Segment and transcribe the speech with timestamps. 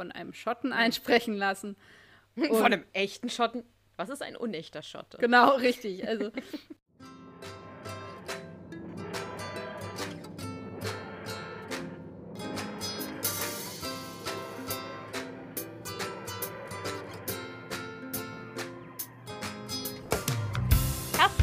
[0.00, 1.76] von einem Schotten einsprechen lassen.
[2.48, 3.64] von einem echten Schotten?
[3.98, 5.18] Was ist ein unechter Schotte?
[5.18, 6.08] Genau, richtig.
[6.08, 6.30] Also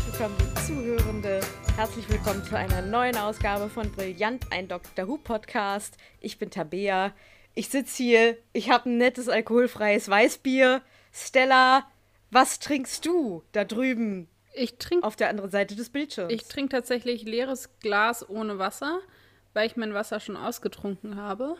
[0.07, 1.41] willkommen, Zuhörende.
[1.75, 5.07] Herzlich willkommen zu einer neuen Ausgabe von Brillant, ein Dr.
[5.07, 5.95] Who Podcast.
[6.21, 7.13] Ich bin Tabea.
[7.57, 8.37] Ich sitze hier.
[8.53, 10.83] Ich habe ein nettes alkoholfreies Weißbier.
[11.11, 11.89] Stella,
[12.29, 14.27] was trinkst du da drüben?
[14.53, 16.31] Ich trinke auf der anderen Seite des Bildschirms.
[16.31, 18.99] Ich trinke tatsächlich leeres Glas ohne Wasser,
[19.53, 21.57] weil ich mein Wasser schon ausgetrunken habe.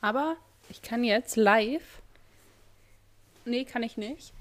[0.00, 0.34] Aber
[0.70, 2.02] ich kann jetzt live.
[3.44, 4.32] Nee, kann ich nicht.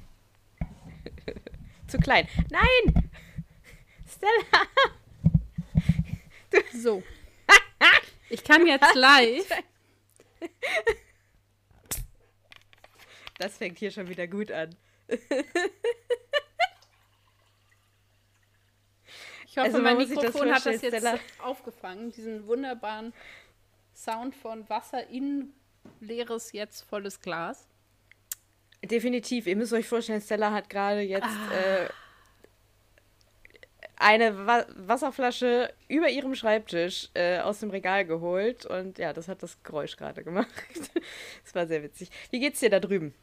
[1.88, 2.27] Zu klein.
[2.50, 3.11] Nein!
[4.09, 4.66] Stella!
[6.50, 6.58] Du.
[6.75, 7.03] So.
[8.31, 9.47] Ich kann jetzt live.
[13.38, 14.76] Das fängt hier schon wieder gut an.
[19.47, 21.17] Ich hoffe, also, mein Mikrofon das hat das jetzt Stella.
[21.39, 23.14] aufgefangen, diesen wunderbaren
[23.94, 25.53] Sound von Wasser in
[26.02, 27.69] leeres, jetzt volles Glas.
[28.84, 29.47] Definitiv.
[29.47, 31.53] Ihr müsst euch vorstellen, Stella hat gerade jetzt ah.
[31.53, 31.89] äh,
[33.97, 39.43] eine Wa Wasserflasche über ihrem Schreibtisch äh, aus dem Regal geholt und ja, das hat
[39.43, 40.49] das Geräusch gerade gemacht.
[41.43, 42.09] das war sehr witzig.
[42.31, 43.13] Wie geht's dir da drüben?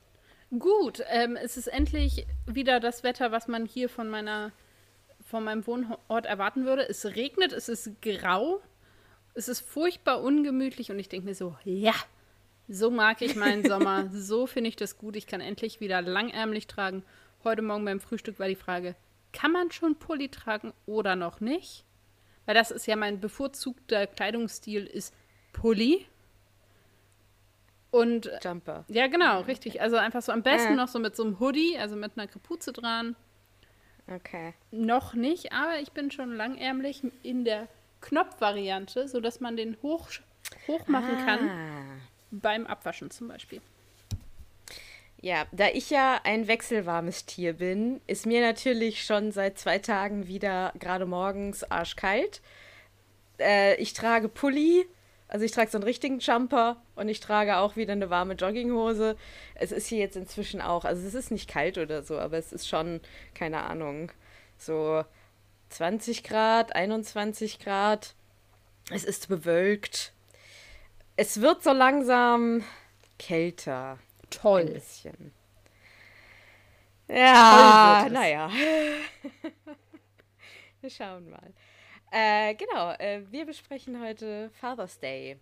[0.58, 4.52] Gut, ähm, es ist endlich wieder das Wetter, was man hier von meiner
[5.24, 6.86] von meinem Wohnort erwarten würde.
[6.88, 8.60] Es regnet, es ist grau,
[9.34, 11.94] es ist furchtbar ungemütlich und ich denke mir so, ja,
[12.68, 15.16] so mag ich meinen Sommer, so finde ich das gut.
[15.16, 17.02] Ich kann endlich wieder langärmlich tragen.
[17.44, 18.94] Heute Morgen beim Frühstück war die Frage,
[19.32, 21.84] kann man schon Pulli tragen oder noch nicht?
[22.44, 25.14] Weil das ist ja mein bevorzugter Kleidungsstil, ist
[25.52, 26.06] Pulli.
[27.90, 28.84] Und Jumper.
[28.88, 29.80] Ja, genau, richtig.
[29.80, 30.76] Also einfach so am besten äh.
[30.76, 33.16] noch so mit so einem Hoodie, also mit einer Kapuze dran.
[34.08, 34.54] Okay.
[34.70, 37.68] Noch nicht, aber ich bin schon langärmlich in der
[38.00, 40.08] Knopfvariante, sodass man den hoch,
[40.66, 41.24] hoch machen ah.
[41.24, 41.50] kann.
[42.30, 43.60] Beim Abwaschen zum Beispiel.
[45.22, 50.26] Ja, da ich ja ein wechselwarmes Tier bin, ist mir natürlich schon seit zwei Tagen
[50.26, 52.42] wieder gerade morgens arschkalt.
[53.38, 54.84] Äh, ich trage Pulli,
[55.28, 59.16] also ich trage so einen richtigen Jumper und ich trage auch wieder eine warme Jogginghose.
[59.54, 62.52] Es ist hier jetzt inzwischen auch, also es ist nicht kalt oder so, aber es
[62.52, 63.00] ist schon,
[63.32, 64.10] keine Ahnung,
[64.58, 65.04] so
[65.68, 68.16] 20 Grad, 21 Grad.
[68.90, 70.12] Es ist bewölkt.
[71.14, 72.64] Es wird so langsam
[73.20, 74.00] kälter.
[74.32, 74.62] Toll.
[74.62, 75.32] Ein bisschen.
[77.08, 78.50] Ja, naja.
[80.80, 81.52] wir schauen mal.
[82.10, 85.38] Äh, genau, äh, wir besprechen heute Father's Day.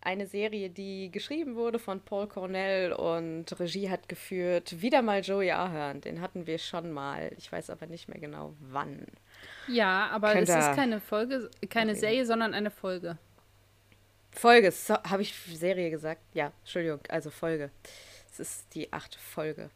[0.00, 4.80] Eine Serie, die geschrieben wurde von Paul Cornell und Regie hat geführt.
[4.80, 6.00] Wieder mal Joey Ahern.
[6.00, 7.32] Den hatten wir schon mal.
[7.36, 9.06] Ich weiß aber nicht mehr genau wann.
[9.66, 11.96] Ja, aber Könnt es ist keine Folge, keine.
[11.96, 13.18] Serie, sondern eine Folge.
[14.36, 16.20] Folge, so, habe ich Serie gesagt?
[16.34, 17.70] Ja, Entschuldigung, also Folge.
[18.30, 19.70] Es ist die achte Folge.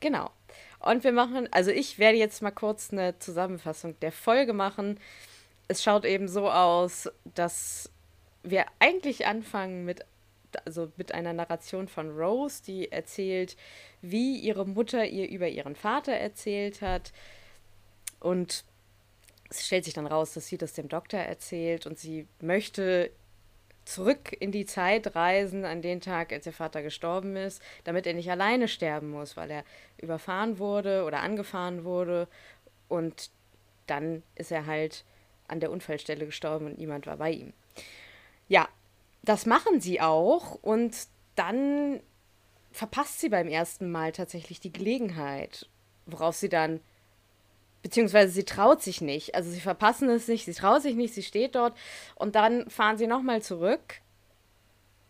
[0.00, 0.30] Genau.
[0.78, 4.98] Und wir machen, also ich werde jetzt mal kurz eine Zusammenfassung der Folge machen.
[5.68, 7.90] Es schaut eben so aus, dass
[8.42, 10.06] wir eigentlich anfangen mit,
[10.64, 13.54] also mit einer Narration von Rose, die erzählt,
[14.00, 17.12] wie ihre Mutter ihr über ihren Vater erzählt hat.
[18.18, 18.64] Und
[19.50, 23.10] es stellt sich dann raus, dass sie das dem Doktor erzählt und sie möchte
[23.90, 28.14] zurück in die Zeit reisen, an den Tag, als ihr Vater gestorben ist, damit er
[28.14, 29.64] nicht alleine sterben muss, weil er
[29.98, 32.28] überfahren wurde oder angefahren wurde.
[32.88, 33.30] Und
[33.86, 35.04] dann ist er halt
[35.48, 37.52] an der Unfallstelle gestorben und niemand war bei ihm.
[38.48, 38.68] Ja,
[39.22, 40.96] das machen sie auch und
[41.34, 42.00] dann
[42.72, 45.68] verpasst sie beim ersten Mal tatsächlich die Gelegenheit,
[46.06, 46.80] worauf sie dann
[47.82, 49.34] beziehungsweise sie traut sich nicht.
[49.34, 51.76] Also sie verpassen es nicht, sie traut sich nicht, sie steht dort
[52.14, 54.00] und dann fahren sie nochmal zurück,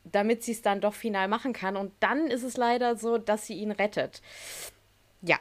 [0.04, 1.76] damit sie es dann doch final machen kann.
[1.76, 4.22] Und dann ist es leider so, dass sie ihn rettet.
[5.22, 5.38] Ja.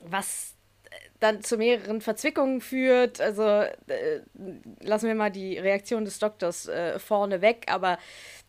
[0.00, 0.54] Was
[0.84, 3.20] äh, dann zu mehreren Verzwickungen führt.
[3.20, 4.20] Also äh,
[4.80, 7.98] lassen wir mal die Reaktion des Doktors äh, vorne weg, aber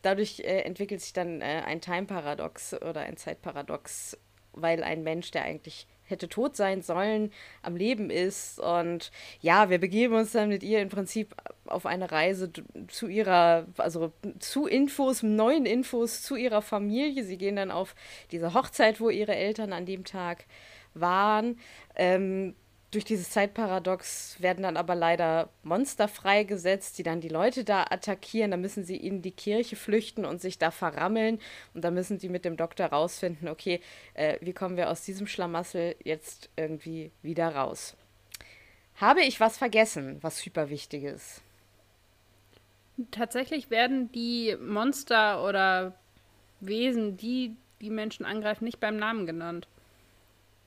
[0.01, 4.17] dadurch äh, entwickelt sich dann äh, ein Time-Paradox oder ein Zeitparadox,
[4.53, 8.59] weil ein Mensch, der eigentlich hätte tot sein sollen, am Leben ist.
[8.59, 9.11] Und
[9.41, 11.35] ja, wir begeben uns dann mit ihr im Prinzip
[11.65, 12.51] auf eine Reise
[12.87, 17.23] zu ihrer, also zu Infos, neuen Infos zu ihrer Familie.
[17.23, 17.95] Sie gehen dann auf
[18.31, 20.45] diese Hochzeit, wo ihre Eltern an dem Tag
[20.93, 21.59] waren.
[21.95, 22.55] Ähm,
[22.91, 28.51] durch dieses Zeitparadox werden dann aber leider Monster freigesetzt, die dann die Leute da attackieren.
[28.51, 31.39] Da müssen sie in die Kirche flüchten und sich da verrammeln.
[31.73, 33.79] Und da müssen sie mit dem Doktor rausfinden, okay,
[34.15, 37.95] äh, wie kommen wir aus diesem Schlamassel jetzt irgendwie wieder raus.
[38.95, 41.41] Habe ich was vergessen, was super wichtig ist?
[43.11, 45.95] Tatsächlich werden die Monster oder
[46.59, 49.67] Wesen, die die Menschen angreifen, nicht beim Namen genannt.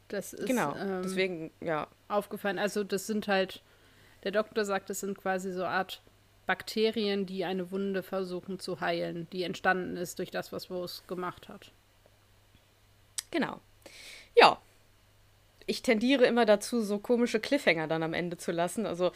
[0.08, 1.88] Das ist genau, ähm, deswegen, ja.
[2.12, 2.58] Aufgefallen.
[2.58, 3.62] Also, das sind halt,
[4.24, 6.02] der Doktor sagt, das sind quasi so Art
[6.46, 11.48] Bakterien, die eine Wunde versuchen zu heilen, die entstanden ist durch das, was Rose gemacht
[11.48, 11.72] hat.
[13.30, 13.60] Genau.
[14.36, 14.58] Ja.
[15.66, 18.84] Ich tendiere immer dazu, so komische Cliffhanger dann am Ende zu lassen.
[18.84, 19.12] Also,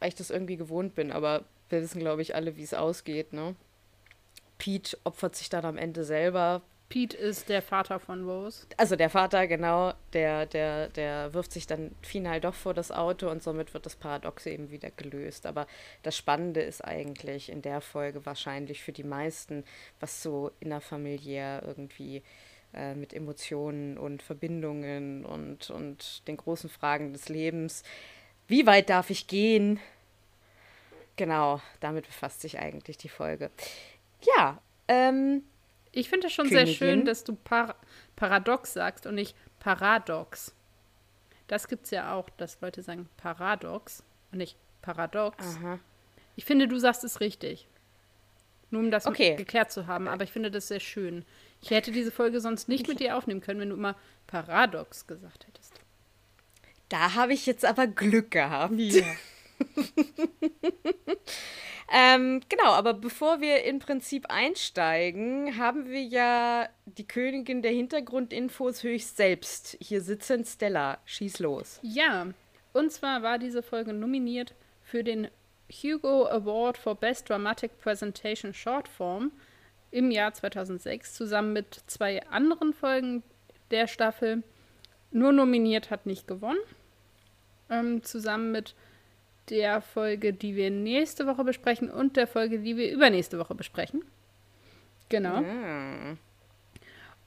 [0.00, 3.32] weil ich das irgendwie gewohnt bin, aber wir wissen, glaube ich, alle, wie es ausgeht,
[3.32, 3.54] ne?
[4.58, 8.66] Pete opfert sich dann am Ende selber, Pete ist der Vater von Rose.
[8.76, 13.28] Also der Vater, genau, der, der, der wirft sich dann final doch vor das Auto
[13.28, 15.46] und somit wird das Paradoxe eben wieder gelöst.
[15.46, 15.66] Aber
[16.04, 19.64] das Spannende ist eigentlich in der Folge wahrscheinlich für die meisten,
[19.98, 22.22] was so innerfamiliär irgendwie
[22.72, 27.82] äh, mit Emotionen und Verbindungen und, und den großen Fragen des Lebens.
[28.46, 29.80] Wie weit darf ich gehen?
[31.16, 33.50] Genau, damit befasst sich eigentlich die Folge.
[34.36, 35.42] Ja, ähm,
[35.96, 36.66] ich finde es schon Königin.
[36.66, 37.76] sehr schön, dass du Par
[38.16, 40.54] Paradox sagst und nicht Paradox.
[41.48, 44.02] Das gibt es ja auch, dass Leute sagen Paradox
[44.32, 45.56] und nicht Paradox.
[45.56, 45.78] Aha.
[46.34, 47.66] Ich finde, du sagst es richtig.
[48.70, 49.36] Nur um das okay.
[49.36, 51.24] geklärt zu haben, aber ich finde das sehr schön.
[51.62, 53.96] Ich hätte diese Folge sonst nicht mit dir aufnehmen können, wenn du immer
[54.26, 55.72] Paradox gesagt hättest.
[56.88, 58.74] Da habe ich jetzt aber Glück gehabt.
[58.78, 59.04] Ja.
[61.92, 68.82] Ähm, genau, aber bevor wir im Prinzip einsteigen, haben wir ja die Königin der Hintergrundinfos
[68.82, 70.44] höchst selbst hier sitzen.
[70.44, 71.78] Stella, schieß los.
[71.82, 72.26] Ja,
[72.72, 75.28] und zwar war diese Folge nominiert für den
[75.70, 79.32] Hugo Award for Best Dramatic Presentation Short Form
[79.90, 83.22] im Jahr 2006, zusammen mit zwei anderen Folgen
[83.70, 84.42] der Staffel.
[85.10, 86.58] Nur nominiert hat nicht gewonnen.
[87.70, 88.74] Ähm, zusammen mit
[89.50, 94.04] der Folge, die wir nächste Woche besprechen und der Folge, die wir übernächste Woche besprechen.
[95.08, 95.40] Genau.
[95.40, 96.18] Mm.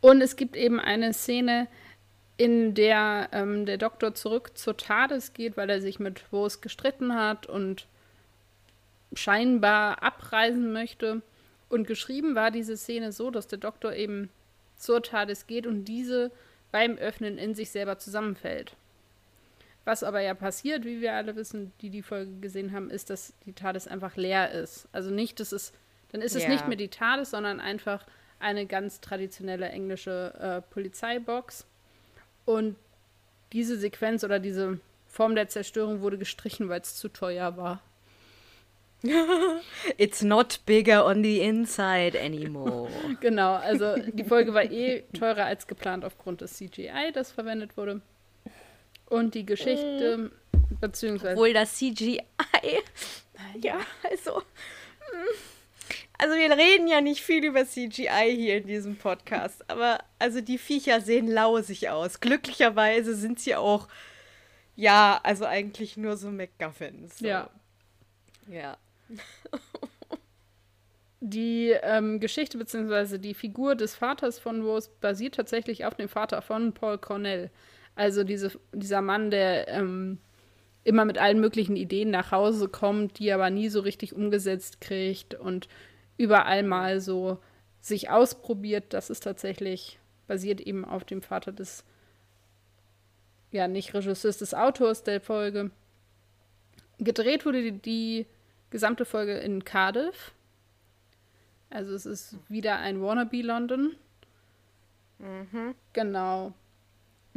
[0.02, 1.68] Und es gibt eben eine Szene,
[2.38, 7.14] in der ähm, der Doktor zurück zur TARDIS geht, weil er sich mit Rose gestritten
[7.14, 7.86] hat und
[9.14, 11.22] scheinbar abreisen möchte.
[11.68, 14.30] Und geschrieben war diese Szene so, dass der Doktor eben
[14.78, 16.32] zur TARDIS geht und diese
[16.72, 18.74] beim Öffnen in sich selber zusammenfällt.
[19.90, 23.34] Was aber ja passiert, wie wir alle wissen, die die Folge gesehen haben, ist, dass
[23.48, 24.88] die TARDIS einfach leer ist.
[24.92, 25.74] Also nicht, dass es,
[26.12, 26.50] dann ist es ja.
[26.50, 28.06] nicht mehr die TARDIS, sondern einfach
[28.38, 31.66] eine ganz traditionelle englische äh, Polizeibox.
[32.46, 32.76] Und
[33.52, 37.82] diese Sequenz oder diese Form der Zerstörung wurde gestrichen, weil es zu teuer war.
[39.98, 42.92] It's not bigger on the inside anymore.
[43.22, 48.02] genau, also die Folge war eh teurer als geplant aufgrund des CGI, das verwendet wurde.
[49.10, 50.32] Und die Geschichte, mhm.
[50.80, 51.34] beziehungsweise.
[51.34, 52.22] Obwohl das CGI.
[53.62, 53.80] ja,
[54.10, 54.40] also.
[54.40, 55.50] Mm.
[56.22, 60.58] Also wir reden ja nicht viel über CGI hier in diesem Podcast, aber also die
[60.58, 62.20] Viecher sehen lausig aus.
[62.20, 63.88] Glücklicherweise sind sie auch,
[64.76, 67.20] ja, also eigentlich nur so McGuffins.
[67.20, 67.26] So.
[67.26, 67.50] Ja.
[68.50, 68.78] Ja.
[71.22, 73.18] Die ähm, Geschichte bzw.
[73.18, 77.50] die Figur des Vaters von Rose basiert tatsächlich auf dem Vater von Paul Cornell.
[78.00, 80.20] Also diese, dieser Mann, der ähm,
[80.86, 85.36] immer mit allen möglichen Ideen nach Hause kommt, die aber nie so richtig umgesetzt kriegt
[85.36, 85.68] und
[86.16, 87.40] überall mal so
[87.82, 91.84] sich ausprobiert, das ist tatsächlich basiert eben auf dem Vater des,
[93.52, 95.70] ja, nicht Regisseurs, des Autors der Folge.
[97.00, 98.28] Gedreht wurde die, die
[98.70, 100.32] gesamte Folge in Cardiff.
[101.70, 103.98] Also es ist wieder ein Wannabe London.
[105.18, 105.76] Mhm.
[105.92, 106.54] Genau.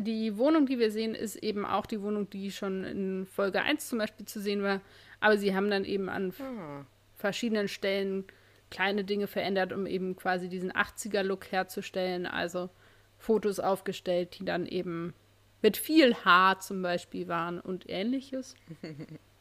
[0.03, 3.89] Die Wohnung, die wir sehen, ist eben auch die Wohnung, die schon in Folge 1
[3.89, 4.81] zum Beispiel zu sehen war.
[5.21, 6.85] Aber sie haben dann eben an ah.
[7.15, 8.25] verschiedenen Stellen
[8.71, 12.27] kleine Dinge verändert, um eben quasi diesen 80er-Look herzustellen.
[12.27, 12.71] Also
[13.19, 15.15] Fotos aufgestellt, die dann eben
[15.63, 18.57] mit viel Haar zum Beispiel waren und ähnliches.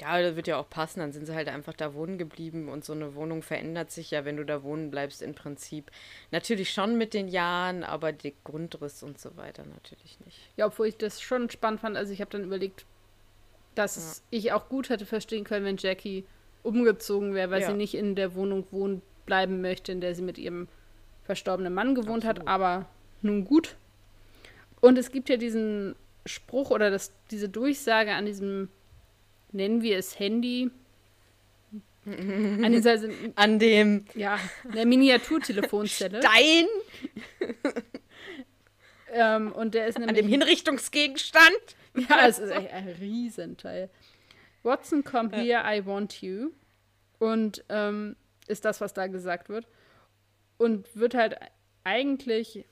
[0.00, 2.84] Ja, das wird ja auch passen, dann sind sie halt einfach da wohnen geblieben und
[2.84, 5.90] so eine Wohnung verändert sich ja, wenn du da wohnen bleibst, im Prinzip.
[6.30, 10.38] Natürlich schon mit den Jahren, aber der Grundriss und so weiter natürlich nicht.
[10.56, 11.96] Ja, obwohl ich das schon spannend fand.
[11.96, 12.86] Also ich habe dann überlegt,
[13.74, 14.38] dass ja.
[14.38, 16.24] ich auch gut hätte verstehen können, wenn Jackie
[16.62, 17.68] umgezogen wäre, weil ja.
[17.68, 20.68] sie nicht in der Wohnung wohnen bleiben möchte, in der sie mit ihrem
[21.24, 22.40] verstorbenen Mann gewohnt Absolut.
[22.40, 22.48] hat.
[22.48, 22.86] Aber
[23.22, 23.76] nun gut.
[24.80, 28.68] Und es gibt ja diesen Spruch oder das, diese Durchsage an diesem,
[29.52, 30.70] nennen wir es Handy,
[32.06, 32.98] an dieser,
[33.34, 34.38] An dem ja,
[34.72, 36.22] der Miniaturtelefonzelle.
[36.22, 36.66] Stein,
[39.10, 41.76] Ähm, und der ist an nämlich dem Hinrichtungsgegenstand.
[42.08, 43.90] Ja, es ist echt ein Riesenteil.
[44.62, 46.50] Watson, come here, I want you.
[47.18, 49.66] Und ähm, ist das, was da gesagt wird.
[50.58, 51.36] Und wird halt
[51.84, 52.64] eigentlich,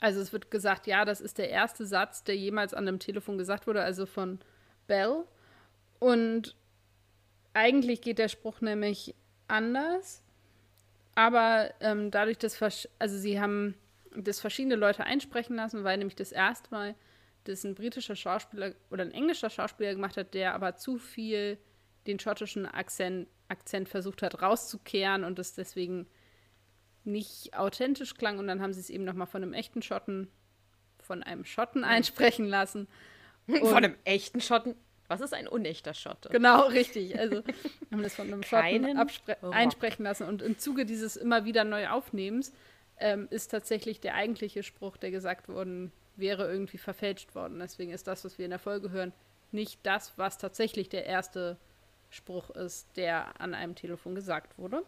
[0.00, 3.38] also es wird gesagt, ja, das ist der erste Satz, der jemals an einem Telefon
[3.38, 4.40] gesagt wurde, also von
[4.86, 5.24] Bell.
[5.98, 6.56] Und
[7.52, 9.14] eigentlich geht der Spruch nämlich
[9.48, 10.22] anders.
[11.14, 12.60] Aber ähm, dadurch, dass,
[12.98, 13.74] also sie haben
[14.16, 16.94] das verschiedene Leute einsprechen lassen, weil nämlich das erste Mal
[17.44, 21.58] das ein britischer Schauspieler oder ein englischer Schauspieler gemacht hat, der aber zu viel
[22.06, 26.06] den schottischen Akzent, Akzent versucht hat rauszukehren und es deswegen
[27.04, 28.38] nicht authentisch klang.
[28.38, 30.28] Und dann haben sie es eben nochmal von einem echten Schotten,
[30.98, 32.88] von einem Schotten einsprechen lassen.
[33.46, 34.74] Von einem echten Schotten.
[35.08, 36.30] Was ist ein unechter Schotte?
[36.30, 37.18] Genau, richtig.
[37.18, 37.42] Also
[37.92, 38.98] haben das von einem Schotten
[39.52, 40.26] einsprechen lassen.
[40.26, 42.52] Und im Zuge dieses immer wieder neu Aufnehmens
[42.98, 47.58] ähm, ist tatsächlich der eigentliche Spruch, der gesagt worden wäre, irgendwie verfälscht worden.
[47.58, 49.12] Deswegen ist das, was wir in der Folge hören,
[49.52, 51.56] nicht das, was tatsächlich der erste
[52.10, 54.82] Spruch ist, der an einem Telefon gesagt wurde.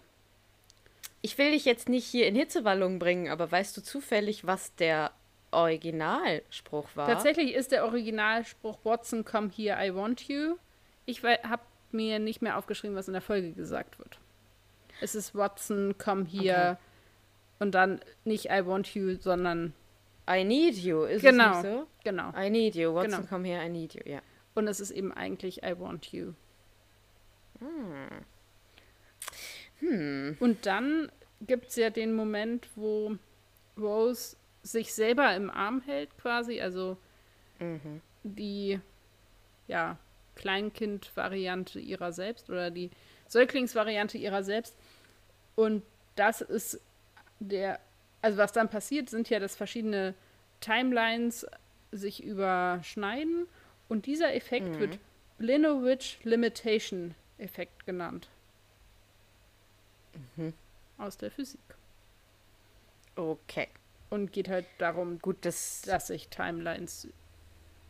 [1.23, 5.13] Ich will dich jetzt nicht hier in Hitzewallung bringen, aber weißt du zufällig, was der
[5.51, 7.07] Originalspruch war?
[7.07, 10.57] Tatsächlich ist der Originalspruch Watson, come here, I want you.
[11.05, 11.63] Ich habe
[11.93, 14.19] mir nicht mehr aufgeschrieben, was in der Folge gesagt wird.
[15.01, 16.77] Es ist Watson, come here Okay.
[17.61, 19.73] und dann nicht I want you, sondern
[20.29, 21.59] I need you, ist Genau.
[21.59, 21.87] es nicht so?
[22.05, 22.33] genau.
[22.37, 23.29] I need you, Watson, Genau.
[23.29, 24.21] come here, I need you, ja.
[24.55, 26.33] Und es ist eben eigentlich I want you.
[29.81, 30.37] Hm.
[30.41, 31.11] Und dann
[31.43, 33.17] gibt es ja den Moment, wo
[33.79, 34.37] Rose
[34.67, 36.97] sich selber im Arm hält, quasi, also
[37.59, 38.03] Mhm.
[38.23, 38.81] die
[39.69, 39.97] ja,
[40.35, 42.91] Kleinkind-Variante ihrer selbst oder die
[43.29, 44.77] Säuglingsvariante ihrer selbst.
[45.55, 45.83] Und
[46.17, 46.81] das ist
[47.41, 47.81] der,
[48.23, 50.15] also was dann passiert, sind ja, dass verschiedene
[50.61, 51.47] Timelines
[51.93, 53.47] sich überschneiden
[53.89, 54.79] und dieser Effekt Mhm.
[54.79, 54.99] wird
[55.39, 58.29] Blinowitz Limitation Effekt genannt.
[60.37, 60.53] Mhm.
[60.99, 61.61] Aus der Physik.
[63.17, 63.69] Okay.
[64.11, 65.83] Und geht halt darum, Gut, das.
[65.83, 67.09] dass sich Timelines,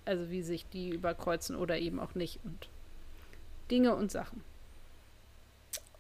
[0.04, 2.68] also wie sich die überkreuzen oder eben auch nicht und
[3.70, 4.42] Dinge und Sachen.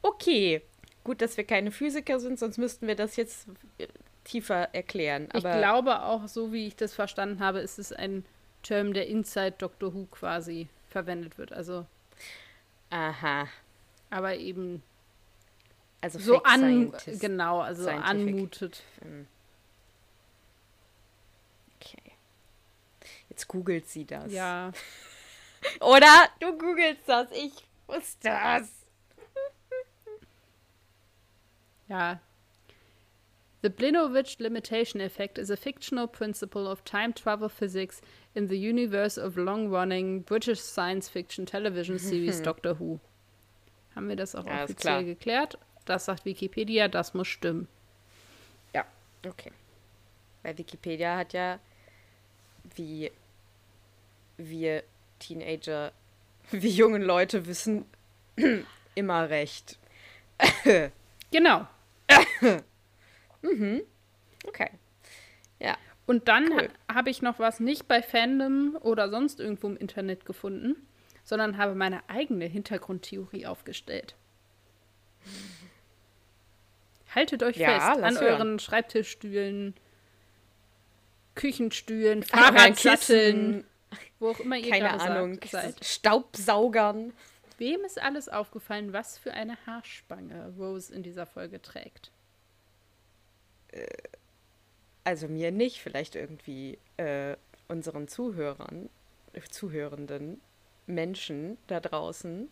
[0.02, 0.62] Okay.
[1.04, 3.46] Gut, dass wir keine Physiker sind, sonst müssten wir das jetzt
[3.78, 3.86] äh,
[4.24, 5.28] tiefer erklären.
[5.34, 8.24] ich glaube auch, so wie ich das verstanden habe, ist es ein
[8.62, 11.52] Term, der inside Doctor Who quasi verwendet wird.
[11.52, 11.86] Also,
[12.90, 13.46] aha.
[14.10, 14.82] aber eben
[16.00, 18.10] Also so an, genau, also Scientific.
[18.10, 18.82] anmutet.
[19.02, 19.26] Hm.
[23.36, 24.32] Jetzt googelt sie das.
[24.32, 24.72] Ja,
[25.80, 26.08] Oder
[26.40, 27.30] du googelst das.
[27.32, 27.52] Ich
[27.86, 28.70] wusste das.
[31.88, 32.18] ja.
[33.60, 38.00] The Blinovitch limitation effect is a fictional principle of time travel physics
[38.34, 43.00] in the universe of long-running British science fiction television series Doctor Who.
[43.94, 45.04] Haben wir das auch Ja, offiziell klar.
[45.04, 45.58] geklärt?
[45.84, 47.68] Das sagt Wikipedia, das muss stimmen.
[48.72, 48.86] Ja,
[49.28, 49.52] okay.
[50.42, 51.58] Weil Wikipedia hat ja,
[52.76, 53.10] wie
[54.36, 54.82] wir
[55.18, 55.92] Teenager,
[56.50, 57.84] wie jungen Leute wissen,
[58.94, 59.78] immer recht.
[61.32, 61.66] Genau.
[64.46, 64.70] Okay.
[65.58, 65.76] Ja.
[66.06, 66.70] Und dann Cool.
[66.88, 70.76] ha habe ich noch was nicht bei Fandom oder sonst irgendwo im Internet gefunden,
[71.24, 74.14] sondern habe meine eigene Hintergrundtheorie aufgestellt.
[77.14, 78.24] Haltet euch Ja, fest an hören.
[78.24, 79.74] euren Schreibtischstühlen,
[81.34, 83.64] Küchenstühlen, Fahrradsatteln,
[84.18, 85.38] wo auch immer ihr Keine Ahnung.
[85.48, 85.84] seid.
[85.84, 87.12] Staubsaugern.
[87.58, 92.10] Wem ist alles aufgefallen, was für eine Haarspange Rose in dieser Folge trägt?
[95.04, 97.36] Also mir nicht, vielleicht irgendwie äh,
[97.68, 98.88] unseren Zuhörern,
[99.32, 100.40] äh, zuhörenden
[100.86, 102.48] Menschen da draußen.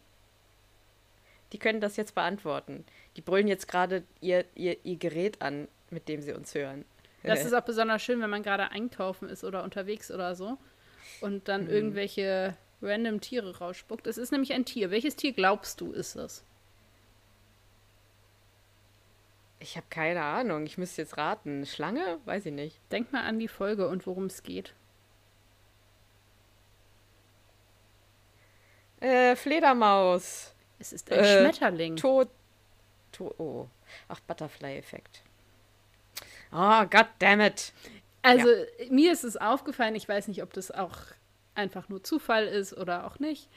[1.52, 2.84] Die können das jetzt beantworten.
[3.16, 6.84] Die brüllen jetzt gerade ihr, ihr, ihr Gerät an, mit dem sie uns hören.
[7.22, 10.58] Das ist auch besonders schön, wenn man gerade einkaufen ist oder unterwegs oder so
[11.20, 14.06] und dann irgendwelche random Tiere rausspuckt.
[14.06, 14.90] Es ist nämlich ein Tier.
[14.90, 16.44] Welches Tier glaubst du ist es?
[19.58, 20.66] Ich habe keine Ahnung.
[20.66, 21.64] Ich müsste jetzt raten.
[21.64, 22.18] Schlange?
[22.26, 22.78] Weiß ich nicht.
[22.92, 24.74] Denk mal an die Folge und worum es geht.
[29.00, 30.54] Äh, Fledermaus.
[30.78, 31.96] Es ist ein Äh, Schmetterling.
[31.96, 32.28] Tod.
[33.12, 33.68] To oh.
[34.08, 35.22] Ach, Butterfly-Effekt.
[36.52, 37.72] Oh, God damn it.
[38.24, 38.86] Also ja.
[38.90, 40.96] mir ist es aufgefallen, ich weiß nicht, ob das auch
[41.54, 43.50] einfach nur Zufall ist oder auch nicht.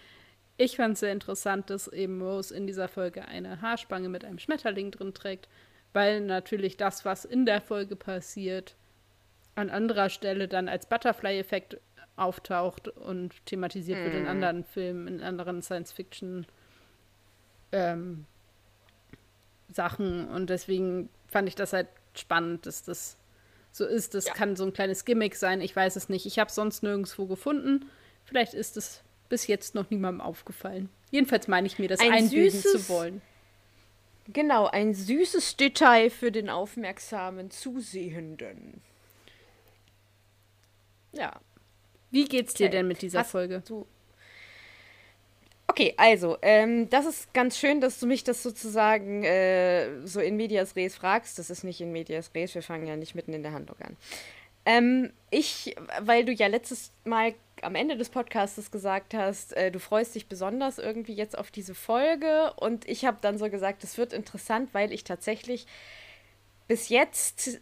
[0.57, 4.39] Ich fand es sehr interessant, dass eben Rose in dieser Folge eine Haarspange mit einem
[4.39, 5.47] Schmetterling drin trägt,
[5.93, 8.75] weil natürlich das, was in der Folge passiert,
[9.55, 11.79] an anderer Stelle dann als Butterfly-Effekt
[12.17, 14.03] auftaucht und thematisiert mm.
[14.03, 14.29] wird in mhm.
[14.29, 16.45] anderen Filmen, in anderen Science-Fiction
[17.71, 18.25] ähm,
[19.71, 20.27] Sachen.
[20.27, 23.17] Und deswegen fand ich das halt spannend, dass das
[23.77, 24.13] so ist.
[24.13, 24.33] Das ja.
[24.33, 25.61] kann so ein kleines Gimmick sein.
[25.61, 26.25] Ich weiß es nicht.
[26.25, 27.89] Ich habe es sonst nirgendwo gefunden.
[28.25, 30.89] Vielleicht ist es bis jetzt noch niemandem aufgefallen.
[31.11, 33.21] Jedenfalls meine ich mir, das ein einbüßen zu wollen.
[34.27, 38.81] Genau, ein süßes Detail für den aufmerksamen Zusehenden.
[41.13, 41.39] Ja.
[42.11, 42.77] Wie geht's dir okay.
[42.77, 43.63] denn mit dieser Hast Folge?
[43.65, 43.85] Du
[45.77, 50.35] Okay, also, ähm, das ist ganz schön, dass du mich das sozusagen äh, so in
[50.35, 51.37] medias res fragst.
[51.37, 53.95] Das ist nicht in medias res, wir fangen ja nicht mitten in der Handlung an.
[54.65, 59.79] Ähm, ich, weil du ja letztes Mal am Ende des Podcasts gesagt hast, äh, du
[59.79, 63.99] freust dich besonders irgendwie jetzt auf diese Folge und ich habe dann so gesagt, es
[63.99, 65.67] wird interessant, weil ich tatsächlich
[66.67, 67.61] bis jetzt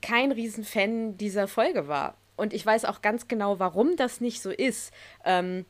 [0.00, 2.16] kein Riesenfan dieser Folge war.
[2.34, 4.92] Und ich weiß auch ganz genau, warum das nicht so ist.
[5.24, 5.66] Ähm,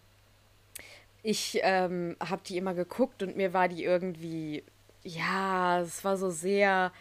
[1.22, 4.64] ich ähm, habe die immer geguckt und mir war die irgendwie,
[5.04, 6.92] ja, es war so sehr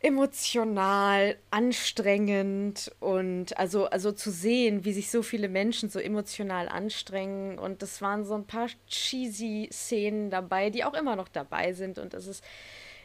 [0.00, 7.56] emotional, anstrengend und also, also zu sehen, wie sich so viele Menschen so emotional anstrengen
[7.58, 11.98] und das waren so ein paar cheesy Szenen dabei, die auch immer noch dabei sind
[12.00, 12.42] und das ist,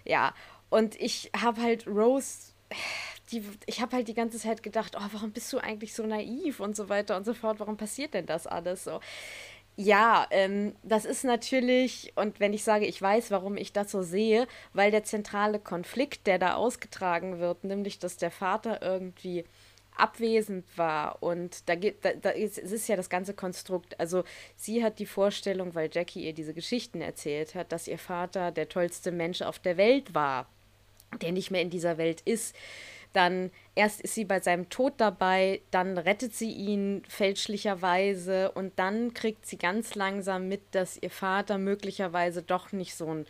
[0.06, 0.34] ja,
[0.70, 2.52] und ich habe halt Rose,
[3.32, 6.60] die, ich habe halt die ganze Zeit gedacht, oh, warum bist du eigentlich so naiv
[6.60, 9.00] und so weiter und so fort, warum passiert denn das alles so?
[9.80, 14.02] Ja, ähm, das ist natürlich, und wenn ich sage, ich weiß, warum ich das so
[14.02, 19.46] sehe, weil der zentrale Konflikt, der da ausgetragen wird, nämlich, dass der Vater irgendwie
[19.96, 24.00] abwesend war und da geht, da, da ist, es ist ja das ganze Konstrukt.
[24.00, 24.24] Also
[24.56, 28.70] sie hat die Vorstellung, weil Jackie ihr diese Geschichten erzählt hat, dass ihr Vater der
[28.70, 30.48] tollste Mensch auf der Welt war,
[31.22, 32.56] der nicht mehr in dieser Welt ist
[33.18, 39.16] dann erst ist sie bei seinem Tod dabei, dann rettet sie ihn fälschlicherweise und dann
[39.16, 43.26] kriegt sie ganz langsam mit, dass ihr Vater möglicherweise doch nicht so ein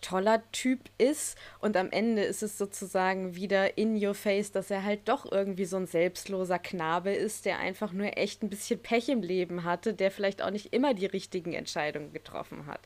[0.00, 4.84] toller Typ ist und am Ende ist es sozusagen wieder in your face, dass er
[4.84, 9.10] halt doch irgendwie so ein selbstloser Knabe ist, der einfach nur echt ein bisschen Pech
[9.10, 12.80] im Leben hatte, der vielleicht auch nicht immer die richtigen Entscheidungen getroffen hat.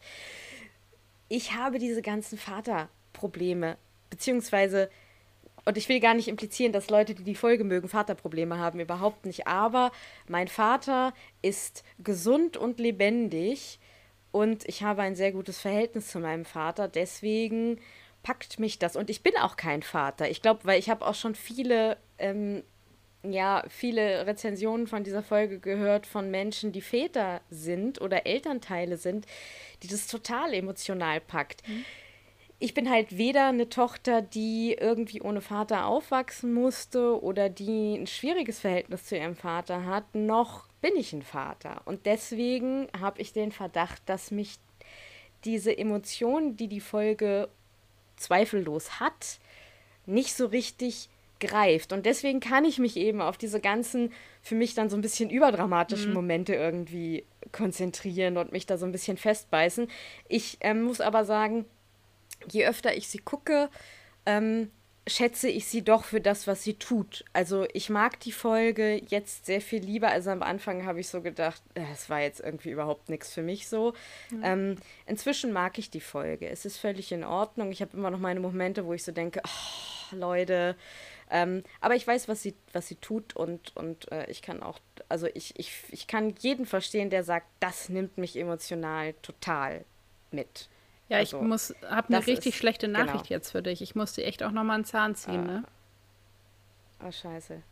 [1.28, 3.76] Ich habe diese ganzen Vaterprobleme,
[4.10, 4.90] beziehungsweise
[5.64, 9.24] und ich will gar nicht implizieren, dass Leute, die die Folge mögen, Vaterprobleme haben, überhaupt
[9.24, 9.46] nicht.
[9.46, 9.92] Aber
[10.28, 13.78] mein Vater ist gesund und lebendig
[14.30, 16.88] und ich habe ein sehr gutes Verhältnis zu meinem Vater.
[16.88, 17.80] Deswegen
[18.22, 18.96] packt mich das.
[18.96, 20.28] Und ich bin auch kein Vater.
[20.28, 22.62] Ich glaube, weil ich habe auch schon viele, ähm,
[23.22, 29.24] ja, viele Rezensionen von dieser Folge gehört von Menschen, die Väter sind oder Elternteile sind,
[29.82, 31.66] die das total emotional packt.
[31.66, 31.84] Mhm
[32.58, 38.06] ich bin halt weder eine Tochter, die irgendwie ohne Vater aufwachsen musste oder die ein
[38.06, 41.82] schwieriges Verhältnis zu ihrem Vater hat, noch bin ich ein Vater.
[41.84, 44.58] Und deswegen habe ich den Verdacht, dass mich
[45.44, 47.48] diese Emotionen, die die Folge
[48.16, 49.38] zweifellos hat,
[50.06, 51.08] nicht so richtig
[51.40, 51.92] greift.
[51.92, 54.12] Und deswegen kann ich mich eben auf diese ganzen,
[54.42, 56.14] für mich dann so ein bisschen überdramatischen mhm.
[56.14, 59.88] Momente irgendwie konzentrieren und mich da so ein bisschen festbeißen.
[60.28, 61.66] Ich ähm, muss aber sagen,
[62.50, 63.68] je öfter ich sie gucke,
[64.26, 64.70] ähm,
[65.06, 67.24] schätze ich sie doch für das, was sie tut.
[67.34, 70.08] Also ich mag die Folge jetzt sehr viel lieber.
[70.08, 73.42] Also am Anfang habe ich so gedacht, äh, es war jetzt irgendwie überhaupt nichts für
[73.42, 73.92] mich so.
[74.30, 74.42] Mhm.
[74.42, 74.76] Ähm,
[75.06, 76.48] inzwischen mag ich die Folge.
[76.48, 77.70] Es ist völlig in Ordnung.
[77.70, 80.74] Ich habe immer noch meine Momente, wo ich so denke, oh, Leute.
[81.30, 84.78] Ähm, aber ich weiß, was sie, was sie tut und, und äh, ich kann auch,
[85.08, 89.84] also ich, ich, ich kann jeden verstehen, der sagt, das nimmt mich emotional total
[90.30, 90.68] mit.
[91.08, 93.36] Ja, also, ich muss, habe eine richtig ist, schlechte Nachricht genau.
[93.36, 93.82] jetzt für dich.
[93.82, 95.52] Ich muss dir echt auch nochmal einen Zahn ziehen, ah.
[95.52, 95.64] ne?
[97.06, 97.62] Oh, scheiße.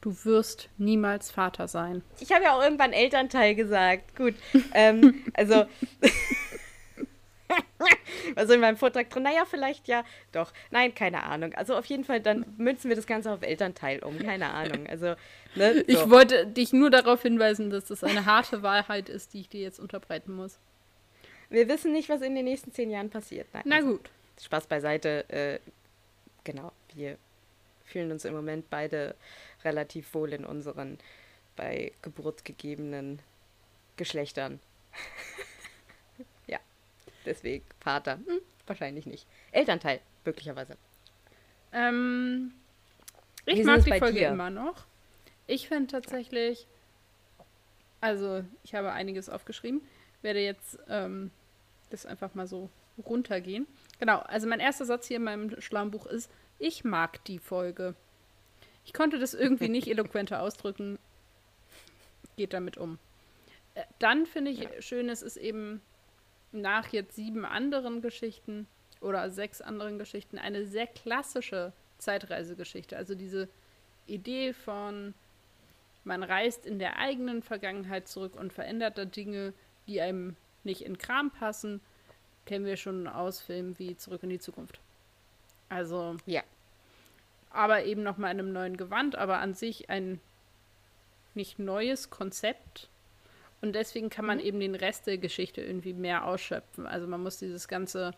[0.00, 2.02] Du wirst niemals Vater sein.
[2.20, 4.16] Ich habe ja auch irgendwann Elternteil gesagt.
[4.16, 4.34] Gut.
[4.74, 5.66] ähm, also.
[8.36, 10.52] also in meinem Vortrag drin, naja, vielleicht ja, doch.
[10.70, 11.52] Nein, keine Ahnung.
[11.54, 14.18] Also auf jeden Fall, dann münzen wir das Ganze auf Elternteil um.
[14.18, 14.86] Keine Ahnung.
[14.86, 15.14] Also,
[15.56, 15.82] ne, so.
[15.86, 19.60] Ich wollte dich nur darauf hinweisen, dass das eine harte Wahrheit ist, die ich dir
[19.60, 20.60] jetzt unterbreiten muss.
[21.50, 23.46] Wir wissen nicht, was in den nächsten zehn Jahren passiert.
[23.52, 24.10] Nein, Na also, gut.
[24.40, 25.28] Spaß beiseite.
[25.30, 25.58] Äh,
[26.44, 27.16] genau, wir
[27.84, 29.14] fühlen uns im Moment beide
[29.64, 30.98] relativ wohl in unseren
[31.56, 33.20] bei Geburt gegebenen
[33.96, 34.60] Geschlechtern.
[36.46, 36.58] ja,
[37.24, 38.20] deswegen Vater.
[38.26, 39.26] Hm, wahrscheinlich nicht.
[39.50, 40.76] Elternteil, möglicherweise.
[41.72, 42.52] Ähm,
[43.46, 44.28] Ich mag die Folge dir?
[44.28, 44.84] immer noch.
[45.46, 46.66] Ich finde tatsächlich,
[48.00, 49.80] also ich habe einiges aufgeschrieben,
[50.22, 51.30] werde jetzt ähm,
[51.90, 52.70] das einfach mal so
[53.04, 53.66] runtergehen.
[53.98, 57.94] Genau, also mein erster Satz hier in meinem schlauen Buch ist, ich mag die Folge.
[58.84, 60.98] Ich konnte das irgendwie nicht eloquenter ausdrücken.
[62.36, 62.98] Geht damit um.
[63.74, 64.82] Äh, dann finde ich ja.
[64.82, 65.80] schön, es ist eben
[66.52, 68.66] nach jetzt sieben anderen Geschichten
[69.00, 72.96] oder sechs anderen Geschichten eine sehr klassische Zeitreisegeschichte.
[72.96, 73.48] Also diese
[74.06, 75.14] Idee von,
[76.04, 79.52] man reist in der eigenen Vergangenheit zurück und verändert da Dinge,
[79.86, 80.36] die einem
[80.68, 81.80] nicht in Kram passen,
[82.46, 84.78] kennen wir schon aus Filmen wie Zurück in die Zukunft.
[85.68, 86.16] Also.
[86.26, 86.42] Ja.
[87.50, 90.20] Aber eben nochmal in einem neuen Gewand, aber an sich ein
[91.34, 92.88] nicht neues Konzept.
[93.60, 94.44] Und deswegen kann man mhm.
[94.44, 96.86] eben den Rest der Geschichte irgendwie mehr ausschöpfen.
[96.86, 98.12] Also man muss dieses ganze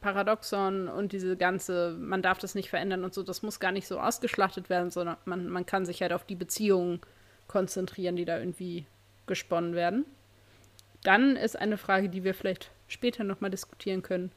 [0.00, 3.88] Paradoxon und diese ganze, man darf das nicht verändern und so, das muss gar nicht
[3.88, 7.00] so ausgeschlachtet werden, sondern man, man kann sich halt auf die Beziehungen
[7.48, 8.86] konzentrieren, die da irgendwie
[9.26, 10.04] gesponnen werden.
[11.02, 14.32] Dann ist eine Frage, die wir vielleicht später nochmal diskutieren können,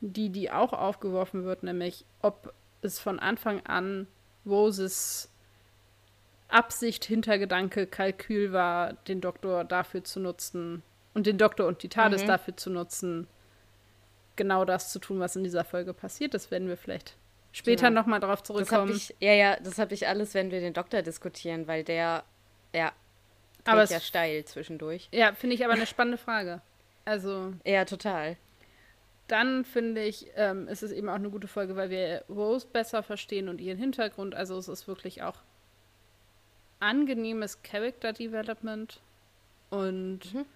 [0.00, 4.06] die, die auch aufgeworfen wird, nämlich ob es von Anfang an
[4.44, 5.30] Roses
[6.48, 10.82] Absicht, Hintergedanke, Kalkül war, den Doktor dafür zu nutzen
[11.14, 12.28] und den Doktor und die TARDIS mhm.
[12.28, 13.26] dafür zu nutzen,
[14.36, 16.34] genau das zu tun, was in dieser Folge passiert.
[16.34, 17.16] Das werden wir vielleicht
[17.52, 18.02] später genau.
[18.02, 18.94] nochmal drauf zurückkommen.
[18.94, 22.22] Ich, ja, ja, das habe ich alles, wenn wir den Doktor diskutieren, weil der,
[22.72, 22.92] ja,
[23.66, 25.08] aber ja steil zwischendurch.
[25.12, 26.60] Ja, finde ich aber eine spannende Frage.
[27.04, 27.52] Also.
[27.64, 28.36] Ja, total.
[29.28, 33.02] Dann finde ich, ähm, ist es eben auch eine gute Folge, weil wir Rose besser
[33.02, 34.34] verstehen und ihren Hintergrund.
[34.34, 35.36] Also es ist wirklich auch
[36.78, 39.00] angenehmes Character Development
[39.70, 40.46] und mhm.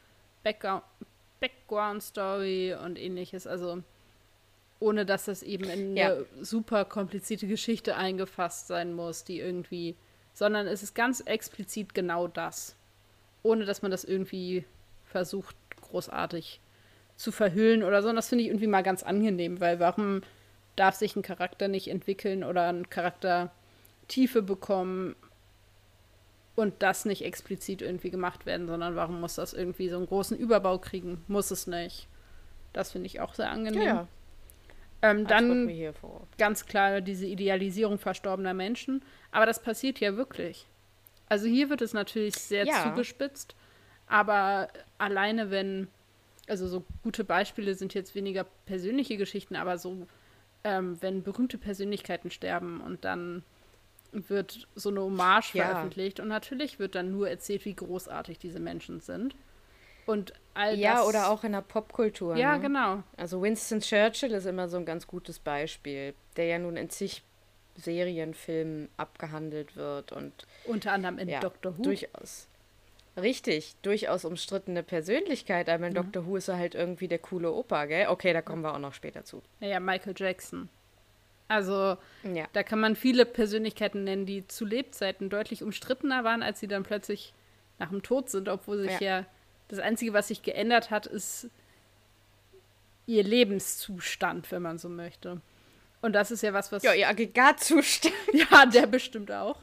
[0.44, 0.84] Background,
[1.40, 3.46] Background Story und ähnliches.
[3.46, 3.82] Also
[4.80, 6.12] ohne dass das eben in ja.
[6.12, 9.94] eine super komplizierte Geschichte eingefasst sein muss, die irgendwie,
[10.32, 12.74] sondern es ist ganz explizit genau das.
[13.42, 14.64] Ohne dass man das irgendwie
[15.05, 16.61] versucht, großartig
[17.16, 18.09] zu verhüllen oder so.
[18.09, 20.22] Und das finde ich irgendwie mal ganz angenehm, weil warum
[20.76, 23.50] darf sich ein Charakter nicht entwickeln oder ein Charakter
[24.09, 25.14] Tiefe bekommen,
[26.61, 30.37] und das nicht explizit irgendwie gemacht werden, sondern warum muss das irgendwie so einen großen
[30.37, 31.24] Überbau kriegen?
[31.26, 32.07] Muss es nicht.
[32.72, 33.83] Das finde ich auch sehr angenehm.
[33.83, 34.09] Ja,
[35.03, 35.70] Ähm, dann
[36.38, 39.03] ganz klar diese Idealisierung verstorbener Menschen.
[39.33, 40.66] Aber das passiert ja wirklich.
[41.30, 42.82] Also hier wird es natürlich sehr ja.
[42.82, 43.54] zugespitzt.
[44.06, 45.86] Aber alleine wenn,
[46.48, 50.06] also so gute Beispiele sind jetzt weniger persönliche Geschichten, aber so,
[50.64, 53.44] ähm, wenn berühmte Persönlichkeiten sterben und dann
[54.12, 55.66] wird so eine Hommage ja.
[55.66, 59.36] veröffentlicht und natürlich wird dann nur erzählt, wie großartig diese Menschen sind.
[60.06, 62.36] Und all ja, das, oder auch in der Popkultur.
[62.36, 62.62] Ja, ne?
[62.62, 63.02] genau.
[63.16, 67.22] Also Winston Churchill ist immer so ein ganz gutes Beispiel, der ja nun in zig
[67.76, 70.33] Serienfilmen abgehandelt wird und
[70.64, 71.83] unter anderem in ja, Doctor Who.
[71.83, 72.48] Durchaus.
[73.16, 75.96] Richtig, durchaus umstrittene Persönlichkeit, aber in mhm.
[75.96, 78.09] Doctor Who ist er halt irgendwie der coole Opa, gell?
[78.09, 79.42] Okay, da kommen wir auch noch später zu.
[79.61, 80.68] Naja, Michael Jackson.
[81.48, 82.46] Also ja.
[82.52, 86.85] da kann man viele Persönlichkeiten nennen, die zu Lebzeiten deutlich umstrittener waren, als sie dann
[86.85, 87.35] plötzlich
[87.80, 89.26] nach dem Tod sind, obwohl sich ja, ja
[89.66, 91.48] das Einzige, was sich geändert hat, ist
[93.06, 95.40] ihr Lebenszustand, wenn man so möchte.
[96.02, 96.82] Und das ist ja was, was.
[96.82, 98.14] Ja, ihr Aggregatzustand.
[98.32, 99.62] ja, der bestimmt auch.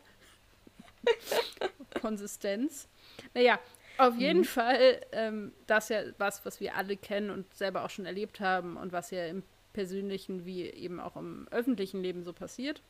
[2.02, 2.88] Konsistenz.
[3.34, 3.60] Naja,
[3.98, 4.20] auf mhm.
[4.20, 8.40] jeden Fall, ähm, das ja was, was wir alle kennen und selber auch schon erlebt
[8.40, 12.82] haben und was ja im persönlichen wie eben auch im öffentlichen Leben so passiert.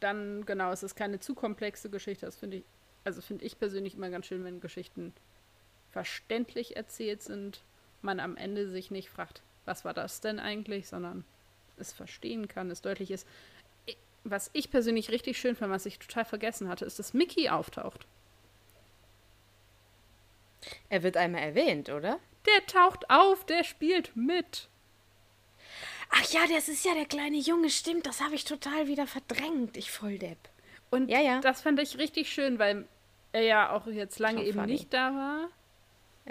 [0.00, 2.26] Dann, genau, es ist keine zu komplexe Geschichte.
[2.26, 2.64] Das finde ich,
[3.04, 5.12] also finde ich persönlich immer ganz schön, wenn Geschichten
[5.90, 7.62] verständlich erzählt sind,
[8.00, 11.24] man am Ende sich nicht fragt, was war das denn eigentlich, sondern
[11.76, 13.26] es verstehen kann, es deutlich ist.
[14.24, 18.06] Was ich persönlich richtig schön fand, was ich total vergessen hatte, ist, dass Mickey auftaucht.
[20.88, 22.20] Er wird einmal erwähnt, oder?
[22.46, 24.68] Der taucht auf, der spielt mit.
[26.10, 29.76] Ach ja, das ist ja der kleine Junge, stimmt, das habe ich total wieder verdrängt,
[29.76, 30.38] ich Volldepp.
[30.90, 31.40] Und ja, ja.
[31.40, 32.86] das fand ich richtig schön, weil
[33.32, 34.72] er ja auch jetzt lange Schon eben funny.
[34.72, 35.48] nicht da war.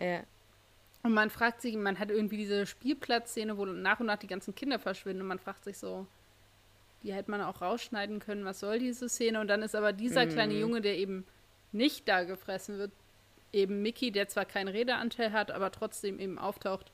[0.01, 0.21] Ja.
[1.03, 4.53] Und man fragt sich, man hat irgendwie diese Spielplatzszene, wo nach und nach die ganzen
[4.53, 6.05] Kinder verschwinden und man fragt sich so,
[7.03, 9.39] die hätte man auch rausschneiden können, was soll diese Szene?
[9.39, 10.29] Und dann ist aber dieser mhm.
[10.29, 11.25] kleine Junge, der eben
[11.71, 12.91] nicht da gefressen wird,
[13.51, 16.91] eben Mickey, der zwar keinen Redeanteil hat, aber trotzdem eben auftaucht,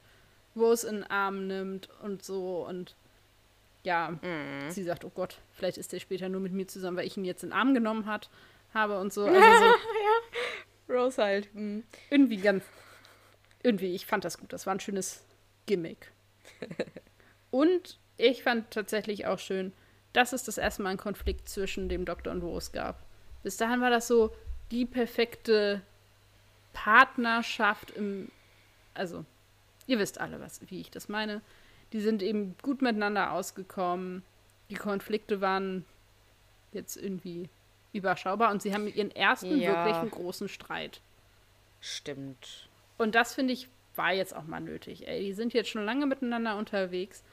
[0.55, 2.95] Rose in den Arm nimmt und so und
[3.83, 4.69] ja, mhm.
[4.69, 7.25] sie sagt, oh Gott, vielleicht ist der später nur mit mir zusammen, weil ich ihn
[7.25, 8.29] jetzt in den Arm genommen hat,
[8.73, 9.25] habe und so.
[9.25, 9.65] Also so
[10.89, 11.53] ja, Rose halt.
[11.53, 11.83] Mhm.
[12.09, 12.63] Irgendwie ganz,
[13.63, 15.23] irgendwie, ich fand das gut, das war ein schönes
[15.65, 16.11] Gimmick.
[17.51, 19.73] und ich fand tatsächlich auch schön,
[20.13, 23.03] dass es das erste Mal einen Konflikt zwischen dem Doktor und Rose gab.
[23.43, 24.33] Bis dahin war das so
[24.71, 25.81] die perfekte
[26.73, 28.31] Partnerschaft im,
[28.93, 29.25] also
[29.85, 31.41] ihr wisst alle, was, wie ich das meine.
[31.93, 34.23] Die sind eben gut miteinander ausgekommen.
[34.69, 35.85] Die Konflikte waren
[36.73, 37.49] jetzt irgendwie
[37.93, 39.85] überschaubar und sie haben ihren ersten Ja.
[39.85, 41.01] wirklichen großen Streit.
[41.79, 42.66] Stimmt.
[42.97, 45.07] Und das finde ich war jetzt auch mal nötig.
[45.07, 47.23] Ey, die sind jetzt schon lange miteinander unterwegs.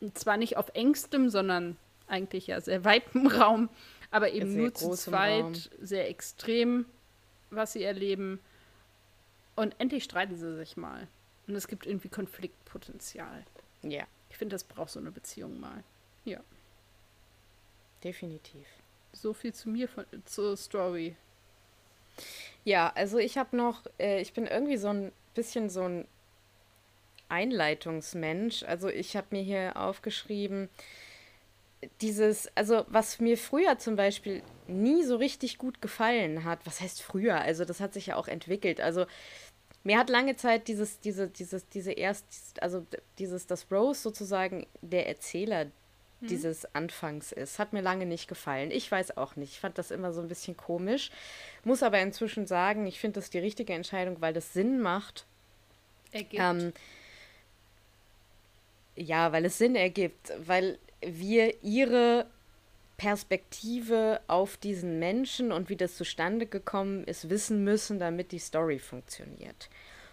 [0.00, 1.76] Und zwar nicht auf engstem, sondern
[2.06, 3.68] eigentlich ja sehr weitem Raum,
[4.10, 5.54] aber eben Sehr nur zu zweit, Raum.
[5.80, 6.86] sehr extrem,
[7.50, 8.40] was sie erleben.
[9.56, 11.06] Und endlich streiten sie sich mal.
[11.46, 13.44] Und es gibt irgendwie Konfliktpotenzial.
[13.82, 15.84] Ja, Ich finde, das braucht so eine Beziehung mal.
[16.24, 16.40] Ja,
[18.02, 18.66] definitiv.
[19.12, 21.16] so viel zu mir von, zur Story.
[22.64, 26.06] Ja, also ich habe noch, äh, ich bin irgendwie so ein bisschen so ein
[27.28, 28.62] Einleitungsmensch.
[28.62, 30.68] Also ich habe mir hier aufgeschrieben,
[32.00, 37.02] dieses, also was mir früher zum Beispiel nie so richtig gut gefallen hat, was heißt
[37.02, 37.40] früher?
[37.40, 38.80] Also das hat sich ja auch entwickelt.
[38.80, 39.06] Also
[39.82, 42.86] mir hat lange Zeit dieses, diese, dieses, diese erst, also
[43.18, 45.66] dieses, dass Rose sozusagen der Erzähler
[46.30, 47.58] dieses Anfangs ist.
[47.58, 48.70] Hat mir lange nicht gefallen.
[48.70, 49.52] Ich weiß auch nicht.
[49.52, 51.10] Ich fand das immer so ein bisschen komisch.
[51.64, 55.26] Muss aber inzwischen sagen, ich finde das die richtige Entscheidung, weil das Sinn macht.
[56.12, 56.42] Ergibt.
[56.42, 56.72] Ähm,
[58.96, 62.26] ja, weil es Sinn ergibt, weil wir ihre
[62.96, 68.78] Perspektive auf diesen Menschen und wie das zustande gekommen ist, wissen müssen, damit die Story
[68.78, 69.68] funktioniert.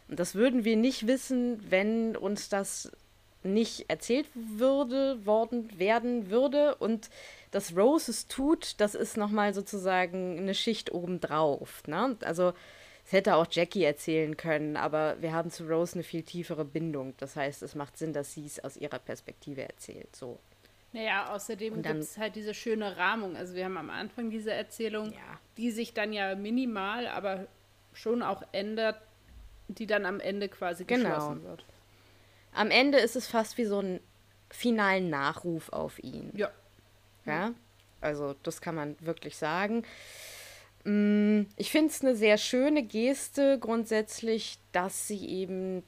[0.07, 2.91] Und das würden wir nicht wissen, wenn uns das
[3.43, 6.75] nicht erzählt würde, worden werden würde.
[6.75, 7.09] Und
[7.51, 11.83] dass Rose es tut, das ist nochmal sozusagen eine Schicht obendrauf.
[11.87, 12.17] Ne?
[12.21, 12.53] Also
[13.05, 17.13] es hätte auch Jackie erzählen können, aber wir haben zu Rose eine viel tiefere Bindung.
[17.17, 20.15] Das heißt, es macht Sinn, dass sie es aus ihrer Perspektive erzählt.
[20.15, 20.39] So.
[20.93, 23.35] Naja, außerdem gibt es halt diese schöne Rahmung.
[23.35, 25.39] Also wir haben am Anfang diese Erzählung, Ja.
[25.57, 27.47] die sich dann ja minimal, aber
[27.93, 29.01] schon auch ändert,
[29.67, 31.09] die dann am Ende quasi Genau.
[31.09, 31.65] geschlossen wird.
[32.53, 33.99] Am Ende ist es fast wie so ein
[34.49, 36.31] finalen Nachruf auf ihn.
[36.35, 36.51] Ja.
[37.25, 37.53] Ja,
[38.01, 39.83] also das kann man wirklich sagen.
[40.83, 45.83] Mm, Ich finde es eine sehr schöne Geste grundsätzlich, dass sie eben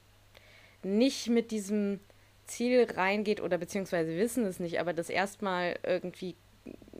[0.83, 1.99] nicht mit diesem
[2.45, 6.35] Ziel reingeht oder beziehungsweise wissen es nicht, aber dass erstmal irgendwie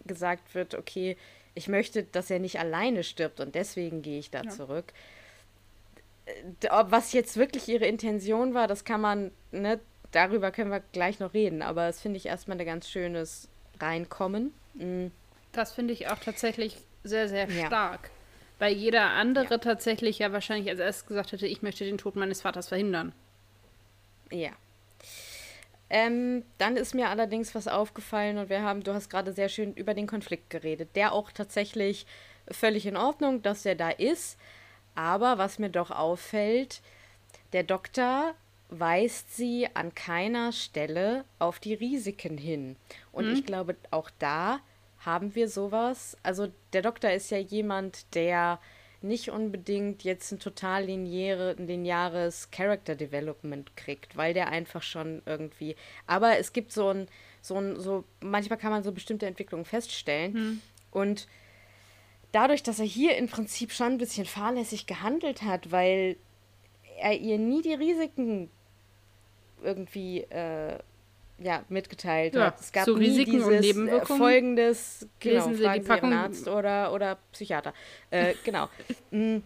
[0.06, 1.16] gesagt wird, okay,
[1.54, 4.50] ich möchte, dass er nicht alleine stirbt und deswegen gehe ich da Ja.
[4.50, 4.92] zurück.
[6.70, 9.80] Ob Was jetzt wirklich ihre Intention war, das kann man, ne,
[10.12, 14.54] darüber können wir gleich noch reden, aber das finde ich erstmal ein ganz schönes Reinkommen.
[14.76, 15.08] Mm,
[15.52, 17.68] Das finde ich auch tatsächlich sehr, sehr Ja.
[17.68, 18.10] stark.
[18.60, 19.58] Weil jeder andere Ja.
[19.58, 23.14] tatsächlich ja wahrscheinlich als erstes gesagt hätte, ich möchte den Tod meines Vaters verhindern.
[24.32, 24.52] Ja.
[25.90, 29.74] Ähm, dann ist mir allerdings was aufgefallen und wir haben, du hast gerade sehr schön
[29.74, 32.08] über den Konflikt geredet, der auch tatsächlich
[32.50, 34.38] völlig in Ordnung, dass der da ist.
[34.96, 36.82] Aber was mir doch auffällt,
[37.54, 38.36] der Doktor
[38.70, 42.76] weist sie an keiner Stelle auf die Risiken hin.
[43.12, 44.60] Und ich glaube, auch da
[45.00, 46.18] haben wir sowas.
[46.24, 48.60] Also der Doktor ist ja jemand, der
[49.02, 55.76] nicht unbedingt jetzt ein total lineare, lineares Character Development kriegt, weil der einfach schon irgendwie.
[56.08, 57.08] Aber es gibt so ein,
[57.42, 60.62] so ein, so, manchmal kann man so bestimmte Entwicklungen feststellen.
[60.90, 61.28] Und
[62.34, 66.18] dadurch, dass er hier im Prinzip schon ein bisschen fahrlässig gehandelt hat, weil
[67.00, 68.50] er ihr nie die Risiken
[69.64, 70.78] irgendwie äh,
[71.40, 72.60] ja, mitgeteilt Ja, hat.
[72.60, 75.82] Es gab zu nie Risiken und dieses äh, Nebenwirkungen folgendes, genau, lesen Sie die fragen
[75.84, 77.74] Sie Packung- Ihren Arzt oder, oder Psychiater.
[78.12, 78.68] Äh, genau.
[79.12, 79.38] Mm.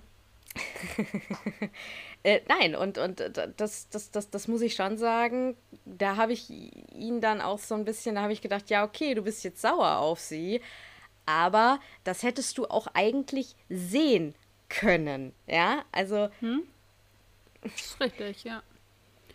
[2.24, 6.34] äh, nein, und, und äh, das, das, das, das muss ich schon sagen, da habe
[6.34, 9.44] ich ihn dann auch so ein bisschen, da habe ich gedacht, ja, okay, du bist
[9.44, 10.62] jetzt sauer auf sie,
[11.28, 14.34] aber das hättest du auch eigentlich sehen
[14.70, 16.30] können, ja, also
[17.62, 18.64] Das ist richtig, ja.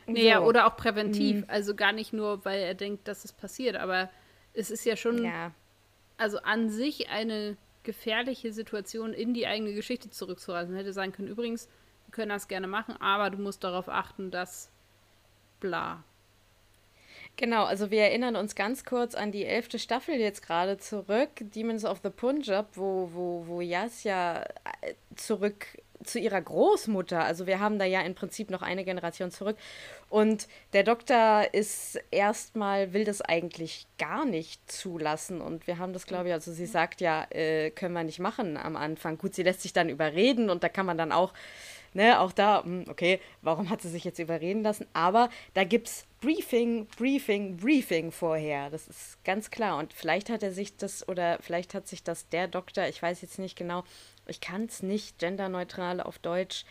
[0.07, 0.45] Naja, so.
[0.45, 1.45] oder auch präventiv.
[1.49, 4.11] Also gar nicht nur, weil er denkt, dass es passiert, aber
[4.53, 5.53] es ist ja schon, ja,
[6.17, 10.75] also an sich eine gefährliche Situation in die eigene Geschichte zurückzureisen.
[10.75, 11.69] Hätte sagen können, übrigens,
[12.07, 14.71] wir können das gerne machen, aber du musst darauf achten, dass
[15.61, 16.05] bla.
[17.37, 21.85] Genau, also wir erinnern uns ganz kurz an die elfte Staffel jetzt gerade zurück, Demons
[21.85, 24.43] of the Punjab, wo, wo, wo Yasya
[24.83, 25.67] äh, zurück
[26.05, 29.57] zu ihrer Großmutter, also wir haben da ja im Prinzip noch eine Generation zurück
[30.11, 36.07] und der Doktor ist erstmal, will das eigentlich gar nicht zulassen und wir haben das
[36.07, 39.17] glaube ich, also sie sagt ja, äh, können wir nicht machen am Anfang.
[39.17, 41.33] Gut, sie lässt sich dann überreden und da kann man dann auch
[41.95, 44.87] ne, auch da, hm, okay, warum hat sie sich jetzt überreden lassen?
[44.93, 48.71] Aber da gibt es Briefing, Briefing, Briefing vorher.
[48.71, 49.79] Das ist ganz klar.
[49.79, 53.23] Und vielleicht hat er sich das, oder vielleicht hat sich das der Doktor, ich weiß
[53.23, 53.85] jetzt nicht genau,
[54.27, 56.65] ich kann es nicht genderneutral auf Deutsch.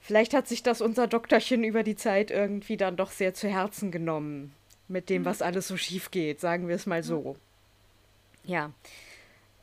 [0.00, 3.90] Vielleicht hat sich das unser Doktorchen über die Zeit irgendwie dann doch sehr zu Herzen
[3.90, 4.54] genommen.
[4.88, 7.36] Mit dem, was alles so schief geht, sagen wir es mal so.
[8.44, 8.70] Ja.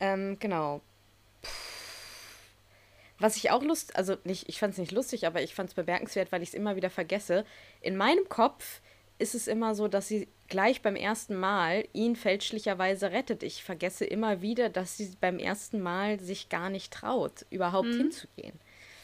[0.00, 0.82] Ähm, genau.
[3.18, 5.74] Was ich auch lust, also nicht, ich fand es nicht lustig, aber ich fand es
[5.74, 7.44] bemerkenswert, weil ich es immer wieder vergesse.
[7.80, 8.80] In meinem Kopf
[9.18, 13.42] ist es immer so, dass sie gleich beim ersten Mal ihn fälschlicherweise rettet.
[13.42, 17.98] Ich vergesse immer wieder, dass sie beim ersten Mal sich gar nicht traut, überhaupt hm.
[17.98, 18.58] hinzugehen.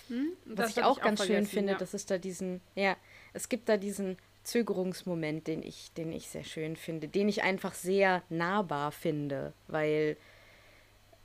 [0.09, 0.33] Hm?
[0.45, 1.79] Was ich auch ich ganz auch schön finde, ja.
[1.79, 2.97] dass es da diesen, ja,
[3.33, 7.75] es gibt da diesen Zögerungsmoment, den ich, den ich sehr schön finde, den ich einfach
[7.75, 10.17] sehr nahbar finde, weil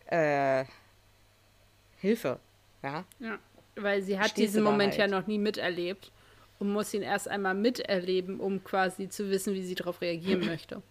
[0.05, 0.65] äh,
[1.99, 2.39] Hilfe,
[2.85, 3.05] ja.
[3.19, 3.39] Ja,
[3.75, 5.11] weil sie hat Stehst diesen Moment halt.
[5.11, 6.11] ja noch nie miterlebt
[6.59, 10.81] und muss ihn erst einmal miterleben, um quasi zu wissen, wie sie darauf reagieren möchte.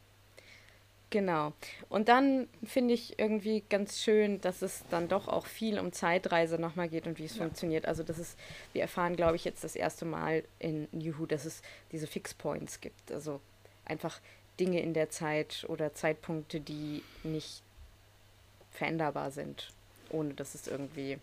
[1.10, 1.52] Genau.
[1.88, 6.58] Und dann finde ich irgendwie ganz schön, dass es dann doch auch viel um Zeitreise
[6.58, 7.44] nochmal geht und wie es ja.
[7.44, 7.86] funktioniert.
[7.86, 8.36] Also das ist,
[8.72, 13.12] wir erfahren, glaube ich, jetzt das erste Mal in Juhu, dass es diese Fixpoints gibt.
[13.12, 13.40] Also
[13.84, 14.20] einfach
[14.58, 17.62] Dinge in der Zeit oder Zeitpunkte, die nicht
[18.72, 19.72] veränderbar sind,
[20.10, 21.18] ohne dass es irgendwie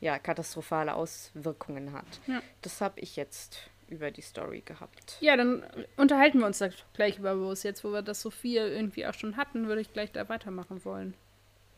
[0.00, 2.06] ja, katastrophale Auswirkungen hat.
[2.26, 2.42] Ja.
[2.62, 5.16] Das habe ich jetzt über die Story gehabt.
[5.20, 5.64] Ja, dann
[5.96, 7.66] unterhalten wir uns da gleich über Rose.
[7.66, 10.84] Jetzt, wo wir das so viel irgendwie auch schon hatten, würde ich gleich da weitermachen
[10.84, 11.14] wollen.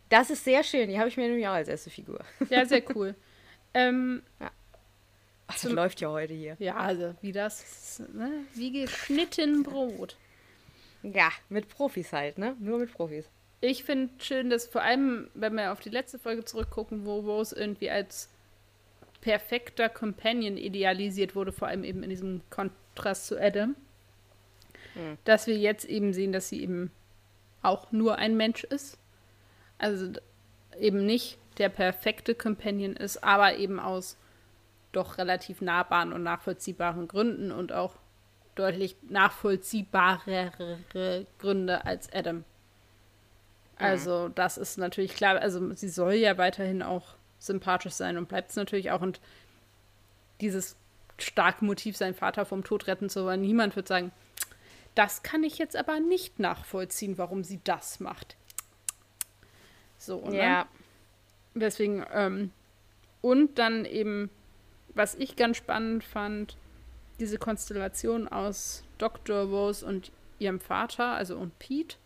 [0.08, 0.88] Das ist sehr schön.
[0.88, 2.24] Die habe ich mir nämlich auch als erste Figur.
[2.48, 3.14] Ja, sehr cool.
[3.74, 4.50] ähm, ja.
[5.46, 6.56] Ach, das läuft ja heute hier.
[6.58, 8.44] Ja, also wie das, ne?
[8.54, 10.16] wie geschnitten Brot.
[11.02, 12.56] Ja, mit Profis halt, ne?
[12.60, 13.28] Nur mit Profis
[13.60, 17.54] ich finde schön, dass vor allem, wenn wir auf die letzte Folge zurückgucken, wo Rose
[17.54, 18.30] irgendwie als
[19.20, 23.76] perfekter Companion idealisiert wurde, vor allem eben in diesem Kontrast zu Adam,
[24.94, 25.18] mhm.
[25.24, 26.90] dass wir jetzt eben sehen, dass sie eben
[27.62, 28.98] auch nur ein Mensch ist.
[29.78, 30.12] Also
[30.78, 34.16] eben nicht der perfekte Companion ist, aber eben aus
[34.92, 37.94] doch relativ nahbaren und nachvollziehbaren Gründen und auch
[38.54, 40.78] deutlich nachvollziehbarere
[41.38, 42.44] Gründe als Adam.
[43.80, 43.86] Mhm.
[43.86, 45.40] Also, das ist natürlich klar.
[45.40, 49.00] Also, sie soll ja weiterhin auch sympathisch sein und bleibt es natürlich auch.
[49.00, 49.20] Und
[50.40, 50.76] dieses
[51.18, 54.12] starke Motiv, seinen Vater vom Tod retten zu wollen, niemand wird sagen,
[54.94, 58.36] das kann ich jetzt aber nicht nachvollziehen, warum sie das macht.
[59.98, 60.36] So, ne?
[60.36, 60.68] Ja.
[61.54, 62.52] Deswegen, ähm,
[63.20, 64.30] und dann eben,
[64.94, 66.56] was ich ganz spannend fand,
[67.18, 69.42] diese Konstellation aus Dr.
[69.42, 71.96] Rose und ihrem Vater, also und Pete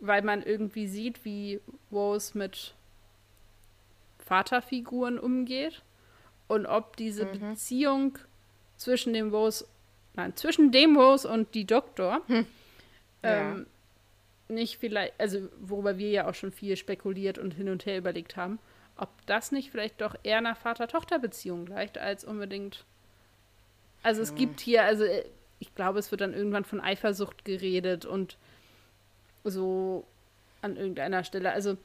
[0.00, 2.74] weil man irgendwie sieht, wie Rose mit
[4.18, 5.82] Vaterfiguren umgeht
[6.48, 7.50] und ob diese mhm.
[7.50, 8.18] Beziehung
[8.76, 9.66] zwischen dem Rose,
[10.14, 12.46] nein, zwischen dem Rose und die Doktor hm.
[13.22, 13.66] ähm,
[14.48, 14.54] ja.
[14.54, 18.36] nicht vielleicht, also worüber wir ja auch schon viel spekuliert und hin und her überlegt
[18.36, 18.58] haben,
[18.96, 22.84] ob das nicht vielleicht doch eher nach Vater-Tochter-Beziehung gleicht, als unbedingt.
[24.02, 24.36] Also es hm.
[24.36, 25.24] gibt hier, also äh,
[25.58, 28.36] ich glaube, es wird dann irgendwann von Eifersucht geredet und
[29.50, 30.06] so
[30.62, 31.52] an irgendeiner Stelle.
[31.52, 31.76] Also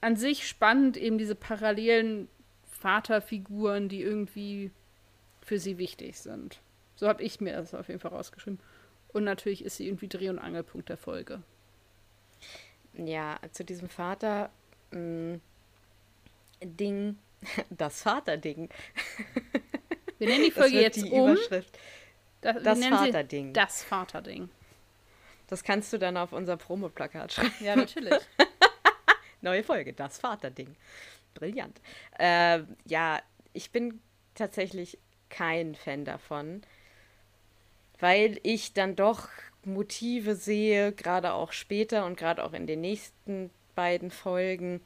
[0.00, 2.28] an sich spannend, eben diese parallelen
[2.64, 4.70] Vaterfiguren, die irgendwie
[5.40, 6.60] für sie wichtig sind.
[6.96, 8.60] So habe ich mir das auf jeden Fall rausgeschrieben.
[9.12, 11.42] Und natürlich ist sie irgendwie Dreh- und Angelpunkt der Folge.
[12.94, 14.50] Ja, zu diesem Vater
[14.90, 15.40] mh, mm,
[16.62, 17.18] Ding,
[17.70, 18.68] das Vaterding.
[20.18, 21.32] Wir nennen die Folge jetzt die um.
[21.32, 21.78] Überschrift.
[22.40, 23.52] Das, das Vaterding.
[23.52, 24.50] Das Vaterding.
[25.54, 27.54] Das kannst du dann auf unser Promoplakat schreiben.
[27.60, 28.12] Ja, natürlich.
[29.40, 30.74] Neue Folge, das Vaterding.
[31.32, 31.80] Brillant.
[32.18, 33.20] Äh, ja,
[33.52, 34.00] ich bin
[34.34, 36.62] tatsächlich kein Fan davon,
[38.00, 39.28] weil ich dann doch
[39.62, 44.80] Motive sehe, gerade auch später und gerade auch in den nächsten beiden Folgen,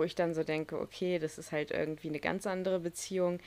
[0.00, 3.38] wo ich dann so denke, okay, das ist halt irgendwie eine ganz andere Beziehung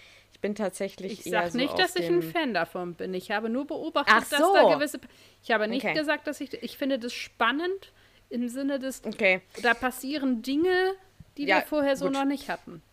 [0.44, 3.14] bin tatsächlich ich eher sag nicht, dass ich ein Fan davon bin.
[3.14, 4.54] Ich habe nur beobachtet, Ach so.
[4.54, 5.00] dass da gewisse.
[5.42, 5.96] Ich habe nicht okay.
[5.96, 6.62] gesagt, dass ich.
[6.62, 7.94] Ich finde das spannend
[8.30, 9.04] im Sinne des.
[9.06, 9.42] Okay.
[9.62, 10.96] Da passieren Dinge,
[11.38, 12.14] die ja, wir vorher so gut.
[12.14, 12.84] noch nicht hatten.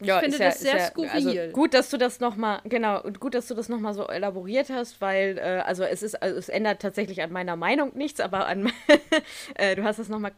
[0.00, 1.10] Ja, ich finde ja, das sehr ja, skurril.
[1.10, 3.94] Also gut, dass du das noch mal genau und gut, dass du das noch mal
[3.94, 7.96] so elaboriert hast, weil äh, also es ist also es ändert tatsächlich an meiner Meinung
[7.96, 8.72] nichts, aber an
[9.54, 10.32] äh, du hast es noch mal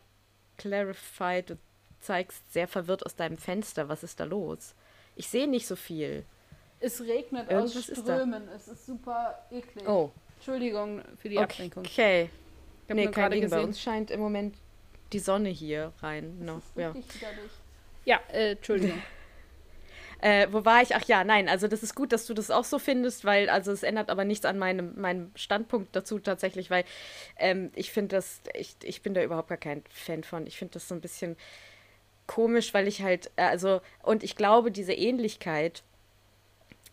[0.59, 1.57] clarified.
[2.01, 3.89] Zeigst sehr verwirrt aus deinem Fenster.
[3.89, 4.75] Was ist da los?
[5.17, 6.25] Ich sehe nicht so viel.
[6.81, 8.49] Es regnet Irgendwas aus Strömen.
[8.49, 9.89] Ist es ist super eklig.
[9.89, 10.11] Oh.
[10.37, 11.85] Entschuldigung für die Ablenkung.
[11.85, 12.31] Okay.
[12.87, 13.51] Ich nee, kein Ding.
[13.51, 14.55] Bei uns scheint im Moment
[15.13, 16.37] die Sonne hier rein.
[16.39, 16.63] Das noch.
[16.77, 16.95] ja,
[18.05, 19.03] ja äh, Entschuldigung.
[20.21, 20.97] Äh, wo war ich?
[20.97, 23.71] Ach ja, nein, also das ist gut, dass du das auch so findest, weil, also
[23.71, 26.85] es ändert aber nichts an meinem, meinem Standpunkt dazu tatsächlich, weil
[27.37, 30.47] ähm, ich finde das, ich, ich bin da überhaupt gar kein Fan von.
[30.49, 31.37] Ich finde das so ein bisschen
[32.29, 35.83] komisch, weil ich halt, äh, also, und ich glaube, diese Ähnlichkeit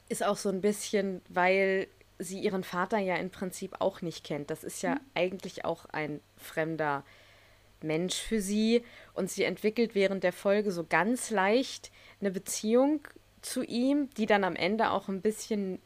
[0.09, 4.49] ist auch so ein bisschen, weil sie ihren Vater ja im Prinzip auch nicht kennt.
[4.49, 5.01] Das ist ja mhm.
[5.13, 7.03] eigentlich auch ein fremder
[7.81, 8.83] Mensch für sie.
[9.13, 13.01] Und sie entwickelt während der Folge so ganz leicht eine Beziehung
[13.41, 15.79] zu ihm, die dann am Ende auch ein bisschen,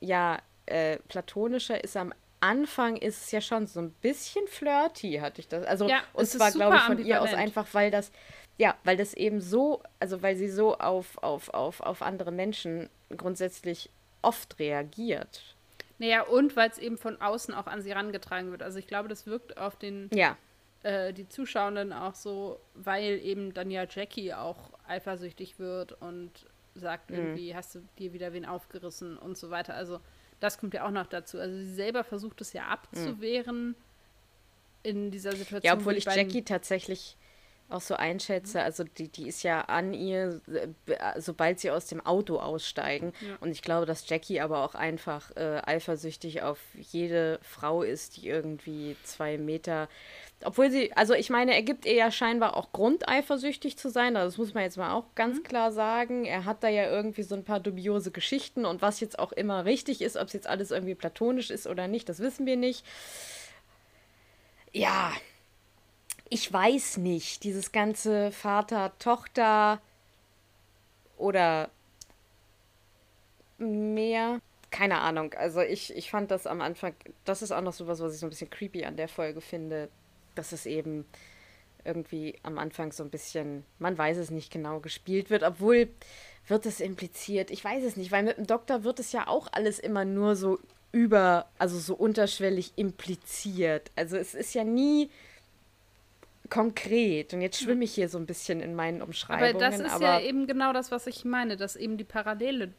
[0.00, 1.96] ja, äh, platonischer ist.
[1.96, 5.66] Am Anfang ist es ja schon so ein bisschen flirty, hatte ich das.
[5.66, 8.12] Also, ja, und zwar, glaube ich, von ihr aus einfach, weil das,
[8.60, 12.90] ja, weil das eben so, also weil sie so auf, auf, auf, auf andere Menschen
[13.08, 13.88] grundsätzlich
[14.20, 15.56] oft reagiert.
[15.98, 18.62] Naja, und weil es eben von außen auch an sie herangetragen wird.
[18.62, 20.36] Also ich glaube, das wirkt auf den ja.
[20.82, 26.30] äh, die Zuschauenden auch so, weil eben dann ja Jackie auch eifersüchtig wird und
[26.74, 27.16] sagt mhm.
[27.16, 29.72] irgendwie, hast du dir wieder wen aufgerissen und so weiter.
[29.72, 30.00] Also
[30.38, 31.38] das kommt ja auch noch dazu.
[31.38, 33.76] Also sie selber versucht es ja abzuwehren mhm.
[34.82, 35.62] in dieser Situation.
[35.62, 37.16] Ja, obwohl ich Jackie tatsächlich
[37.72, 40.40] auch so einschätze, also die, die ist ja an ihr,
[41.16, 43.12] sobald sie aus dem Auto aussteigen.
[43.20, 43.36] Ja.
[43.40, 48.28] Und ich glaube, dass Jackie aber auch einfach äh, eifersüchtig auf jede Frau ist, die
[48.28, 49.88] irgendwie zwei Meter.
[50.42, 54.16] Obwohl sie, also ich meine, er gibt ihr ja scheinbar auch Grund, eifersüchtig zu sein.
[54.16, 55.42] Also das muss man jetzt mal auch ganz mhm.
[55.42, 56.24] klar sagen.
[56.24, 59.64] Er hat da ja irgendwie so ein paar dubiose Geschichten und was jetzt auch immer
[59.64, 62.84] richtig ist, ob es jetzt alles irgendwie platonisch ist oder nicht, das wissen wir nicht.
[64.72, 65.12] Ja,
[66.30, 69.80] ich weiß nicht, dieses ganze Vater-Tochter
[71.18, 71.70] oder
[73.58, 74.40] mehr.
[74.70, 75.34] Keine Ahnung.
[75.34, 78.26] Also ich, ich fand das am Anfang, das ist auch noch sowas, was ich so
[78.26, 79.88] ein bisschen creepy an der Folge finde,
[80.36, 81.04] dass es eben
[81.84, 85.88] irgendwie am Anfang so ein bisschen, man weiß es nicht genau, gespielt wird, obwohl
[86.46, 87.50] wird es impliziert.
[87.50, 90.36] Ich weiß es nicht, weil mit dem Doktor wird es ja auch alles immer nur
[90.36, 90.60] so
[90.92, 93.90] über, also so unterschwellig impliziert.
[93.96, 95.10] Also es ist ja nie
[96.50, 97.32] konkret.
[97.32, 99.56] Und jetzt schwimme ich hier so ein bisschen in meinen Umschreibungen.
[99.56, 102.72] Aber das ist aber ja eben genau das, was ich meine, dass eben die Parallele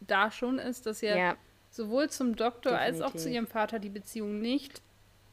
[0.00, 1.36] da schon ist, dass ja, ja
[1.70, 3.02] sowohl zum Doktor definitiv.
[3.02, 4.80] als auch zu ihrem Vater die Beziehung nicht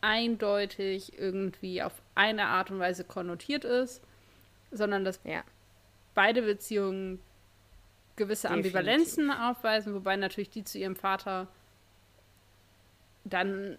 [0.01, 4.01] eindeutig irgendwie auf eine Art und Weise konnotiert ist,
[4.71, 5.43] sondern dass ja.
[6.13, 7.19] beide Beziehungen
[8.15, 8.75] gewisse Definitiv.
[8.75, 11.47] Ambivalenzen aufweisen, wobei natürlich die zu ihrem Vater
[13.25, 13.77] dann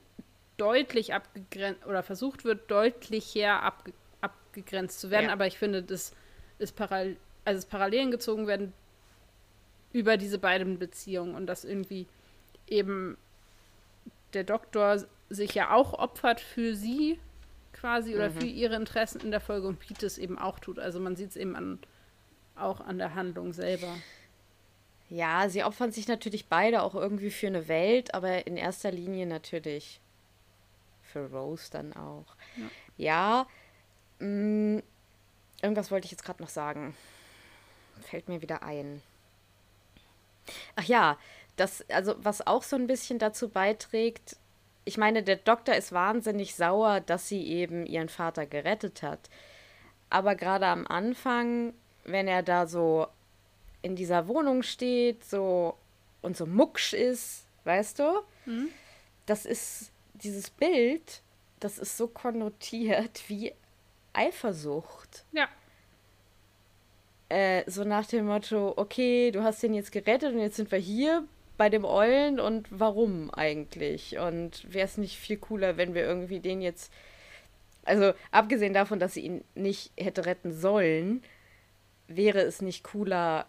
[0.60, 5.26] deutlich abgegrenzt oder versucht wird, deutlicher abge abgegrenzt zu werden.
[5.26, 5.32] Ja.
[5.32, 6.12] Aber ich finde, das
[6.58, 8.72] ist parallel, also es Parallelen gezogen werden
[9.92, 12.06] über diese beiden Beziehungen und dass irgendwie
[12.66, 13.16] eben
[14.34, 17.18] der Doktor sich ja auch opfert für sie
[17.72, 18.40] quasi oder mhm.
[18.40, 20.78] für ihre Interessen in der Folge und Pete es eben auch tut.
[20.78, 21.78] Also man sieht es eben an,
[22.56, 23.94] auch an der Handlung selber.
[25.08, 29.26] Ja, sie opfern sich natürlich beide auch irgendwie für eine Welt, aber in erster Linie
[29.26, 30.00] natürlich
[31.10, 32.36] für Rose dann auch.
[32.56, 33.46] Ja, ja
[34.20, 34.26] mh,
[34.78, 34.82] mm,
[35.62, 36.96] irgendwas wollte ich jetzt gerade noch sagen.
[38.02, 39.02] Fällt mir wieder ein.
[40.76, 41.18] Ach ja,
[41.56, 44.36] das, also was auch so ein bisschen dazu beiträgt,
[44.84, 49.28] ich meine, der Doktor ist wahnsinnig sauer, dass sie eben ihren Vater gerettet hat.
[50.08, 53.06] Aber gerade am Anfang, wenn er da so
[53.82, 55.76] in dieser Wohnung steht, so
[56.22, 58.22] und so mucksch ist, weißt du?
[58.46, 58.68] Mhm.
[59.26, 59.92] Das ist
[60.22, 61.22] dieses Bild,
[61.60, 63.52] das ist so konnotiert wie
[64.12, 65.24] Eifersucht.
[65.32, 65.48] Ja.
[67.28, 70.78] Äh, so nach dem Motto, okay, du hast den jetzt gerettet und jetzt sind wir
[70.78, 71.24] hier
[71.56, 74.18] bei dem Eulen und warum eigentlich?
[74.18, 76.92] Und wäre es nicht viel cooler, wenn wir irgendwie den jetzt,
[77.84, 81.22] also abgesehen davon, dass sie ihn nicht hätte retten sollen,
[82.08, 83.46] wäre es nicht cooler,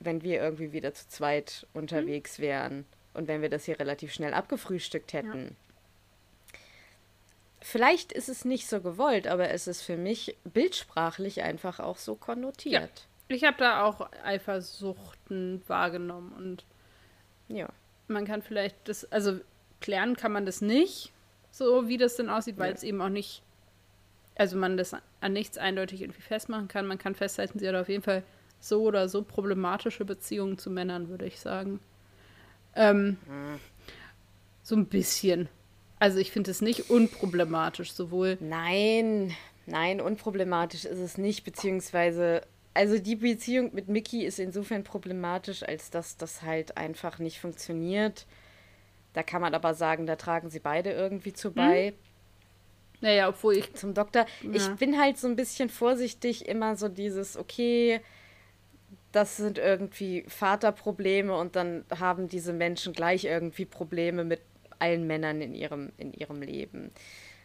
[0.00, 2.42] wenn wir irgendwie wieder zu zweit unterwegs mhm.
[2.42, 5.44] wären und wenn wir das hier relativ schnell abgefrühstückt hätten.
[5.44, 5.56] Ja.
[7.62, 12.16] Vielleicht ist es nicht so gewollt, aber es ist für mich bildsprachlich einfach auch so
[12.16, 13.06] konnotiert.
[13.28, 13.34] Ja.
[13.36, 16.64] Ich habe da auch Eifersuchten wahrgenommen und
[17.48, 17.68] ja.
[18.08, 19.40] Man kann vielleicht das, also
[19.80, 21.12] klären kann man das nicht,
[21.50, 22.74] so wie das denn aussieht, weil ja.
[22.74, 23.42] es eben auch nicht,
[24.34, 26.86] also man das an nichts eindeutig irgendwie festmachen kann.
[26.86, 28.24] Man kann festhalten, sie hat auf jeden Fall
[28.58, 31.80] so oder so problematische Beziehungen zu Männern, würde ich sagen.
[32.74, 33.60] Ähm, mhm.
[34.62, 35.48] So ein bisschen.
[36.02, 38.36] Also ich finde es nicht unproblematisch, sowohl.
[38.40, 39.36] Nein,
[39.66, 42.42] nein, unproblematisch ist es nicht, beziehungsweise,
[42.74, 48.26] also die Beziehung mit Mickey ist insofern problematisch, als dass das halt einfach nicht funktioniert.
[49.12, 51.90] Da kann man aber sagen, da tragen sie beide irgendwie zu bei.
[51.90, 51.94] Hm?
[53.02, 53.72] Naja, obwohl ich.
[53.74, 54.26] Zum Doktor.
[54.42, 54.50] Ja.
[54.54, 58.00] Ich bin halt so ein bisschen vorsichtig, immer so dieses, okay,
[59.12, 64.40] das sind irgendwie Vaterprobleme und dann haben diese Menschen gleich irgendwie Probleme mit
[64.82, 66.90] allen Männern in ihrem, in ihrem Leben.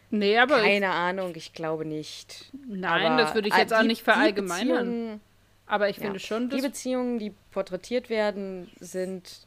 [0.09, 0.61] Nee, aber.
[0.61, 2.51] Keine ich, Ahnung, ich glaube nicht.
[2.67, 5.21] Nein, aber das würde ich jetzt auch nicht verallgemeinern.
[5.65, 6.59] Aber ich finde ja, schon, dass.
[6.59, 9.45] Die Beziehungen, die porträtiert werden, sind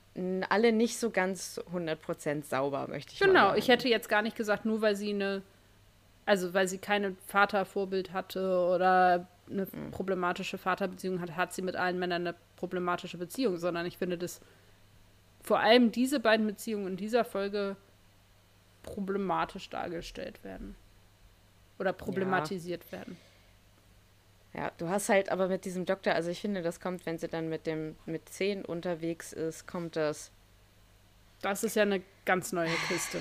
[0.48, 3.32] alle nicht so ganz 100% sauber, möchte ich genau.
[3.32, 5.42] Genau, ich hätte jetzt gar nicht gesagt, nur weil sie eine.
[6.26, 9.90] Also, weil sie kein Vatervorbild hatte oder eine mhm.
[9.90, 14.40] problematische Vaterbeziehung hat, hat sie mit allen Männern eine problematische Beziehung, sondern ich finde, dass
[15.42, 17.76] vor allem diese beiden Beziehungen in dieser Folge
[18.82, 20.76] problematisch dargestellt werden.
[21.78, 22.92] Oder problematisiert ja.
[22.92, 23.16] werden.
[24.52, 27.28] Ja, du hast halt aber mit diesem Doktor, also ich finde, das kommt, wenn sie
[27.28, 30.32] dann mit dem mit 10 unterwegs ist, kommt das.
[31.40, 33.20] Das ist ja eine ganz neue Kiste.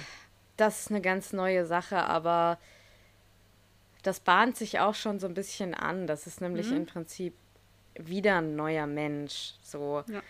[0.58, 2.58] Das ist eine ganz neue Sache, aber
[4.04, 6.08] das bahnt sich auch schon so ein bisschen an.
[6.08, 6.78] Das ist nämlich mhm.
[6.78, 7.34] im Prinzip
[7.96, 9.54] wieder ein neuer Mensch.
[9.62, 10.04] So.
[10.08, 10.22] Ja.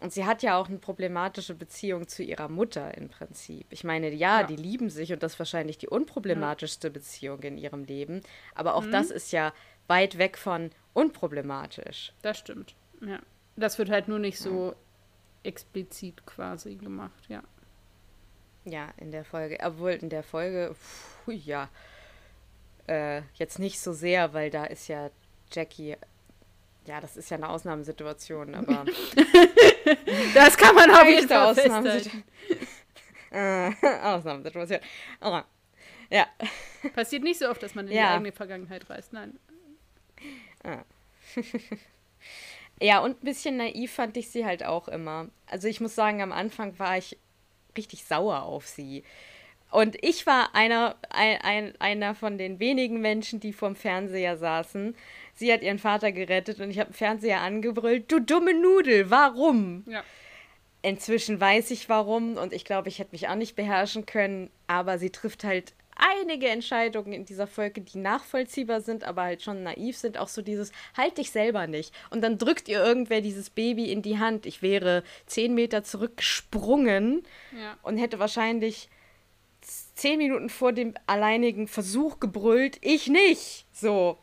[0.00, 3.66] Und sie hat ja auch eine problematische Beziehung zu ihrer Mutter im Prinzip.
[3.70, 4.46] Ich meine, ja, ja.
[4.46, 6.92] die lieben sich und das ist wahrscheinlich die unproblematischste ja.
[6.92, 8.22] Beziehung in ihrem Leben.
[8.54, 8.92] Aber auch mhm.
[8.92, 9.52] das ist ja
[9.88, 12.14] weit weg von unproblematisch.
[12.22, 12.74] Das stimmt.
[13.02, 13.18] Ja.
[13.56, 14.74] Das wird halt nur nicht so
[15.42, 17.42] explizit quasi gemacht, ja.
[18.64, 19.58] Ja, in der Folge.
[19.62, 21.68] Obwohl in der Folge, pfuh, ja,
[22.86, 25.10] äh, jetzt nicht so sehr, weil da ist ja
[25.52, 25.96] Jackie
[26.86, 28.84] ja, das ist ja eine Ausnahmesituation, aber.
[30.34, 32.24] das kann man auf jeden Fall Ausnahmesituation.
[33.30, 33.70] äh,
[34.02, 34.80] Ausnahmesituation.
[35.20, 35.44] Aber,
[36.10, 36.26] ja.
[36.94, 38.08] Passiert nicht so oft, dass man in ja.
[38.08, 39.38] die eigene Vergangenheit reist, nein.
[40.64, 40.82] Ah.
[42.80, 45.28] ja, und ein bisschen naiv fand ich sie halt auch immer.
[45.46, 47.16] Also ich muss sagen, am Anfang war ich
[47.76, 49.04] richtig sauer auf sie.
[49.70, 54.96] Und ich war einer, ein, ein, einer von den wenigen Menschen, die vorm Fernseher saßen
[55.40, 59.84] sie hat ihren Vater gerettet und ich habe den Fernseher angebrüllt, du dumme Nudel, warum?
[59.88, 60.04] Ja.
[60.82, 64.98] Inzwischen weiß ich warum und ich glaube, ich hätte mich auch nicht beherrschen können, aber
[64.98, 69.96] sie trifft halt einige Entscheidungen in dieser Folge, die nachvollziehbar sind, aber halt schon naiv
[69.96, 70.16] sind.
[70.18, 71.94] Auch so dieses, halt dich selber nicht.
[72.10, 74.46] Und dann drückt ihr irgendwer dieses Baby in die Hand.
[74.46, 77.22] Ich wäre zehn Meter zurückgesprungen
[77.58, 77.76] ja.
[77.82, 78.88] und hätte wahrscheinlich
[79.60, 83.66] zehn Minuten vor dem alleinigen Versuch gebrüllt, ich nicht.
[83.72, 84.16] So,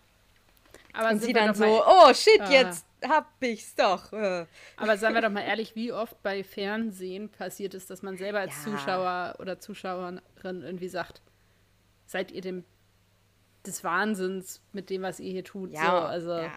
[0.93, 2.49] aber und sie dann so, oh shit, ah.
[2.49, 4.11] jetzt hab ich's doch.
[4.13, 4.45] Äh.
[4.75, 8.39] Aber seien wir doch mal ehrlich, wie oft bei Fernsehen passiert ist, dass man selber
[8.39, 8.71] als ja.
[8.71, 11.21] Zuschauer oder Zuschauerin irgendwie sagt,
[12.05, 12.63] seid ihr dem
[13.65, 15.71] des Wahnsinns mit dem, was ihr hier tut.
[15.71, 16.51] Ja, so, also ja.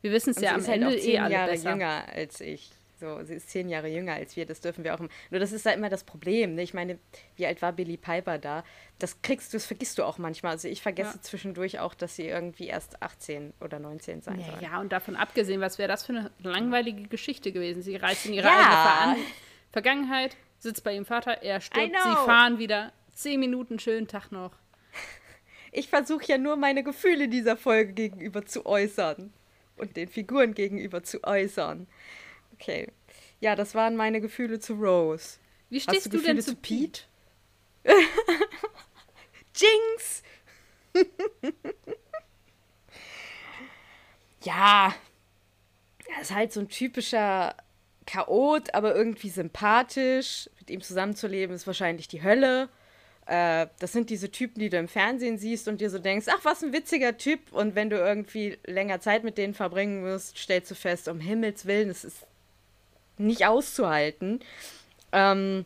[0.00, 1.70] wir wissen es ja am halt Ende halt eh alle Jahre besser.
[1.70, 2.70] jünger als ich.
[3.00, 5.00] So, sie ist zehn Jahre jünger als wir, das dürfen wir auch.
[5.00, 6.54] Nur das ist da immer das Problem.
[6.54, 6.62] Ne?
[6.62, 6.98] Ich meine,
[7.36, 8.64] wie alt war Billy Piper da?
[8.98, 10.52] Das kriegst du, das vergisst du auch manchmal.
[10.52, 11.22] Also ich vergesse ja.
[11.22, 14.62] zwischendurch auch, dass sie irgendwie erst 18 oder 19 sein ja, soll.
[14.62, 17.82] Ja, und davon abgesehen, was wäre das für eine langweilige Geschichte gewesen?
[17.82, 19.08] Sie reist in ihre ja.
[19.10, 19.30] eigene Ver
[19.72, 22.92] Vergangenheit, sitzt bei ihrem Vater, er stirbt, sie fahren wieder.
[23.12, 24.52] Zehn Minuten, schönen Tag noch.
[25.76, 29.32] Ich versuche ja nur meine Gefühle dieser Folge gegenüber zu äußern
[29.76, 31.88] und den Figuren gegenüber zu äußern.
[32.54, 32.88] Okay.
[33.40, 35.38] Ja, das waren meine Gefühle zu Rose.
[35.70, 37.02] Wie stehst du, du denn zu Pete?
[39.54, 40.22] Jinx!
[44.44, 44.94] ja.
[46.14, 47.56] Er ist halt so ein typischer
[48.06, 50.48] Chaot, aber irgendwie sympathisch.
[50.60, 52.68] Mit ihm zusammenzuleben ist wahrscheinlich die Hölle.
[53.26, 56.44] Äh, das sind diese Typen, die du im Fernsehen siehst und dir so denkst, ach,
[56.44, 57.52] was ein witziger Typ.
[57.52, 61.66] Und wenn du irgendwie länger Zeit mit denen verbringen wirst, stellst du fest, um Himmels
[61.66, 62.26] Willen, es ist
[63.18, 64.40] nicht auszuhalten.
[65.12, 65.64] Ähm,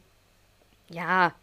[0.91, 1.35] ja.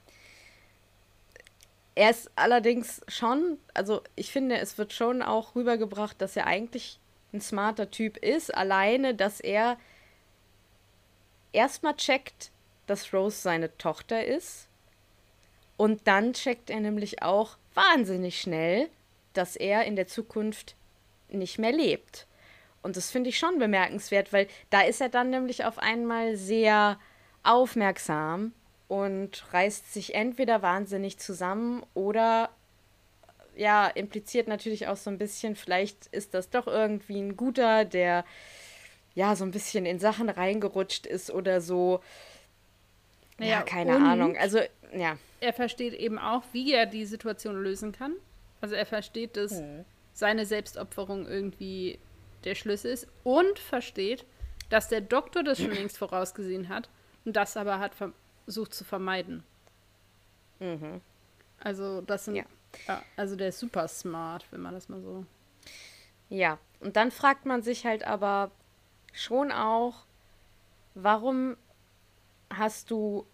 [1.96, 7.00] Er ist allerdings schon, also ich finde, es wird schon auch rübergebracht, dass er eigentlich
[7.34, 9.78] ein smarter Typ ist, alleine, dass er
[11.54, 12.52] erstmal checkt,
[12.86, 14.68] dass Rose seine Tochter ist.
[15.78, 18.90] Und dann checkt er nämlich auch wahnsinnig schnell,
[19.34, 20.76] dass er in der Zukunft
[21.30, 22.28] nicht mehr lebt.
[22.86, 27.00] Und das finde ich schon bemerkenswert, weil da ist er dann nämlich auf einmal sehr
[27.42, 28.54] aufmerksam
[28.88, 32.52] und reißt sich entweder wahnsinnig zusammen oder
[33.56, 38.24] ja, impliziert natürlich auch so ein bisschen, vielleicht ist das doch irgendwie ein guter, der
[39.16, 42.02] ja so ein bisschen in Sachen reingerutscht ist oder so.
[43.40, 44.38] Ja, ja keine Ahnung.
[44.38, 44.60] Also,
[44.94, 45.18] ja.
[45.40, 48.14] Er versteht eben auch, wie er die Situation lösen kann.
[48.62, 49.86] Also er versteht, dass hm.
[50.14, 51.98] seine Selbstopferung irgendwie
[52.46, 54.26] der Schlüssel ist und versteht,
[54.70, 56.90] dass der Doktor das schon längst vorausgesehen hat
[57.24, 59.44] und das aber hat versucht zu vermeiden.
[60.60, 61.02] Mhm.
[61.60, 62.46] Also das sind, ja.
[62.88, 63.02] ja.
[63.16, 65.26] also der ist super smart, wenn man das mal so.
[66.30, 68.52] Ja, und dann fragt man sich halt aber,
[69.16, 70.06] schon auch,
[70.94, 71.58] warum
[72.50, 73.26] hast du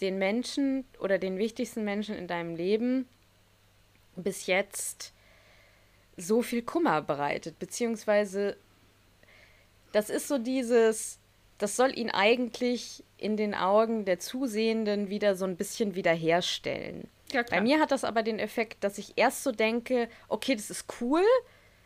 [0.00, 3.08] den Menschen oder den wichtigsten Menschen in deinem Leben
[4.16, 5.12] bis jetzt
[6.16, 8.56] so viel Kummer bereitet, beziehungsweise
[9.92, 11.18] das ist so dieses,
[11.58, 17.08] das soll ihn eigentlich in den Augen der Zusehenden wieder so ein bisschen wiederherstellen.
[17.32, 20.70] Ja, Bei mir hat das aber den Effekt, dass ich erst so denke, okay, das
[20.70, 21.22] ist cool,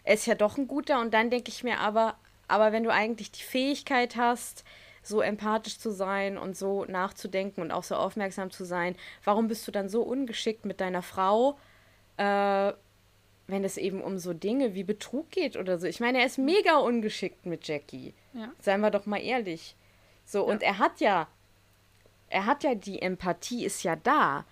[0.02, 2.16] er ist ja doch ein guter, und dann denke ich mir aber,
[2.48, 4.64] aber wenn du eigentlich die Fähigkeit hast,
[5.02, 9.68] so empathisch zu sein und so nachzudenken und auch so aufmerksam zu sein, warum bist
[9.68, 11.58] du dann so ungeschickt mit deiner Frau,
[12.16, 12.72] äh,
[13.46, 15.86] wenn es eben um so Dinge wie Betrug geht oder so?
[15.86, 18.14] Ich meine, er ist mega ungeschickt mit Jackie.
[18.32, 18.52] Ja.
[18.60, 19.76] Seien wir doch mal ehrlich.
[20.24, 20.52] So, ja.
[20.52, 21.28] und er hat ja,
[22.28, 24.46] er hat ja die Empathie, ist ja da.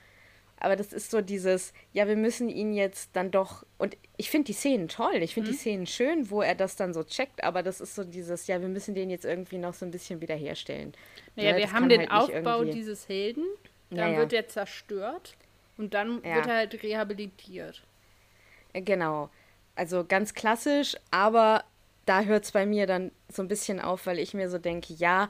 [0.62, 3.66] Aber das ist so dieses, ja, wir müssen ihn jetzt dann doch.
[3.78, 5.52] Und ich finde die Szenen toll, ich finde mhm.
[5.54, 8.60] die Szenen schön, wo er das dann so checkt, aber das ist so dieses, ja,
[8.60, 10.92] wir müssen den jetzt irgendwie noch so ein bisschen wiederherstellen.
[11.34, 13.44] Naja, ja, wir haben den halt Aufbau dieses Helden,
[13.90, 14.18] dann naja.
[14.18, 15.36] wird er zerstört
[15.78, 16.36] und dann ja.
[16.36, 17.82] wird er halt rehabilitiert.
[18.72, 19.30] Äh, genau.
[19.74, 21.64] Also ganz klassisch, aber
[22.04, 24.92] da hört es bei mir dann so ein bisschen auf, weil ich mir so denke,
[24.94, 25.28] ja,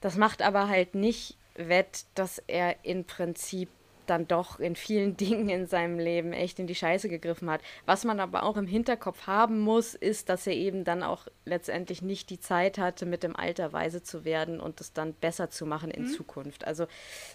[0.00, 3.68] das macht aber halt nicht wett, dass er im Prinzip
[4.06, 7.60] dann doch in vielen Dingen in seinem Leben echt in die Scheiße gegriffen hat.
[7.84, 12.02] Was man aber auch im Hinterkopf haben muss, ist, dass er eben dann auch letztendlich
[12.02, 15.66] nicht die Zeit hatte, mit dem Alter weise zu werden und es dann besser zu
[15.66, 16.08] machen in mhm.
[16.08, 16.66] Zukunft.
[16.66, 16.86] Also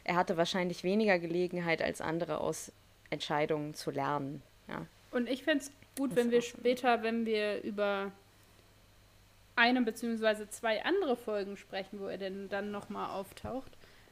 [0.04, 2.72] er hatte wahrscheinlich weniger Gelegenheit als andere aus
[3.10, 4.42] Entscheidungen zu lernen.
[4.74, 4.86] Ja.
[5.12, 8.12] Und ich fände es gut, das wenn wir später, wenn wir über
[9.56, 13.72] eine beziehungsweise zwei andere Folgen sprechen, wo er denn dann nochmal auftaucht,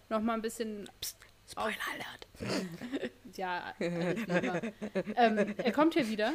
[0.09, 1.17] nochmal ein bisschen Psst.
[1.49, 3.11] Spoiler Alert.
[3.35, 6.33] ja, ähm, er kommt hier wieder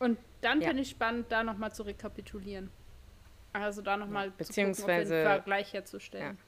[0.00, 0.68] und dann ja.
[0.68, 2.70] finde ich spannend, da nochmal zu rekapitulieren.
[3.52, 6.36] Also da nochmal ja, beziehungsweise den Vergleich herzustellen.
[6.36, 6.44] Ja.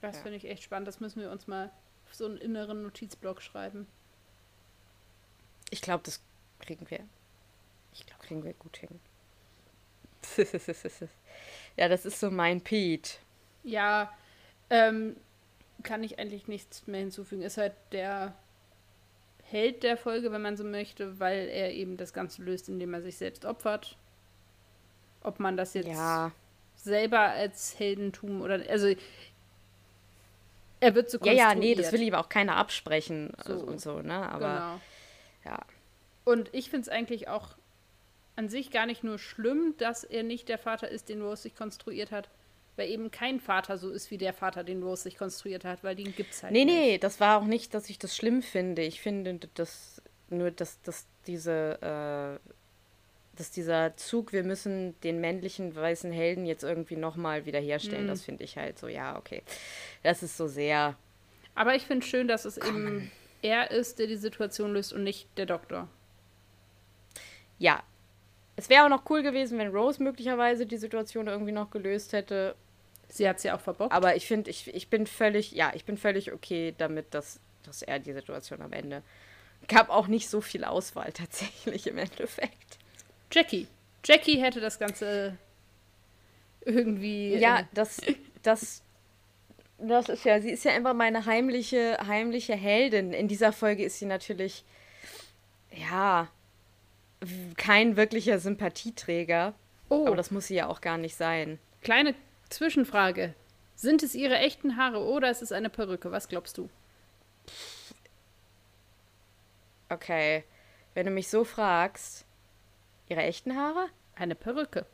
[0.00, 0.88] Das finde ich echt spannend.
[0.88, 1.70] Das müssen wir uns mal
[2.06, 3.86] auf so einen inneren Notizblock schreiben.
[5.72, 6.20] Ich glaube, das
[6.60, 7.00] kriegen wir.
[7.94, 9.00] Ich glaube, kriegen wir gut hin.
[11.76, 13.12] ja, das ist so mein Pete.
[13.64, 14.12] Ja,
[14.68, 15.16] ähm,
[15.82, 17.40] kann ich eigentlich nichts mehr hinzufügen.
[17.40, 18.34] Ist halt der
[19.44, 23.00] Held der Folge, wenn man so möchte, weil er eben das Ganze löst, indem er
[23.00, 23.96] sich selbst opfert.
[25.22, 26.32] Ob man das jetzt ja.
[26.76, 28.94] selber als Heldentum oder also
[30.80, 31.38] er wird so konstruiert.
[31.38, 33.54] Ja, ja, nee, das will ihm auch keiner absprechen so.
[33.54, 34.28] und so, ne?
[34.30, 34.80] Aber genau.
[35.44, 35.58] Ja.
[36.24, 37.56] Und ich finde es eigentlich auch
[38.36, 41.54] an sich gar nicht nur schlimm, dass er nicht der Vater ist, den Rose sich
[41.54, 42.28] konstruiert hat,
[42.76, 45.94] weil eben kein Vater so ist wie der Vater, den Rose sich konstruiert hat, weil
[45.94, 46.74] den gibt es halt nee, nicht.
[46.74, 48.82] Nee, nee, das war auch nicht, dass ich das schlimm finde.
[48.82, 52.48] Ich finde, dass nur, dass, dass diese, äh,
[53.36, 58.08] dass dieser Zug, wir müssen den männlichen weißen Helden jetzt irgendwie nochmal wiederherstellen, mhm.
[58.08, 59.42] das finde ich halt so, ja, okay.
[60.02, 60.96] Das ist so sehr.
[61.54, 62.76] Aber ich finde schön, dass es Komm.
[62.76, 63.12] eben
[63.42, 65.88] er ist, der die Situation löst und nicht der Doktor.
[67.58, 67.82] Ja,
[68.56, 72.54] es wäre auch noch cool gewesen, wenn Rose möglicherweise die Situation irgendwie noch gelöst hätte.
[73.08, 73.92] Sie hat sie ja auch verbockt.
[73.92, 77.82] Aber ich finde, ich, ich bin völlig, ja, ich bin völlig okay damit, dass, dass
[77.82, 79.02] er die Situation am Ende.
[79.68, 82.78] Gab auch nicht so viel Auswahl tatsächlich im Endeffekt.
[83.30, 83.66] Jackie.
[84.04, 85.36] Jackie hätte das Ganze
[86.64, 87.36] irgendwie.
[87.36, 88.00] Ja, das,
[88.42, 88.82] das,
[89.82, 93.12] das ist ja, sie ist ja immer meine heimliche, heimliche Heldin.
[93.12, 94.64] In dieser Folge ist sie natürlich,
[95.70, 96.28] ja,
[97.56, 99.54] kein wirklicher Sympathieträger.
[99.88, 100.06] Oh.
[100.06, 101.58] Aber das muss sie ja auch gar nicht sein.
[101.82, 102.14] Kleine
[102.48, 103.34] Zwischenfrage.
[103.74, 106.12] Sind es ihre echten Haare oder ist es eine Perücke?
[106.12, 106.68] Was glaubst du?
[109.88, 110.44] Okay.
[110.94, 112.24] Wenn du mich so fragst,
[113.08, 113.88] ihre echten Haare?
[114.14, 114.86] Eine Perücke.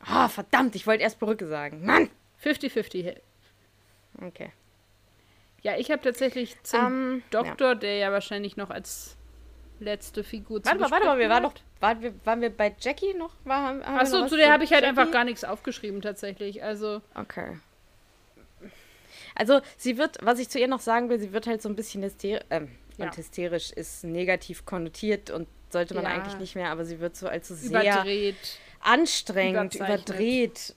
[0.00, 1.84] Ah, oh, verdammt, ich wollte erst Perücke sagen.
[1.84, 2.10] Mann!
[2.42, 3.16] 50-50.
[4.20, 4.52] Okay.
[5.62, 7.74] Ja, ich habe tatsächlich zum um, ähm, Doktor, ja.
[7.74, 9.16] der ja wahrscheinlich noch als
[9.78, 13.14] letzte Figur Warte mal, warte mal, wir waren doch, waren wir, waren wir bei Jackie
[13.14, 13.34] noch?
[13.44, 14.98] War, Achso, zu der habe ich halt Jackie?
[14.98, 17.00] einfach gar nichts aufgeschrieben tatsächlich, also.
[17.14, 17.58] Okay.
[19.34, 21.76] Also, sie wird, was ich zu ihr noch sagen will, sie wird halt so ein
[21.76, 23.06] bisschen hysterisch, ähm, ja.
[23.06, 26.10] und hysterisch ist negativ konnotiert und sollte man ja.
[26.10, 30.74] eigentlich nicht mehr, aber sie wird so als so sehr überdreht, anstrengend, überdreht.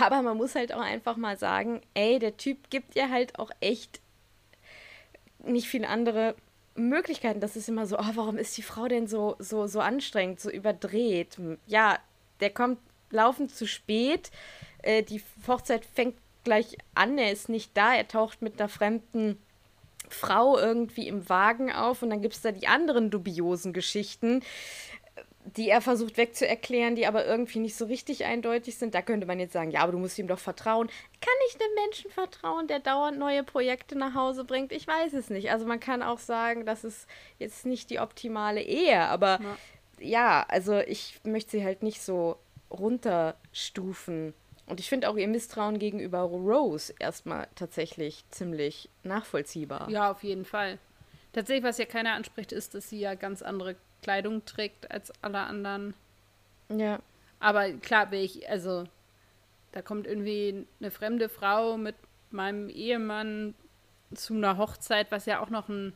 [0.00, 3.50] Aber man muss halt auch einfach mal sagen, ey, der Typ gibt ihr halt auch
[3.60, 4.00] echt
[5.44, 6.34] nicht viel andere
[6.74, 7.40] Möglichkeiten.
[7.40, 10.50] Das ist immer so, oh, warum ist die Frau denn so, so, so anstrengend, so
[10.50, 11.38] überdreht?
[11.66, 11.98] Ja,
[12.40, 12.78] der kommt
[13.10, 14.30] laufend zu spät.
[14.82, 19.38] Äh, die Hochzeit fängt gleich an, er ist nicht da, er taucht mit einer fremden
[20.08, 24.42] Frau irgendwie im Wagen auf und dann gibt es da die anderen dubiosen Geschichten.
[25.44, 28.94] Die er versucht wegzuerklären, die aber irgendwie nicht so richtig eindeutig sind.
[28.94, 30.88] Da könnte man jetzt sagen, ja, aber du musst ihm doch vertrauen.
[31.20, 34.70] Kann ich einem Menschen vertrauen, der dauernd neue Projekte nach Hause bringt?
[34.70, 35.50] Ich weiß es nicht.
[35.50, 39.56] Also man kann auch sagen, das ist jetzt nicht die optimale Ehe, aber ja,
[40.00, 42.36] ja also ich möchte sie halt nicht so
[42.70, 44.34] runterstufen.
[44.66, 49.90] Und ich finde auch ihr Misstrauen gegenüber Rose erstmal tatsächlich ziemlich nachvollziehbar.
[49.90, 50.78] Ja, auf jeden Fall.
[51.32, 55.40] Tatsächlich, was ja keiner anspricht, ist, dass sie ja ganz andere Kleidung trägt als alle
[55.40, 55.94] anderen.
[56.68, 57.00] Ja.
[57.38, 58.84] Aber klar bin ich, also
[59.72, 61.96] da kommt irgendwie eine fremde Frau mit
[62.30, 63.54] meinem Ehemann
[64.14, 65.94] zu einer Hochzeit, was ja auch noch ein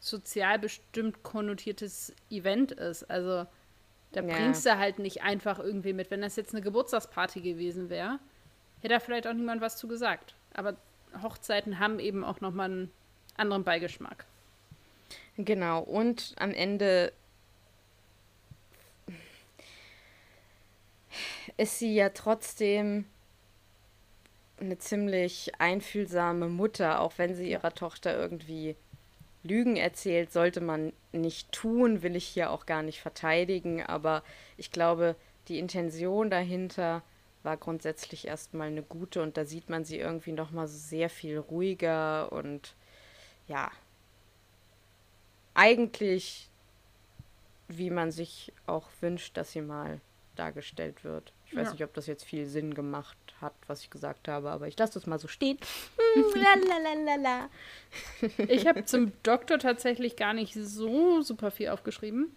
[0.00, 3.04] sozial bestimmt konnotiertes Event ist.
[3.10, 3.46] Also
[4.12, 4.34] da ja.
[4.34, 6.10] bringst du halt nicht einfach irgendwie mit.
[6.10, 8.18] Wenn das jetzt eine Geburtstagsparty gewesen wäre,
[8.80, 10.34] hätte da vielleicht auch niemand was zu gesagt.
[10.54, 10.76] Aber
[11.22, 12.92] Hochzeiten haben eben auch nochmal einen
[13.36, 14.24] anderen Beigeschmack.
[15.38, 17.12] Genau, und am Ende
[21.56, 23.04] ist sie ja trotzdem
[24.60, 28.74] eine ziemlich einfühlsame Mutter, auch wenn sie ihrer Tochter irgendwie
[29.44, 34.24] Lügen erzählt, sollte man nicht tun, will ich hier auch gar nicht verteidigen, aber
[34.56, 35.14] ich glaube,
[35.46, 37.02] die Intention dahinter
[37.44, 39.22] war grundsätzlich erstmal eine gute.
[39.22, 42.74] Und da sieht man sie irgendwie noch mal sehr viel ruhiger und
[43.46, 43.70] ja,
[45.58, 46.48] eigentlich,
[47.66, 50.00] wie man sich auch wünscht, dass sie mal
[50.36, 51.32] dargestellt wird.
[51.46, 51.72] Ich weiß ja.
[51.72, 54.94] nicht, ob das jetzt viel Sinn gemacht hat, was ich gesagt habe, aber ich lasse
[54.94, 55.58] das mal so stehen.
[58.48, 62.30] ich habe zum Doktor tatsächlich gar nicht so super viel aufgeschrieben,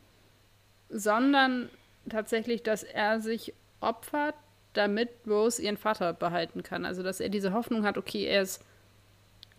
[0.89, 1.69] sondern
[2.09, 4.35] tatsächlich, dass er sich opfert,
[4.73, 6.85] damit Rose ihren Vater behalten kann.
[6.85, 8.63] Also, dass er diese Hoffnung hat, okay, er ist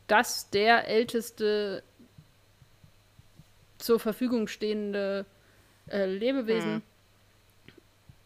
[0.09, 1.85] das der älteste
[3.83, 5.27] zur Verfügung stehende
[5.89, 6.83] äh, Lebewesen mhm.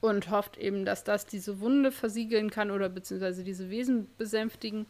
[0.01, 4.87] und hofft eben, dass das diese Wunde versiegeln kann oder beziehungsweise diese Wesen besänftigen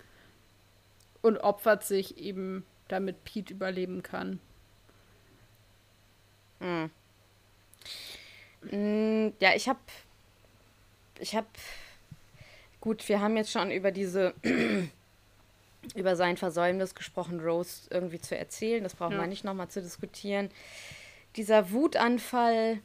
[1.22, 4.40] und opfert sich eben, damit Pete überleben kann.
[6.60, 6.90] Mhm.
[9.40, 9.78] Ja, ich habe
[11.20, 11.46] ich habe
[12.80, 14.34] gut, wir haben jetzt schon über diese
[15.94, 18.82] über sein Versäumnis gesprochen, Rose irgendwie zu erzählen.
[18.82, 19.20] Das brauchen ja.
[19.20, 20.50] wir nicht nochmal zu diskutieren.
[21.36, 22.80] Dieser Wutanfall.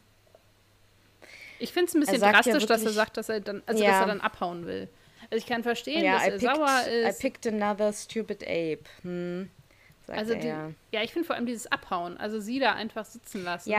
[1.60, 3.84] Ich finde es ein bisschen drastisch, ja wirklich, dass er sagt, dass er dann, also
[3.84, 3.92] ja.
[3.92, 4.90] dass er dann abhauen will.
[5.30, 7.20] Also ich kann verstehen, dass I er picked, sauer ist.
[7.20, 8.84] I picked another stupid ape.
[9.04, 9.50] Hm,
[10.08, 13.74] also die, ja, ich finde vor allem dieses Abhauen, also sie da einfach sitzen lassen,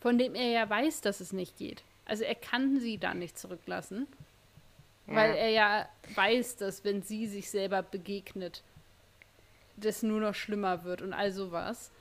[0.00, 1.82] von dem er ja weiß, dass es nicht geht.
[2.06, 4.06] Also er kann sie da nicht zurücklassen.
[5.06, 8.64] Weil er ja weiß, dass wenn sie sich selber begegnet,
[9.76, 11.92] das nur noch schlimmer wird und all sowas.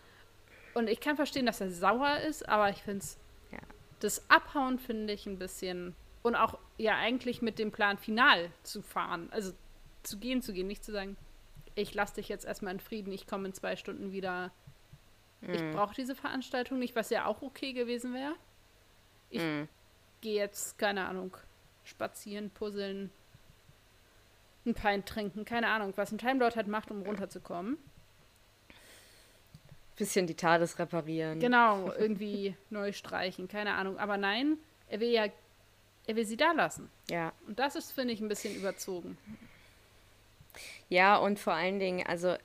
[0.73, 3.17] Und ich kann verstehen, dass er sauer ist, aber ich finde es,
[3.51, 3.59] ja.
[3.99, 5.95] das Abhauen finde ich ein bisschen.
[6.23, 9.29] Und auch ja eigentlich mit dem Plan final zu fahren.
[9.31, 9.53] Also
[10.01, 11.17] zu gehen, zu gehen, nicht zu sagen,
[11.75, 14.51] ich lasse dich jetzt erstmal in Frieden, ich komme in zwei Stunden wieder.
[15.41, 15.53] Mhm.
[15.53, 18.33] Ich brauche diese Veranstaltung nicht, was ja auch okay gewesen wäre.
[19.29, 19.67] Ich mhm.
[20.21, 21.35] gehe jetzt, keine Ahnung,
[21.85, 23.11] spazieren, puzzeln,
[24.65, 27.77] ein Pint trinken, keine Ahnung, was ein Time Lord halt macht, um runterzukommen.
[29.95, 31.39] Bisschen die TARDIS reparieren.
[31.39, 33.97] Genau, irgendwie neu streichen, keine Ahnung.
[33.97, 34.57] Aber nein,
[34.89, 35.27] er will ja,
[36.07, 36.89] er will sie da lassen.
[37.09, 37.31] Ja.
[37.47, 39.17] Und das ist, finde ich, ein bisschen überzogen.
[40.89, 42.35] Ja, und vor allen Dingen, also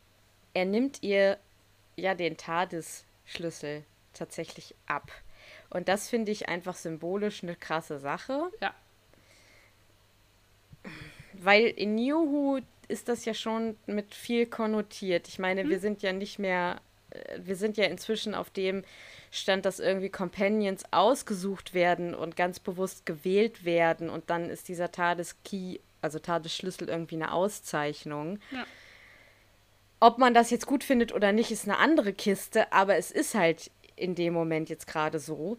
[0.54, 1.38] er nimmt ihr
[1.96, 5.10] ja den TARDIS-Schlüssel tatsächlich ab.
[5.70, 8.50] Und das finde ich einfach symbolisch eine krasse Sache.
[8.60, 8.74] Ja
[11.34, 15.28] weil in New ist das ja schon mit viel konnotiert.
[15.28, 15.70] Ich meine, hm.
[15.70, 18.82] wir sind ja nicht mehr, äh, wir sind ja inzwischen auf dem
[19.30, 24.90] Stand, dass irgendwie Companions ausgesucht werden und ganz bewusst gewählt werden und dann ist dieser
[24.90, 28.40] TARDIS-Key, also TARDIS-Schlüssel irgendwie eine Auszeichnung.
[28.50, 28.66] Ja.
[30.00, 33.34] Ob man das jetzt gut findet oder nicht, ist eine andere Kiste, aber es ist
[33.34, 35.58] halt in dem Moment jetzt gerade so.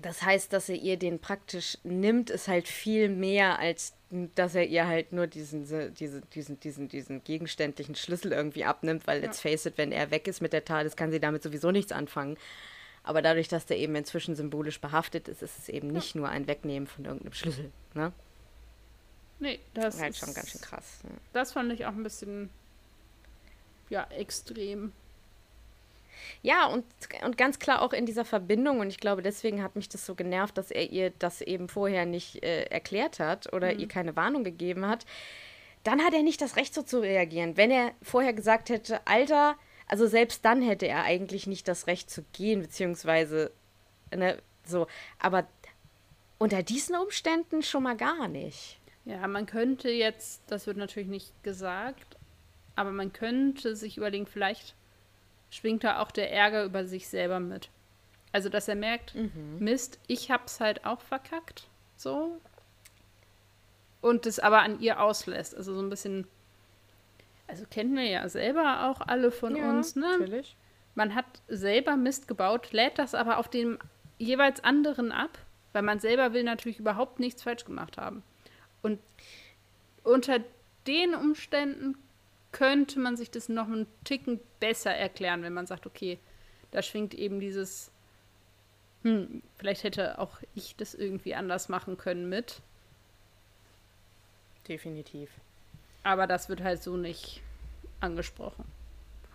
[0.00, 3.92] Das heißt, dass er ihr den praktisch nimmt, ist halt viel mehr als
[4.34, 9.20] dass er ihr halt nur diesen, diese, diesen, diesen, diesen gegenständlichen Schlüssel irgendwie abnimmt, weil,
[9.20, 9.26] ja.
[9.26, 11.92] let's face it, wenn er weg ist mit der TARDIS, kann sie damit sowieso nichts
[11.92, 12.36] anfangen.
[13.04, 15.94] Aber dadurch, dass der eben inzwischen symbolisch behaftet ist, ist es eben ja.
[15.94, 18.12] nicht nur ein Wegnehmen von irgendeinem Schlüssel, ne?
[19.40, 21.00] Nee, das ist halt schon ganz schön krass.
[21.02, 21.10] Ja.
[21.32, 22.48] Das fand ich auch ein bisschen,
[23.90, 24.92] ja, extrem.
[26.42, 26.84] Ja, und,
[27.24, 28.80] und ganz klar auch in dieser Verbindung.
[28.80, 32.06] Und ich glaube, deswegen hat mich das so genervt, dass er ihr das eben vorher
[32.06, 33.80] nicht äh, erklärt hat oder mhm.
[33.80, 35.04] ihr keine Warnung gegeben hat.
[35.84, 37.56] Dann hat er nicht das Recht, so zu reagieren.
[37.56, 39.56] Wenn er vorher gesagt hätte, Alter,
[39.88, 43.52] also selbst dann hätte er eigentlich nicht das Recht zu gehen, beziehungsweise,
[44.14, 44.86] ne, So,
[45.18, 45.46] aber
[46.38, 48.78] unter diesen Umständen schon mal gar nicht.
[49.04, 52.16] Ja, man könnte jetzt, das wird natürlich nicht gesagt,
[52.76, 54.74] aber man könnte sich überlegen, vielleicht
[55.52, 57.68] schwingt da auch der Ärger über sich selber mit.
[58.32, 59.58] Also, dass er merkt, mhm.
[59.58, 62.40] Mist, ich hab's halt auch verkackt, so.
[64.00, 65.54] Und das aber an ihr auslässt.
[65.54, 66.26] Also so ein bisschen,
[67.46, 70.18] also kennen wir ja selber auch alle von ja, uns, ne?
[70.18, 70.56] Natürlich.
[70.94, 73.78] Man hat selber Mist gebaut, lädt das aber auf dem
[74.18, 75.38] jeweils anderen ab,
[75.72, 78.22] weil man selber will natürlich überhaupt nichts falsch gemacht haben.
[78.80, 78.98] Und
[80.02, 80.40] unter
[80.86, 81.96] den Umständen
[82.52, 86.18] könnte man sich das noch einen Ticken besser erklären, wenn man sagt, okay,
[86.70, 87.90] da schwingt eben dieses,
[89.02, 92.60] hm, vielleicht hätte auch ich das irgendwie anders machen können mit.
[94.68, 95.30] Definitiv.
[96.04, 97.40] Aber das wird halt so nicht
[98.00, 98.64] angesprochen.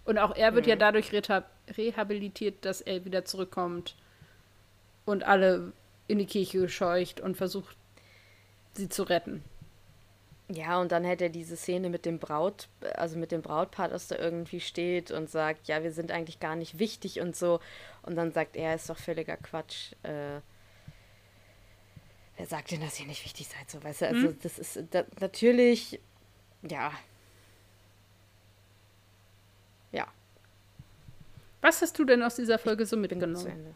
[0.06, 0.70] Und auch er wird mhm.
[0.70, 1.12] ja dadurch
[1.78, 3.96] rehabilitiert, dass er wieder zurückkommt
[5.06, 5.74] und alle
[6.08, 7.76] in die Kirche gescheucht und versucht,
[8.74, 9.44] sie zu retten.
[10.50, 14.08] Ja, und dann hätte er diese Szene mit dem Braut, also mit dem Brautpaar, das
[14.08, 17.60] da irgendwie steht und sagt, ja, wir sind eigentlich gar nicht wichtig und so.
[18.04, 19.92] Und dann sagt er, ist doch völliger Quatsch.
[20.04, 20.40] Äh,
[22.38, 23.70] wer sagt denn, dass ihr nicht wichtig seid?
[23.70, 24.40] So, weißt du, also hm?
[24.42, 26.00] das ist da, natürlich,
[26.62, 26.94] ja.
[29.92, 30.08] Ja.
[31.60, 33.76] Was hast du denn aus dieser Folge so mitgenommen?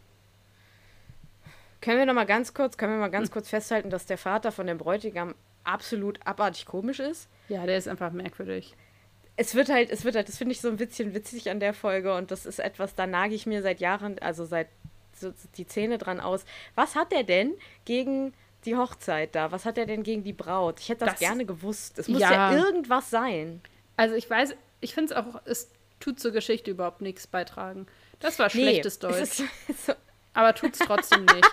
[1.82, 3.32] Können wir noch mal ganz kurz, können wir mal ganz hm.
[3.34, 5.34] kurz festhalten, dass der Vater von dem Bräutigam
[5.64, 7.28] absolut abartig komisch ist.
[7.48, 8.74] Ja, der ist einfach merkwürdig.
[9.36, 11.74] Es wird halt, es wird halt, das finde ich so ein bisschen witzig an der
[11.74, 14.68] Folge und das ist etwas, da nage ich mir seit Jahren, also seit
[15.14, 16.44] so, die Zähne dran aus.
[16.74, 17.54] Was hat der denn
[17.84, 18.34] gegen
[18.64, 19.52] die Hochzeit da?
[19.52, 20.80] Was hat er denn gegen die Braut?
[20.80, 21.98] Ich hätte das, das gerne gewusst.
[21.98, 22.32] Es muss ja.
[22.32, 23.60] ja irgendwas sein.
[23.96, 27.86] Also ich weiß, ich finde es auch, es tut zur Geschichte überhaupt nichts beitragen.
[28.20, 29.42] Das war schlechtes nee, Deutsch.
[29.86, 29.94] So
[30.34, 31.50] aber tut es trotzdem nicht.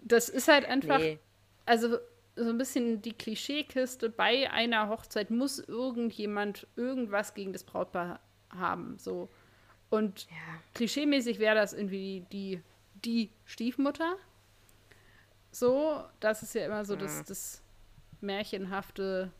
[0.00, 0.98] Das ist halt einfach.
[0.98, 1.18] Nee.
[1.66, 1.98] Also
[2.38, 8.20] so ein bisschen die Klischeekiste, bei einer Hochzeit muss irgendjemand irgendwas gegen das Brautpaar
[8.50, 8.98] haben.
[8.98, 9.28] So.
[9.90, 10.36] Und ja.
[10.74, 12.60] klischeemäßig wäre das irgendwie die,
[13.04, 14.16] die Stiefmutter.
[15.50, 17.00] So, das ist ja immer so ja.
[17.00, 17.62] das, das
[18.20, 19.30] märchenhafte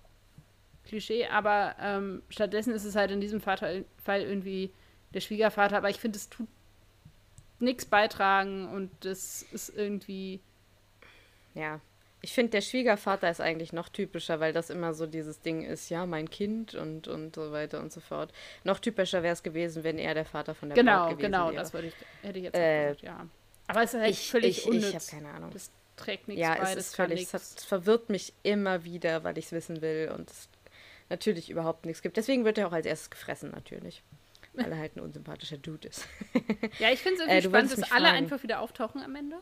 [0.84, 4.72] Klischee, aber ähm, stattdessen ist es halt in diesem Fall irgendwie
[5.12, 6.48] der Schwiegervater, aber ich finde, es tut
[7.60, 10.40] nichts beitragen und das ist irgendwie.
[11.54, 11.80] Ja,
[12.20, 15.88] ich finde, der Schwiegervater ist eigentlich noch typischer, weil das immer so dieses Ding ist,
[15.88, 18.32] ja, mein Kind und, und so weiter und so fort.
[18.64, 21.38] Noch typischer wäre es gewesen, wenn er der Vater von der genau, Braut gewesen genau,
[21.38, 21.50] wäre.
[21.50, 23.26] Genau, das würde ich, hätte ich jetzt äh, gesagt, ja.
[23.68, 24.88] Aber es ist halt ich, völlig ich, unnütz.
[24.88, 25.50] Ich habe keine Ahnung.
[25.52, 29.46] Das trägt nichts ja, bei, es ist völlig, es verwirrt mich immer wieder, weil ich
[29.46, 30.48] es wissen will und es
[31.10, 32.16] natürlich überhaupt nichts gibt.
[32.16, 34.02] Deswegen wird er auch als erstes gefressen, natürlich.
[34.54, 36.04] Weil er halt ein unsympathischer Dude ist.
[36.80, 38.16] ja, ich finde es irgendwie äh, spannend, dass alle fragen.
[38.16, 39.36] einfach wieder auftauchen am Ende.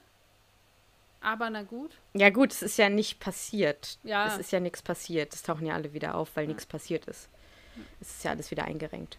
[1.20, 1.92] Aber na gut.
[2.14, 3.98] Ja, gut, es ist ja nicht passiert.
[4.04, 4.26] Ja.
[4.26, 5.34] Es ist ja nichts passiert.
[5.34, 6.48] Es tauchen ja alle wieder auf, weil ja.
[6.48, 7.28] nichts passiert ist.
[8.00, 9.18] Es ist ja alles wieder eingerenkt.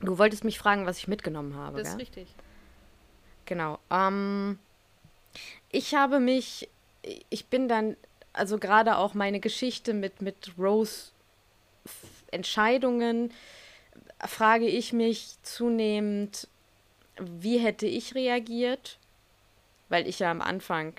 [0.00, 1.78] Du wolltest mich fragen, was ich mitgenommen habe.
[1.78, 2.06] Das ist gell?
[2.06, 2.28] richtig.
[3.44, 3.78] Genau.
[3.90, 4.58] Ähm,
[5.70, 6.68] ich habe mich,
[7.30, 7.96] ich bin dann,
[8.32, 11.12] also gerade auch meine Geschichte mit, mit Rose
[12.30, 13.32] Entscheidungen,
[14.26, 16.48] frage ich mich zunehmend,
[17.18, 18.98] wie hätte ich reagiert?
[19.88, 20.94] Weil ich ja am Anfang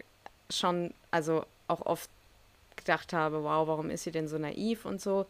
[0.50, 2.10] schon, also auch oft
[2.76, 5.26] gedacht habe, wow, warum ist sie denn so naiv und so.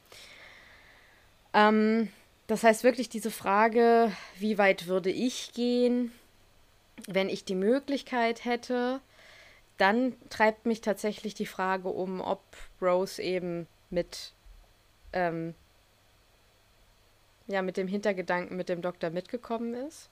[1.53, 2.10] Ähm,
[2.47, 6.12] das heißt wirklich diese Frage, wie weit würde ich gehen,
[7.08, 9.01] wenn ich die Möglichkeit hätte,
[9.78, 12.41] dann treibt mich tatsächlich die Frage um, ob
[12.82, 14.34] Rose eben mit,
[15.14, 15.53] ähm,
[17.47, 20.10] ja, mit dem Hintergedanken mit dem Doktor mitgekommen ist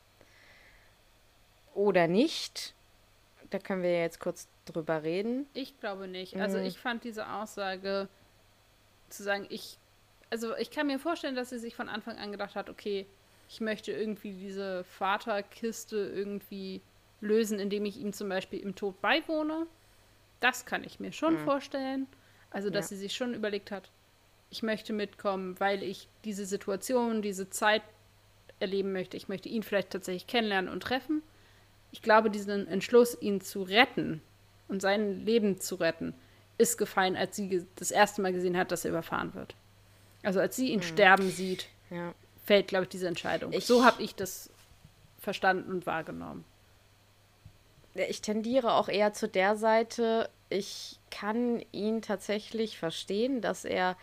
[1.74, 2.74] oder nicht.
[3.54, 5.46] Da können wir jetzt kurz drüber reden.
[5.54, 6.36] Ich glaube nicht.
[6.38, 6.66] Also mhm.
[6.66, 8.08] ich fand diese Aussage
[9.10, 9.78] zu sagen, ich,
[10.32, 13.06] also ich kann mir vorstellen, dass sie sich von Anfang an gedacht hat, okay,
[13.48, 16.82] ich möchte irgendwie diese Vaterkiste irgendwie
[17.22, 19.68] lösen, indem ich ihm zum Beispiel im Tod beiwohne.
[20.40, 21.46] Das kann ich mir schon mhm.
[21.46, 22.08] vorstellen.
[22.50, 22.98] Also, dass ja.
[22.98, 23.92] sie sich schon überlegt hat,
[24.50, 27.84] ich möchte mitkommen, weil ich diese Situation, diese Zeit
[28.60, 29.16] erleben möchte.
[29.16, 31.22] Ich möchte ihn vielleicht tatsächlich kennenlernen und treffen
[31.94, 34.22] ich glaube, diesen Entschluss, ihn zu retten
[34.68, 36.16] und sein Leben zu retten,
[36.58, 39.56] ist gefallen, als sie das erste Mal gesehen hat, dass er überfahren wird.
[40.24, 40.84] Also als sie ihn mhm.
[40.84, 42.16] sterben sieht, ja.
[42.46, 43.54] fällt, glaube ich, diese Entscheidung.
[43.54, 44.50] Ich, so habe ich das
[45.20, 46.44] verstanden und wahrgenommen.
[47.94, 53.96] Ich tendiere auch eher zu der Seite, ich kann ihn tatsächlich verstehen, dass er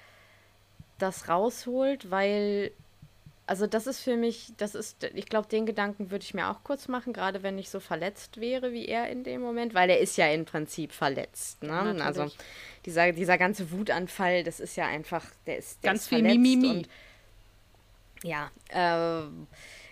[0.98, 2.70] das rausholt, weil
[3.50, 6.62] also das ist für mich, das ist, ich glaube, den Gedanken würde ich mir auch
[6.62, 9.98] kurz machen, gerade wenn ich so verletzt wäre wie er in dem Moment, weil er
[9.98, 11.60] ist ja im Prinzip verletzt.
[11.64, 12.00] Ne?
[12.00, 12.30] also
[12.86, 16.68] dieser, dieser ganze Wutanfall, das ist ja einfach, der ist der ganz ist viel Mimimi.
[16.68, 16.88] und
[18.22, 19.28] ja, äh,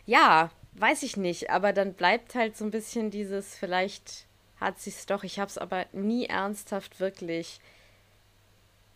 [0.06, 4.26] ja, weiß ich nicht, aber dann bleibt halt so ein bisschen dieses, vielleicht
[4.60, 7.58] hat sie es doch, ich habe es aber nie ernsthaft wirklich,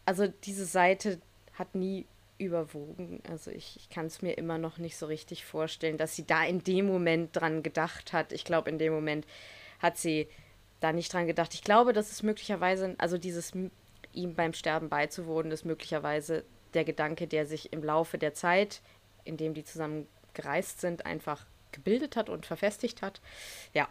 [0.06, 1.20] also diese Seite
[1.58, 2.06] hat nie
[2.38, 3.22] überwogen.
[3.28, 6.44] Also ich, ich kann es mir immer noch nicht so richtig vorstellen, dass sie da
[6.44, 8.32] in dem Moment dran gedacht hat.
[8.32, 9.26] Ich glaube, in dem Moment
[9.80, 10.28] hat sie
[10.80, 11.54] da nicht dran gedacht.
[11.54, 13.52] Ich glaube, dass es möglicherweise, also dieses
[14.12, 18.82] ihm beim Sterben beizuwohnen, ist möglicherweise der Gedanke, der sich im Laufe der Zeit,
[19.24, 23.20] in dem die zusammen gereist sind, einfach gebildet hat und verfestigt hat.
[23.72, 23.88] Ja.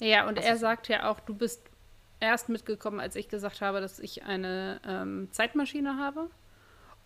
[0.00, 1.62] Ja, und also, er sagt ja auch, du bist
[2.20, 6.28] erst mitgekommen, als ich gesagt habe, dass ich eine ähm, Zeitmaschine habe.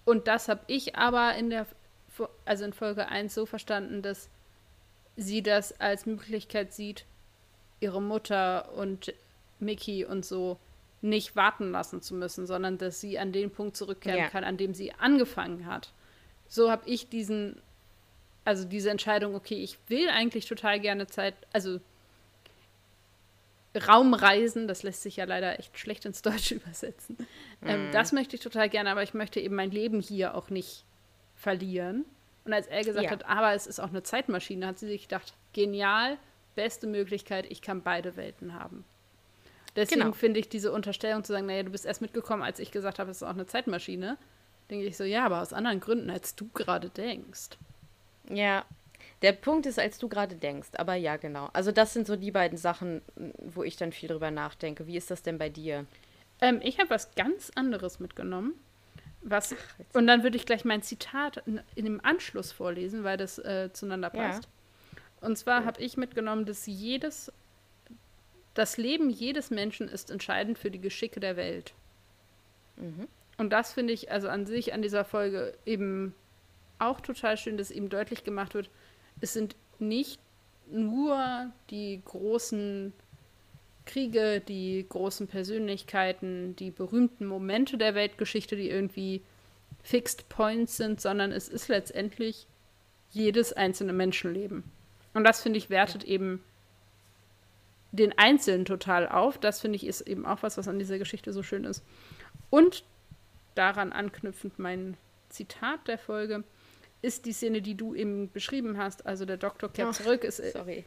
[0.06, 1.66] Und das habe ich aber in der,
[2.46, 4.30] also in Folge 1 so verstanden, dass
[5.16, 7.04] sie das als Möglichkeit sieht,
[7.80, 9.12] ihre Mutter und
[9.58, 10.58] Mickey und so
[11.02, 14.28] nicht warten lassen zu müssen, sondern dass sie an den Punkt zurückkehren ja.
[14.28, 15.92] kann, an dem sie angefangen hat.
[16.46, 17.60] So habe ich diesen,
[18.44, 21.80] also diese Entscheidung, okay, ich will eigentlich total gerne Zeit, also
[23.76, 27.16] Raumreisen, das lässt sich ja leider echt schlecht ins Deutsche übersetzen.
[27.18, 27.26] Ähm,
[27.80, 27.86] mhm.
[27.86, 30.84] Ähm, das möchte ich total gerne, aber ich möchte eben mein Leben hier auch nicht
[31.34, 32.04] verlieren.
[32.44, 33.10] Und als er gesagt ja.
[33.10, 36.16] hat, aber es ist auch eine Zeitmaschine, hat sie sich gedacht, genial,
[36.54, 38.84] beste Möglichkeit, ich kann beide Welten haben.
[39.74, 40.12] Deswegen genau.
[40.12, 43.10] finde ich diese Unterstellung zu sagen, naja, du bist erst mitgekommen, als ich gesagt habe,
[43.10, 44.16] es ist auch eine Zeitmaschine,
[44.70, 47.58] denke ich so, ja, aber aus anderen Gründen, als du gerade denkst.
[48.30, 48.64] Ja,
[49.22, 51.48] der Punkt ist, als du gerade denkst, aber ja, genau.
[51.52, 53.00] Also das sind so die beiden Sachen,
[53.38, 54.86] wo ich dann viel drüber nachdenke.
[54.86, 55.86] Wie ist das denn bei dir?
[56.40, 58.54] Ähm, ich habe was ganz anderes mitgenommen.
[59.22, 63.16] Was, Ach, und dann würde ich gleich mein Zitat in, in dem Anschluss vorlesen, weil
[63.16, 64.44] das äh, zueinander passt.
[64.44, 65.00] Ja.
[65.26, 67.32] Und zwar habe ich mitgenommen, dass jedes,
[68.54, 71.72] das Leben jedes Menschen ist entscheidend für die Geschicke der Welt.
[72.76, 73.08] Mhm.
[73.38, 76.14] Und das finde ich also an sich an dieser Folge eben
[76.78, 78.70] auch total schön, dass eben deutlich gemacht wird,
[79.20, 80.20] es sind nicht
[80.70, 82.92] nur die großen
[83.84, 89.22] Kriege, die großen Persönlichkeiten, die berühmten Momente der Weltgeschichte, die irgendwie
[89.82, 92.46] Fixed Points sind, sondern es ist letztendlich
[93.10, 94.64] jedes einzelne Menschenleben.
[95.14, 96.42] Und das, finde ich, wertet eben
[97.92, 99.38] den Einzelnen total auf.
[99.38, 101.84] Das, finde ich, ist eben auch was, was an dieser Geschichte so schön ist.
[102.50, 102.84] Und
[103.54, 104.96] daran anknüpfend mein
[105.28, 106.44] Zitat der Folge
[107.02, 109.06] ist die Szene, die du eben beschrieben hast.
[109.06, 110.24] Also der Doktor kehrt oh, zurück.
[110.24, 110.84] Ist, äh, sorry.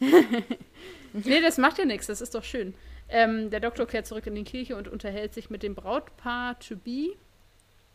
[1.12, 2.06] nee, das macht ja nichts.
[2.06, 2.74] Das ist doch schön.
[3.08, 6.76] Ähm, der Doktor kehrt zurück in die Kirche und unterhält sich mit dem Brautpaar to
[6.76, 7.16] be.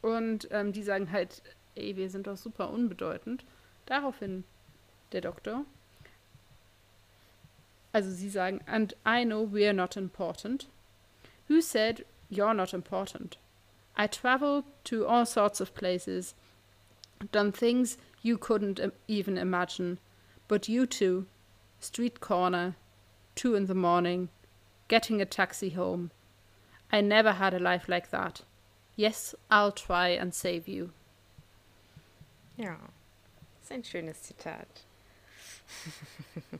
[0.02, 1.42] Und ähm, die sagen halt,
[1.76, 3.44] ey, wir sind doch super unbedeutend.
[3.86, 4.44] Daraufhin
[5.12, 5.66] der Doktor.
[7.92, 10.68] Also sie sagen, and I know we're not important.
[11.48, 13.40] Who said you're not important?
[13.98, 16.36] I travel to all sorts of places
[17.32, 20.00] done things you couldn't even imagine.
[20.48, 21.28] But you two,
[21.80, 22.76] street corner,
[23.36, 24.30] two in the morning,
[24.88, 26.12] getting a taxi home.
[26.92, 28.42] I never had a life like that.
[28.96, 30.92] Yes, I'll try and save you.
[32.58, 32.76] Ja,
[33.62, 34.68] ist ein schönes Zitat.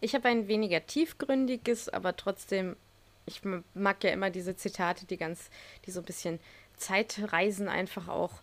[0.00, 2.76] ich habe ein weniger tiefgründiges, aber trotzdem,
[3.24, 3.42] ich
[3.74, 5.48] mag ja immer diese Zitate, die ganz,
[5.86, 6.40] die so ein bisschen
[6.76, 8.42] Zeitreisen einfach auch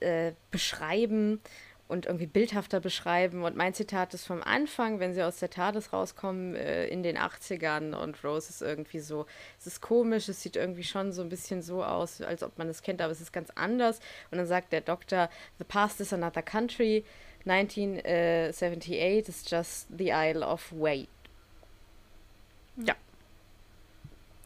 [0.00, 1.40] äh, beschreiben
[1.86, 3.44] und irgendwie bildhafter beschreiben.
[3.44, 7.18] Und mein Zitat ist vom Anfang, wenn sie aus der TARDIS rauskommen, äh, in den
[7.18, 9.26] 80ern und Rose ist irgendwie so,
[9.58, 12.68] es ist komisch, es sieht irgendwie schon so ein bisschen so aus, als ob man
[12.68, 14.00] es kennt, aber es ist ganz anders.
[14.30, 15.28] Und dann sagt der Doktor,
[15.58, 17.04] The past is another country,
[17.46, 21.08] 1978 is just the Isle of Wight.
[22.76, 22.94] Ja.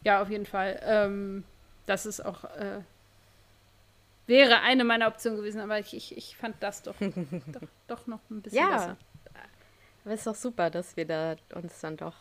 [0.03, 0.79] Ja, auf jeden Fall.
[0.83, 1.45] Ähm,
[1.85, 2.81] das ist auch äh,
[4.29, 8.21] wäre eine meiner Optionen gewesen, aber ich, ich, ich fand das doch, doch, doch, noch
[8.29, 8.69] ein bisschen ja.
[8.69, 8.97] besser.
[10.05, 12.15] Aber es ist doch super, dass wir da uns dann doch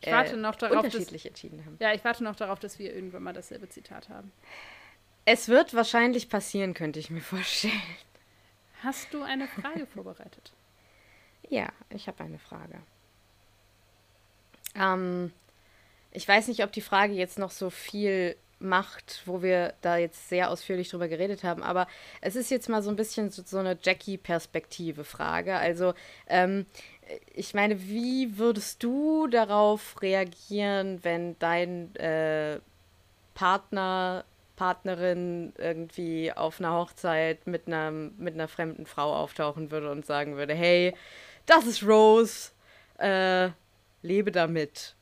[0.00, 1.76] ich warte noch darauf, unterschiedlich dass, entschieden haben.
[1.80, 4.30] Ja, ich warte noch darauf, dass wir irgendwann mal dasselbe Zitat haben.
[5.24, 7.82] Es wird wahrscheinlich passieren, könnte ich mir vorstellen.
[8.82, 10.52] Hast du eine Frage vorbereitet?
[11.48, 12.80] Ja, ich habe eine Frage.
[14.74, 15.32] Ähm,
[16.12, 20.28] ich weiß nicht, ob die Frage jetzt noch so viel macht, wo wir da jetzt
[20.28, 21.62] sehr ausführlich drüber geredet haben.
[21.62, 21.86] Aber
[22.20, 25.56] es ist jetzt mal so ein bisschen so, so eine Jackie-Perspektive-Frage.
[25.56, 25.94] Also,
[26.26, 26.66] ähm,
[27.34, 32.60] ich meine, wie würdest du darauf reagieren, wenn dein äh,
[33.34, 34.24] Partner
[34.58, 40.36] Partnerin irgendwie auf einer Hochzeit mit einer, mit einer fremden Frau auftauchen würde und sagen
[40.36, 40.96] würde, hey,
[41.46, 42.50] das ist Rose,
[42.98, 43.50] äh,
[44.02, 44.96] lebe damit.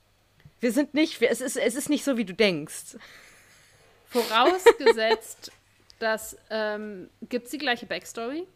[0.60, 2.98] Wir sind nicht, es ist, es ist nicht so, wie du denkst.
[4.08, 5.52] Vorausgesetzt,
[5.98, 8.46] dass, ähm, gibt es die gleiche Backstory?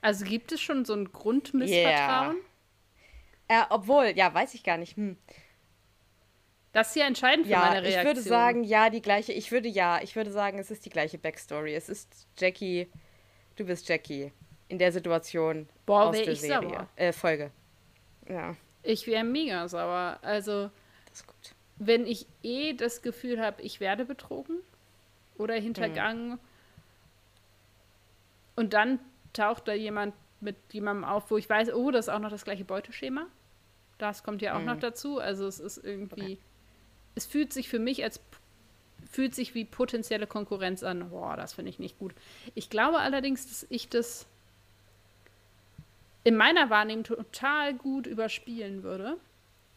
[0.00, 2.36] Also gibt es schon so ein Grundmissvertrauen?
[3.48, 3.62] Yeah.
[3.62, 4.96] Äh, obwohl, ja, weiß ich gar nicht.
[4.96, 5.16] Hm.
[6.72, 8.00] Das ist ja entscheidend für ja, meine Reaktion.
[8.00, 9.32] Ich würde sagen, ja, die gleiche.
[9.32, 11.74] Ich würde ja, ich würde sagen, es ist die gleiche Backstory.
[11.74, 12.88] Es ist Jackie,
[13.56, 14.30] du bist Jackie
[14.68, 16.88] in der Situation Boah, aus der ich Serie, sauer.
[16.96, 17.50] Äh, Folge.
[18.28, 18.56] Ja.
[18.82, 20.18] Ich wäre mega sauer.
[20.22, 20.70] Also,
[21.08, 21.55] das ist gut.
[21.78, 24.58] Wenn ich eh das Gefühl habe, ich werde betrogen
[25.36, 26.38] oder hintergangen hm.
[28.56, 28.98] und dann
[29.32, 32.44] taucht da jemand mit jemandem auf, wo ich weiß, oh, das ist auch noch das
[32.44, 33.26] gleiche Beuteschema.
[33.98, 34.66] Das kommt ja auch hm.
[34.66, 35.18] noch dazu.
[35.18, 36.38] Also es ist irgendwie, okay.
[37.14, 38.20] es fühlt sich für mich als
[39.10, 41.10] fühlt sich wie potenzielle Konkurrenz an.
[41.10, 42.14] Boah, das finde ich nicht gut.
[42.54, 44.26] Ich glaube allerdings, dass ich das
[46.24, 49.16] in meiner Wahrnehmung total gut überspielen würde.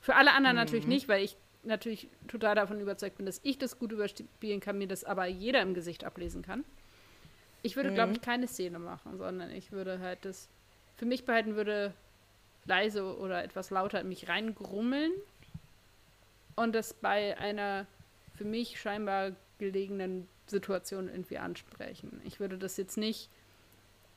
[0.01, 0.63] Für alle anderen mhm.
[0.63, 4.77] natürlich nicht, weil ich natürlich total davon überzeugt bin, dass ich das gut überspielen kann,
[4.77, 6.63] mir das aber jeder im Gesicht ablesen kann.
[7.61, 7.95] Ich würde, mhm.
[7.95, 10.47] glaube ich, keine Szene machen, sondern ich würde halt das
[10.95, 11.93] für mich behalten, würde
[12.65, 15.11] leise oder etwas lauter in mich reingrummeln
[16.55, 17.85] und das bei einer
[18.35, 22.21] für mich scheinbar gelegenen Situation irgendwie ansprechen.
[22.23, 23.29] Ich würde das jetzt nicht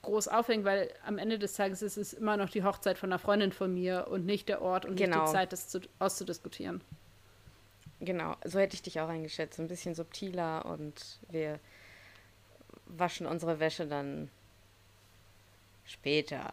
[0.03, 3.19] groß aufhängen, weil am Ende des Tages ist es immer noch die Hochzeit von einer
[3.19, 5.07] Freundin von mir und nicht der Ort und genau.
[5.07, 5.33] nicht die genau.
[5.33, 6.81] Zeit, das zu, auszudiskutieren.
[8.05, 9.61] Genau, so hätte ich dich auch eingeschätzt.
[9.61, 11.61] Ein bisschen subtiler und wir
[12.87, 14.29] waschen unsere Wäsche dann
[15.85, 16.53] später.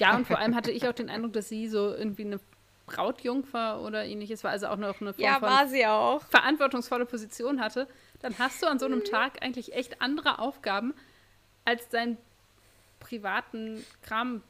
[0.00, 2.40] Ja, und vor allem hatte ich auch den Eindruck, dass sie so irgendwie eine
[2.86, 6.22] Brautjungfer oder ähnliches war, also auch noch eine Form ja, war sie auch.
[6.26, 7.88] verantwortungsvolle Position hatte,
[8.20, 10.92] dann hast du an so einem Tag eigentlich echt andere Aufgaben,
[11.64, 12.18] als deinen
[12.98, 14.42] privaten Kram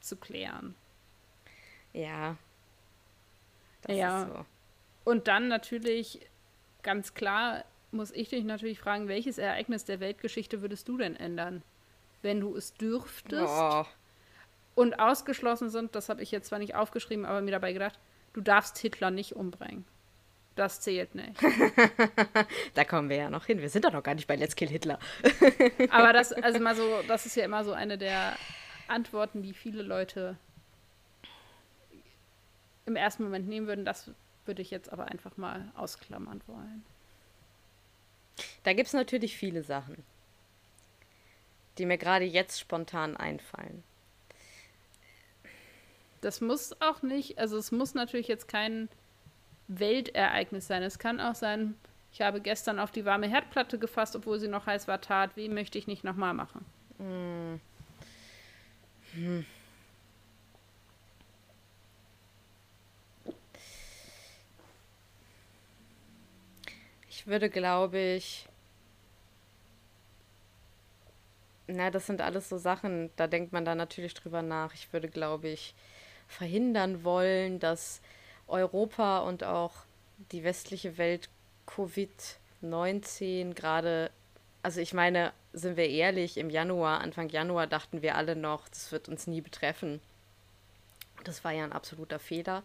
[0.00, 0.74] zu klären.
[1.92, 2.36] Ja.
[3.82, 4.26] Das ja.
[4.26, 4.46] So.
[5.04, 6.20] Und dann natürlich
[6.82, 11.62] ganz klar muss ich dich natürlich fragen, welches Ereignis der Weltgeschichte würdest du denn ändern,
[12.22, 13.44] wenn du es dürftest?
[13.48, 13.84] Oh.
[14.74, 17.98] Und ausgeschlossen sind, das habe ich jetzt zwar nicht aufgeschrieben, aber mir dabei gedacht,
[18.32, 19.84] du darfst Hitler nicht umbringen.
[20.54, 21.40] Das zählt nicht.
[22.74, 23.60] da kommen wir ja noch hin.
[23.60, 24.98] Wir sind doch noch gar nicht bei Let's Kill Hitler.
[25.90, 28.36] Aber das, also mal so, das ist ja immer so eine der
[28.88, 30.36] Antworten, die viele Leute
[32.84, 33.84] im ersten Moment nehmen würden.
[33.84, 34.10] Das
[34.46, 36.84] würde ich jetzt aber einfach mal ausklammern wollen.
[38.62, 40.02] Da gibt es natürlich viele Sachen,
[41.78, 43.82] die mir gerade jetzt spontan einfallen.
[46.20, 48.88] Das muss auch nicht, also es muss natürlich jetzt kein
[49.68, 50.82] Weltereignis sein.
[50.82, 51.74] Es kann auch sein,
[52.12, 55.36] ich habe gestern auf die warme Herdplatte gefasst, obwohl sie noch heiß war, tat.
[55.36, 56.64] Wie möchte ich nicht nochmal machen?
[56.98, 57.60] Hm.
[59.14, 59.46] Hm.
[67.20, 68.46] Ich würde, glaube ich.
[71.66, 74.72] Na, das sind alles so Sachen, da denkt man da natürlich drüber nach.
[74.72, 75.74] Ich würde, glaube ich,
[76.28, 78.00] verhindern wollen, dass
[78.48, 79.72] Europa und auch
[80.32, 81.28] die westliche Welt
[81.66, 84.10] Covid-19 gerade,
[84.62, 88.92] also ich meine, sind wir ehrlich, im Januar, Anfang Januar dachten wir alle noch, das
[88.92, 90.00] wird uns nie betreffen.
[91.24, 92.62] Das war ja ein absoluter Fehler.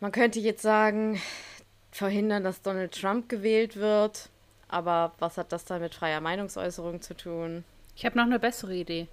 [0.00, 1.18] Man könnte jetzt sagen,
[1.90, 4.28] verhindern, dass Donald Trump gewählt wird.
[4.68, 7.64] Aber was hat das da mit freier Meinungsäußerung zu tun?
[7.96, 9.08] Ich habe noch eine bessere Idee.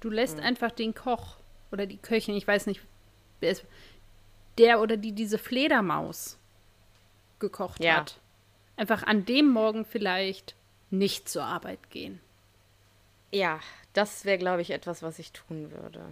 [0.00, 0.44] Du lässt hm.
[0.44, 1.36] einfach den Koch
[1.72, 2.80] oder die Köchin, ich weiß nicht,
[3.40, 3.64] wer ist,
[4.58, 6.38] der oder die diese Fledermaus
[7.38, 7.96] gekocht ja.
[7.96, 8.18] hat,
[8.76, 10.54] einfach an dem Morgen vielleicht
[10.90, 12.20] nicht zur Arbeit gehen.
[13.32, 13.60] Ja,
[13.92, 16.04] das wäre, glaube ich, etwas, was ich tun würde.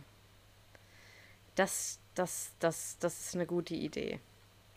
[1.55, 4.21] Das, das, das, das ist eine gute Idee.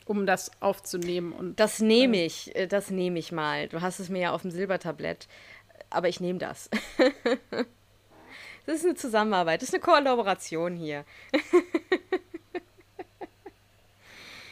[0.06, 1.60] Um das aufzunehmen und.
[1.60, 3.68] Das nehme äh, ich, äh, das nehme ich mal.
[3.68, 5.28] Du hast es mir ja auf dem Silbertablett,
[5.90, 6.70] aber ich nehme das.
[8.66, 11.06] das ist eine Zusammenarbeit, das ist eine Kollaboration hier.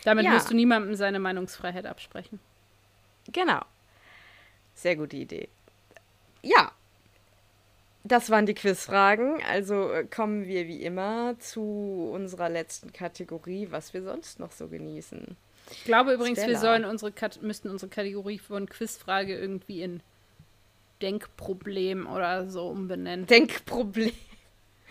[0.05, 0.31] Damit ja.
[0.31, 2.39] wirst du niemandem seine Meinungsfreiheit absprechen.
[3.31, 3.61] Genau.
[4.76, 5.49] Sehr gute Idee.
[6.41, 6.71] Ja.
[8.03, 9.41] Das waren die Quizfragen.
[9.47, 14.67] Also äh, kommen wir wie immer zu unserer letzten Kategorie, was wir sonst noch so
[14.67, 15.35] genießen.
[15.71, 16.53] Ich glaube übrigens, Stella.
[16.53, 20.01] wir sollen unsere müssten unsere Kategorie von Quizfrage irgendwie in
[21.01, 23.27] Denkproblem oder so umbenennen.
[23.27, 24.11] Denkproblem.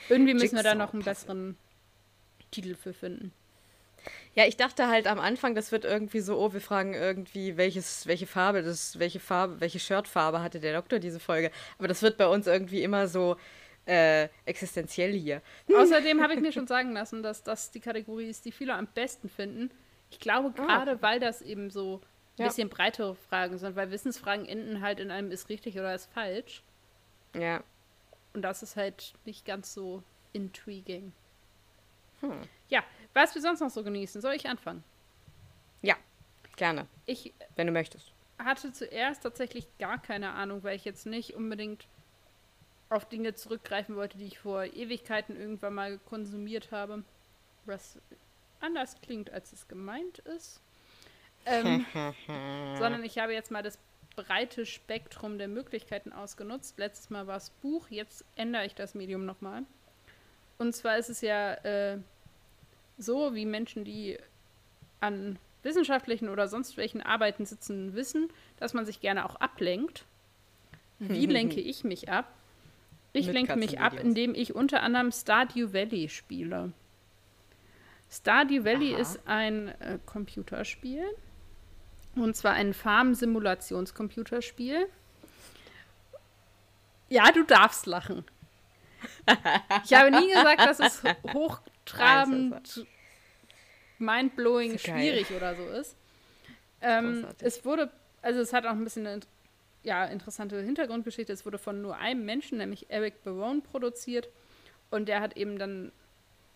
[0.09, 1.57] Irgendwie müssen wir da noch einen besseren
[2.51, 3.33] Titel für finden.
[4.35, 8.07] Ja, ich dachte halt am Anfang, das wird irgendwie so, oh, wir fragen irgendwie, welches,
[8.07, 11.51] welche Farbe, das, welche Farbe, welche Shirtfarbe hatte der Doktor diese Folge.
[11.79, 13.37] Aber das wird bei uns irgendwie immer so
[13.87, 15.43] äh, existenziell hier.
[15.75, 18.87] Außerdem habe ich mir schon sagen lassen, dass das die Kategorie ist, die viele am
[18.87, 19.71] besten finden.
[20.11, 20.67] Ich glaube, ah.
[20.67, 20.99] gerade ah.
[21.01, 22.01] weil das eben so
[22.37, 22.47] ein ja.
[22.47, 26.63] bisschen breitere Fragen sind, weil Wissensfragen enden halt in einem ist richtig oder ist falsch.
[27.35, 27.63] Ja.
[28.35, 30.03] Und das ist halt nicht ganz so
[30.33, 31.13] intriguing.
[32.21, 32.41] Hm.
[32.69, 34.85] Ja, was wir sonst noch so genießen, soll ich anfangen?
[35.83, 35.97] Ja,
[36.57, 36.87] gerne.
[37.07, 38.13] Ich, wenn du möchtest.
[38.39, 41.87] hatte zuerst tatsächlich gar keine Ahnung, weil ich jetzt nicht unbedingt
[42.91, 47.05] auf Dinge zurückgreifen wollte, die ich vor Ewigkeiten irgendwann mal konsumiert habe.
[47.67, 47.99] Was
[48.61, 50.61] anders klingt, als es gemeint ist.
[51.45, 51.85] Ähm,
[52.79, 53.79] sondern ich habe jetzt mal das
[54.17, 56.79] breite Spektrum der Möglichkeiten ausgenutzt.
[56.79, 59.63] Letztes Mal war es Buch, jetzt ändere ich das Medium nochmal.
[60.59, 61.99] Und zwar ist es ja äh,
[62.99, 64.19] so, wie Menschen, die
[65.01, 70.05] an wissenschaftlichen oder sonst welchen Arbeiten sitzen, wissen, dass man sich gerne auch ablenkt.
[70.99, 72.35] Wie lenke ich mich ab?
[73.13, 76.73] Ich Mit lenke mich ab, indem ich unter anderem Stardew Valley spiele.
[78.11, 79.01] Stardew Valley Aha.
[79.01, 81.05] ist ein äh, Computerspiel.
[82.17, 84.89] Und zwar ein Farm-Simulationscomputerspiel.
[87.09, 88.25] Ja, du darfst lachen.
[89.85, 91.03] Ich habe nie gesagt, dass es
[91.93, 92.87] hochtrabend,
[93.99, 95.97] mindblowing, schwierig oder so ist.
[96.81, 97.91] Ähm, es wurde,
[98.23, 99.21] also es hat auch ein bisschen eine
[99.83, 101.33] ja, interessante Hintergrundgeschichte.
[101.33, 104.29] Es wurde von nur einem Menschen, nämlich Eric Barone, produziert.
[104.91, 105.93] Und der hat eben dann,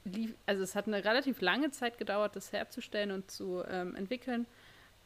[0.05, 4.47] lief, also es hat eine relativ lange Zeit gedauert, das herzustellen und zu ähm, entwickeln.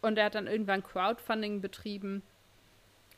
[0.02, 2.22] Und er hat dann irgendwann Crowdfunding betrieben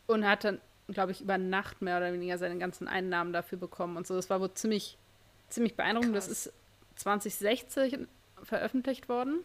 [0.07, 0.61] und hat dann
[0.93, 4.15] glaube ich, über Nacht mehr oder weniger seine ganzen Einnahmen dafür bekommen und so.
[4.15, 4.97] Das war wohl ziemlich,
[5.49, 6.15] ziemlich beeindruckend.
[6.15, 6.29] Krass.
[6.29, 6.53] Das ist
[6.99, 8.09] 2016
[8.43, 9.41] veröffentlicht worden.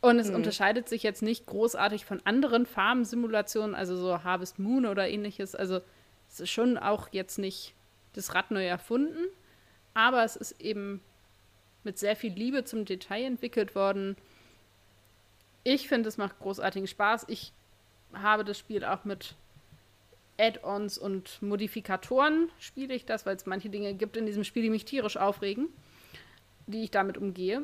[0.00, 0.36] Und es mhm.
[0.36, 5.54] unterscheidet sich jetzt nicht großartig von anderen Farmsimulationen, also so Harvest Moon oder ähnliches.
[5.54, 5.80] Also
[6.28, 7.74] es ist schon auch jetzt nicht
[8.14, 9.26] das Rad neu erfunden,
[9.92, 11.00] aber es ist eben
[11.84, 14.16] mit sehr viel Liebe zum Detail entwickelt worden.
[15.64, 17.26] Ich finde, es macht großartigen Spaß.
[17.28, 17.52] Ich
[18.14, 19.34] habe das Spiel auch mit
[20.38, 24.70] Add-ons und Modifikatoren spiele ich das, weil es manche Dinge gibt in diesem Spiel, die
[24.70, 25.68] mich tierisch aufregen,
[26.70, 27.62] die ich damit umgehe.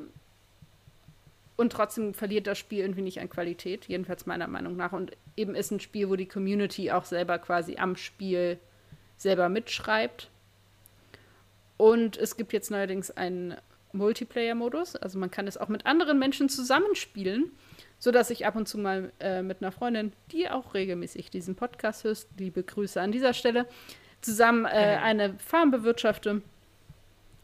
[1.56, 4.92] Und trotzdem verliert das Spiel irgendwie nicht an Qualität, jedenfalls meiner Meinung nach.
[4.92, 8.58] Und eben ist ein Spiel, wo die Community auch selber quasi am Spiel
[9.16, 10.30] selber mitschreibt.
[11.78, 13.56] Und es gibt jetzt neuerdings einen
[13.92, 17.52] Multiplayer-Modus, also man kann es auch mit anderen Menschen zusammenspielen
[17.98, 21.54] so dass ich ab und zu mal äh, mit einer Freundin, die auch regelmäßig diesen
[21.54, 23.66] Podcast hört, liebe Grüße an dieser Stelle,
[24.20, 26.42] zusammen äh, eine Farm bewirtschafte.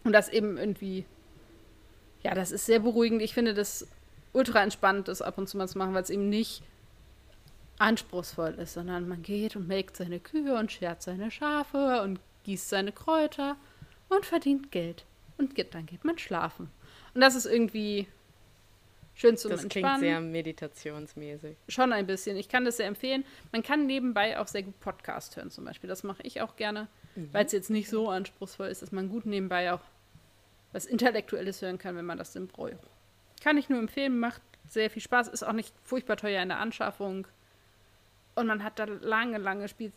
[0.05, 1.05] Und das eben irgendwie,
[2.23, 3.23] ja, das ist sehr beruhigend.
[3.23, 3.87] Ich finde das
[4.33, 6.63] ultra entspannt, das ab und zu mal zu machen, weil es eben nicht
[7.79, 12.69] anspruchsvoll ist, sondern man geht und melkt seine Kühe und schert seine Schafe und gießt
[12.69, 13.57] seine Kräuter
[14.09, 15.05] und verdient Geld.
[15.39, 16.71] Und dann geht man schlafen.
[17.15, 18.07] Und das ist irgendwie
[19.15, 19.85] Schön zum das Entspannen.
[19.85, 21.57] Das klingt sehr meditationsmäßig.
[21.69, 22.37] Schon ein bisschen.
[22.37, 23.25] Ich kann das sehr empfehlen.
[23.51, 25.89] Man kann nebenbei auch sehr gut Podcast hören zum Beispiel.
[25.89, 27.29] Das mache ich auch gerne, mhm.
[27.33, 29.81] weil es jetzt nicht so anspruchsvoll ist, dass man gut nebenbei auch
[30.73, 32.77] was Intellektuelles hören kann, wenn man das denn braucht.
[33.43, 36.59] Kann ich nur empfehlen, macht sehr viel Spaß, ist auch nicht furchtbar teuer in der
[36.59, 37.27] Anschaffung.
[38.35, 39.93] Und man hat da lange, lange Spiel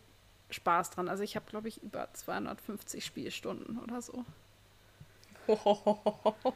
[0.50, 1.08] Spaß dran.
[1.08, 4.26] Also ich habe, glaube ich, über 250 Spielstunden oder so.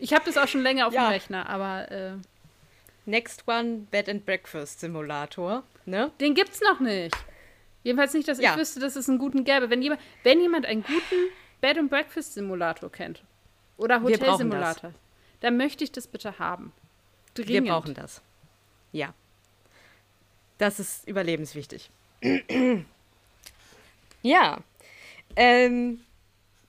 [0.00, 1.06] Ich habe das auch schon länger auf ja.
[1.06, 1.90] dem Rechner, aber.
[1.90, 2.12] Äh,
[3.04, 5.62] Next One Bed and Breakfast Simulator.
[5.86, 6.12] Ne?
[6.20, 7.16] Den gibt's noch nicht.
[7.82, 8.52] Jedenfalls nicht, dass ja.
[8.52, 9.70] ich wüsste, dass es einen guten gäbe.
[9.70, 13.22] Wenn jemand, wenn jemand einen guten Bed and Breakfast Simulator kennt
[13.76, 14.92] oder Hotel Simulator,
[15.40, 16.72] dann möchte ich das bitte haben.
[17.34, 17.52] Dringend.
[17.52, 18.22] Wir brauchen das.
[18.92, 19.14] Ja.
[20.58, 21.90] Das ist überlebenswichtig.
[24.22, 24.58] ja.
[25.36, 26.00] Ähm,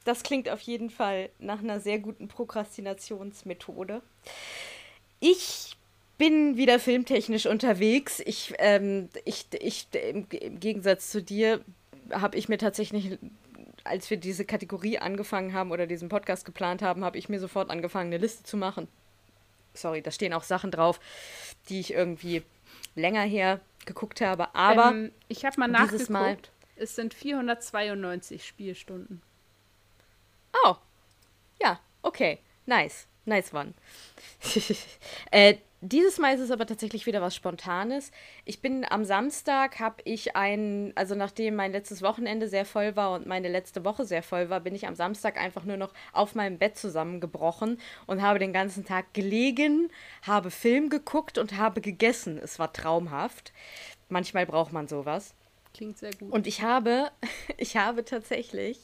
[0.06, 4.02] das klingt auf jeden Fall nach einer sehr guten Prokrastinationsmethode.
[5.20, 5.76] Ich
[6.18, 8.22] bin wieder filmtechnisch unterwegs.
[8.26, 11.62] Ich, ähm, ich, ich im, im Gegensatz zu dir
[12.12, 13.18] habe ich mir tatsächlich,
[13.84, 17.70] als wir diese Kategorie angefangen haben oder diesen Podcast geplant haben, habe ich mir sofort
[17.70, 18.88] angefangen, eine Liste zu machen.
[19.74, 21.00] Sorry, da stehen auch Sachen drauf,
[21.70, 22.44] die ich irgendwie
[22.96, 24.54] länger her geguckt habe.
[24.56, 26.10] Aber ähm, ich habe mal nachgeguckt.
[26.10, 26.38] Mal,
[26.76, 29.22] es sind 492 Spielstunden.
[30.66, 30.76] Oh.
[31.62, 32.40] Ja, okay.
[32.66, 33.08] Nice.
[33.26, 33.74] Nice one.
[35.32, 38.12] äh, dieses Mal ist es aber tatsächlich wieder was Spontanes.
[38.44, 43.14] Ich bin am Samstag, habe ich ein, also nachdem mein letztes Wochenende sehr voll war
[43.14, 46.36] und meine letzte Woche sehr voll war, bin ich am Samstag einfach nur noch auf
[46.36, 49.90] meinem Bett zusammengebrochen und habe den ganzen Tag gelegen,
[50.24, 52.38] habe Film geguckt und habe gegessen.
[52.38, 53.54] Es war traumhaft.
[54.10, 55.34] Manchmal braucht man sowas.
[55.74, 56.32] Klingt sehr gut.
[56.32, 57.10] Und ich habe,
[57.58, 58.80] ich habe tatsächlich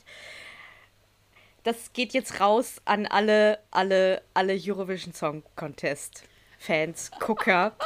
[1.64, 6.24] das geht jetzt raus an alle, alle, alle Eurovision Song Contest
[6.66, 7.76] Fans, Gucker.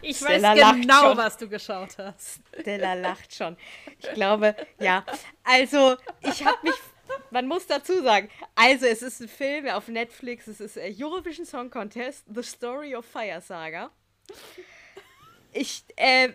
[0.00, 2.40] Ich Stella weiß genau, was du geschaut hast.
[2.60, 3.56] Stella lacht schon.
[3.98, 5.04] Ich glaube, ja.
[5.44, 6.74] Also, ich habe mich
[7.30, 11.70] man muss dazu sagen, also es ist ein Film auf Netflix, es ist Eurovision Song
[11.70, 13.90] Contest, The Story of Fire Saga.
[15.52, 16.28] Ich, äh,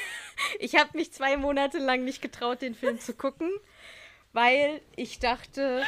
[0.58, 3.50] ich habe mich zwei Monate lang nicht getraut, den Film zu gucken,
[4.32, 5.82] weil ich dachte,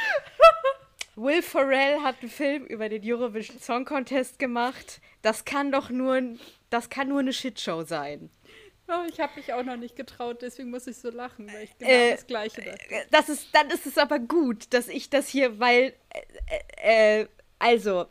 [1.16, 5.00] Will Ferrell hat einen Film über den Eurovision Song Contest gemacht.
[5.22, 6.22] Das kann doch nur,
[6.70, 8.30] das kann nur eine Shitshow sein.
[8.88, 11.78] Oh, ich habe mich auch noch nicht getraut, deswegen muss ich so lachen, weil ich
[11.78, 12.90] genau äh, das Gleiche dachte.
[12.90, 15.94] Äh, das ist, dann ist es aber gut, dass ich das hier, weil,
[16.82, 17.26] äh, äh,
[17.60, 18.06] also,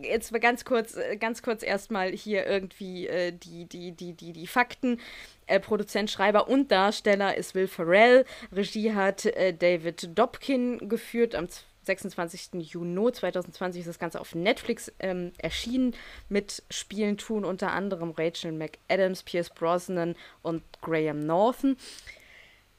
[0.00, 4.32] jetzt mal ganz kurz, äh, ganz kurz erstmal hier irgendwie äh, die, die, die, die,
[4.32, 5.00] die Fakten.
[5.46, 8.24] Äh, Produzent, Schreiber und Darsteller ist Will Ferrell.
[8.52, 11.48] Regie hat äh, David Dobkin geführt am
[11.90, 12.50] 26.
[12.72, 15.94] Juni 2020 ist das Ganze auf Netflix ähm, erschienen.
[16.28, 21.76] Mit Spielen tun unter anderem Rachel McAdams, Pierce Brosnan und Graham Norton.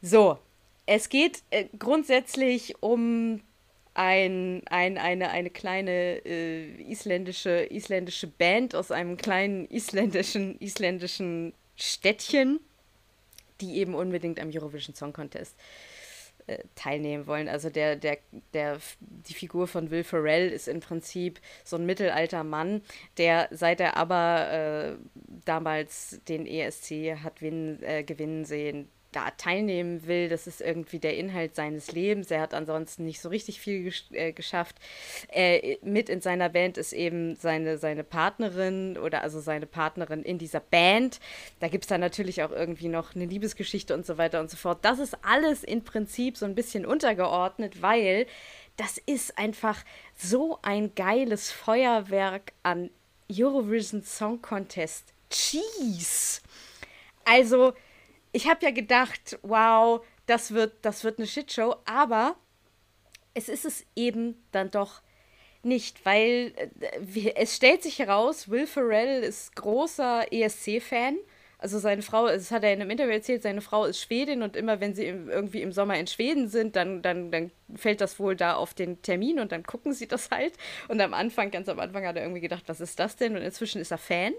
[0.02, 0.40] So,
[0.86, 3.42] es geht äh, grundsätzlich um
[3.94, 12.60] ein, ein, eine, eine kleine äh, isländische, isländische Band aus einem kleinen isländischen, isländischen Städtchen,
[13.60, 15.56] die eben unbedingt am Eurovision Song Contest
[16.52, 17.48] äh, teilnehmen wollen.
[17.48, 18.18] Also der, der,
[18.54, 22.82] der, die Figur von Will Ferrell ist im Prinzip so ein mittelalter Mann,
[23.18, 24.96] der seit er aber äh,
[25.46, 30.30] damals den ESC hat win, äh, gewinnen sehen, da teilnehmen will.
[30.30, 32.32] Das ist irgendwie der Inhalt seines Lebens.
[32.32, 34.78] Er hat ansonsten nicht so richtig viel gesch äh, geschafft.
[35.30, 40.38] Äh, mit in seiner Band ist eben seine, seine Partnerin oder also seine Partnerin in
[40.38, 41.20] dieser Band.
[41.60, 44.58] Da gibt es dann natürlich auch irgendwie noch eine Liebesgeschichte und so weiter und so
[44.58, 44.80] fort.
[44.84, 48.28] Das ist alles im Prinzip so ein bisschen untergeordnet, weil
[48.78, 49.84] das ist einfach
[50.16, 52.90] so ein geiles Feuerwerk an
[53.32, 55.14] Eurovision Song Contest.
[55.30, 56.42] Cheese!
[57.24, 57.74] Also,
[58.32, 62.36] ich habe ja gedacht, wow, das wird, das wird eine Shitshow, aber
[63.34, 65.02] es ist es eben dann doch
[65.64, 71.18] nicht, weil äh, es stellt sich heraus, Will Ferrell ist großer ESC-Fan
[71.62, 74.56] also seine Frau, das hat er in einem Interview erzählt, seine Frau ist Schwedin und
[74.56, 78.36] immer wenn sie irgendwie im Sommer in Schweden sind, dann, dann, dann fällt das wohl
[78.36, 80.54] da auf den Termin und dann gucken sie das halt.
[80.88, 83.36] Und am Anfang, ganz am Anfang hat er irgendwie gedacht, was ist das denn?
[83.36, 84.34] Und inzwischen ist er Fan.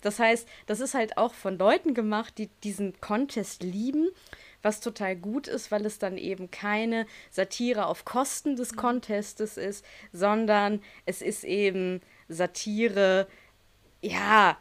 [0.00, 4.08] Das heißt, das ist halt auch von Leuten gemacht, die diesen Contest lieben
[4.64, 9.84] was total gut ist, weil es dann eben keine Satire auf Kosten des Contestes ist,
[10.10, 13.28] sondern es ist eben Satire,
[14.00, 14.56] ja,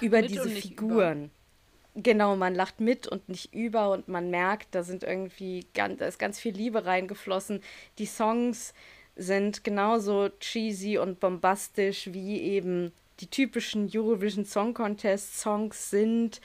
[0.00, 1.24] über diese Figuren.
[1.24, 2.02] Über.
[2.02, 6.06] Genau, man lacht mit und nicht über und man merkt, da sind irgendwie ganz, da
[6.06, 7.62] ist ganz viel Liebe reingeflossen.
[7.98, 8.74] Die Songs
[9.16, 16.42] sind genauso cheesy und bombastisch wie eben die typischen Eurovision Song Contest Songs sind.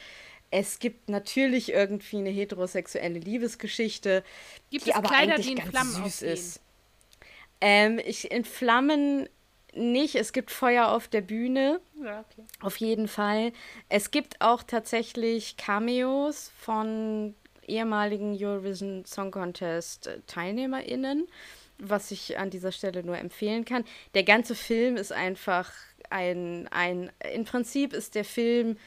[0.51, 4.23] Es gibt natürlich irgendwie eine heterosexuelle Liebesgeschichte,
[4.69, 6.33] gibt die aber Kleider, eigentlich die ganz Flammen süß aufgehen?
[6.33, 6.61] ist.
[7.59, 9.29] Ähm, ich, in Flammen
[9.73, 10.15] nicht.
[10.15, 11.79] Es gibt Feuer auf der Bühne.
[12.03, 12.43] Ja, okay.
[12.61, 13.53] Auf jeden Fall.
[13.89, 17.35] Es gibt auch tatsächlich Cameos von
[17.67, 21.27] ehemaligen Eurovision Song Contest TeilnehmerInnen,
[21.77, 23.85] was ich an dieser Stelle nur empfehlen kann.
[24.13, 25.71] Der ganze Film ist einfach
[26.09, 28.77] ein, ein im Prinzip ist der Film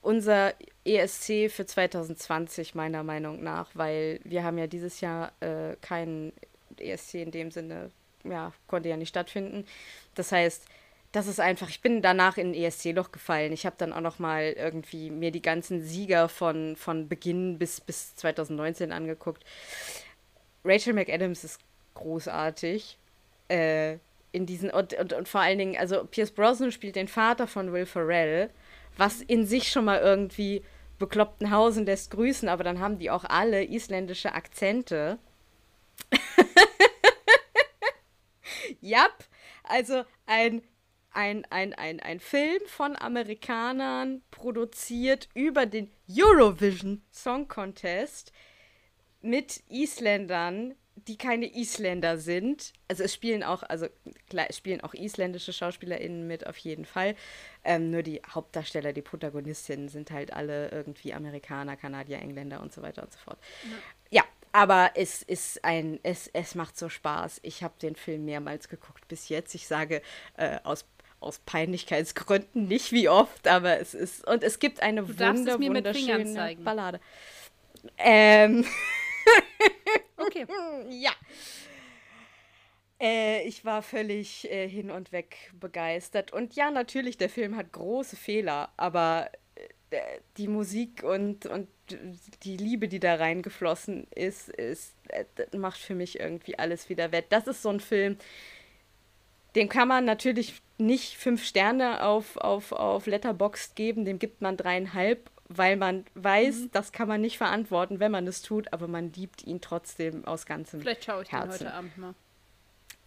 [0.00, 0.54] unser
[0.84, 6.32] ESC für 2020 meiner Meinung nach, weil wir haben ja dieses Jahr äh, keinen
[6.78, 7.90] ESC in dem Sinne
[8.24, 9.64] ja, konnte ja nicht stattfinden.
[10.14, 10.64] Das heißt,
[11.12, 13.52] das ist einfach, ich bin danach in ein ESC-Loch gefallen.
[13.52, 17.80] Ich habe dann auch noch mal irgendwie mir die ganzen Sieger von, von Beginn bis,
[17.80, 19.44] bis 2019 angeguckt.
[20.64, 21.60] Rachel McAdams ist
[21.94, 22.98] großartig.
[23.48, 23.96] Äh,
[24.32, 27.72] in diesen, und, und, und vor allen Dingen, also Pierce Brosnan spielt den Vater von
[27.72, 28.50] Will Ferrell,
[28.98, 30.62] was in sich schon mal irgendwie
[30.98, 35.18] bekloppten Hausen lässt grüßen, aber dann haben die auch alle isländische Akzente.
[38.80, 39.24] Jap,
[39.64, 40.62] also ein,
[41.12, 48.32] ein, ein, ein, ein Film von Amerikanern produziert über den Eurovision Song Contest
[49.20, 50.74] mit Isländern,
[51.06, 52.72] die keine Isländer sind.
[52.88, 53.86] Also es spielen auch, also
[54.28, 57.14] klar, spielen auch isländische SchauspielerInnen mit, auf jeden Fall.
[57.64, 62.82] Ähm, nur die Hauptdarsteller, die Protagonistinnen sind halt alle irgendwie Amerikaner, Kanadier, Engländer und so
[62.82, 63.38] weiter und so fort.
[64.52, 67.40] Aber es ist ein, es, es macht so Spaß.
[67.42, 69.54] Ich habe den Film mehrmals geguckt bis jetzt.
[69.54, 70.02] Ich sage
[70.36, 70.84] äh, aus
[71.20, 76.56] aus Peinlichkeitsgründen nicht wie oft, aber es ist und es gibt eine Du wunder, wunderschöne.
[76.62, 77.00] Ballade.
[77.98, 78.64] Ähm,
[80.16, 80.46] Okay.
[80.90, 81.12] ja.
[83.00, 86.32] Äh, ich war völlig äh, hin und weg begeistert.
[86.32, 89.30] Und ja, natürlich, der Film hat große Fehler, aber
[89.90, 90.00] äh,
[90.36, 91.68] die Musik und, und
[92.42, 95.24] die Liebe, die da reingeflossen ist, ist äh,
[95.56, 97.26] macht für mich irgendwie alles wieder wett.
[97.30, 98.16] Das ist so ein Film,
[99.56, 104.56] dem kann man natürlich nicht fünf Sterne auf, auf, auf Letterboxd geben, dem gibt man
[104.56, 106.70] dreieinhalb, weil man weiß, Mhm.
[106.72, 110.46] das kann man nicht verantworten, wenn man es tut, aber man liebt ihn trotzdem aus
[110.46, 111.52] ganzem Vielleicht schaue ich den Herzen.
[111.66, 112.14] heute Abend mal.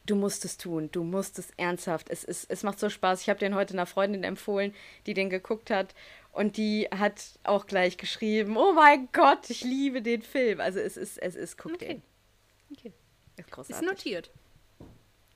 [0.08, 2.10] Du musst es tun, du musst es ernsthaft.
[2.10, 3.22] Es, ist, es macht so Spaß.
[3.22, 4.74] Ich habe den heute einer Freundin empfohlen,
[5.06, 5.94] die den geguckt hat.
[6.32, 10.62] Und die hat auch gleich geschrieben, oh mein Gott, ich liebe den Film.
[10.62, 11.86] Also es ist, es ist, guck Okay.
[11.88, 12.02] den.
[12.78, 12.94] Okay.
[13.38, 13.88] Ist Ist großartig.
[13.90, 14.32] notiert.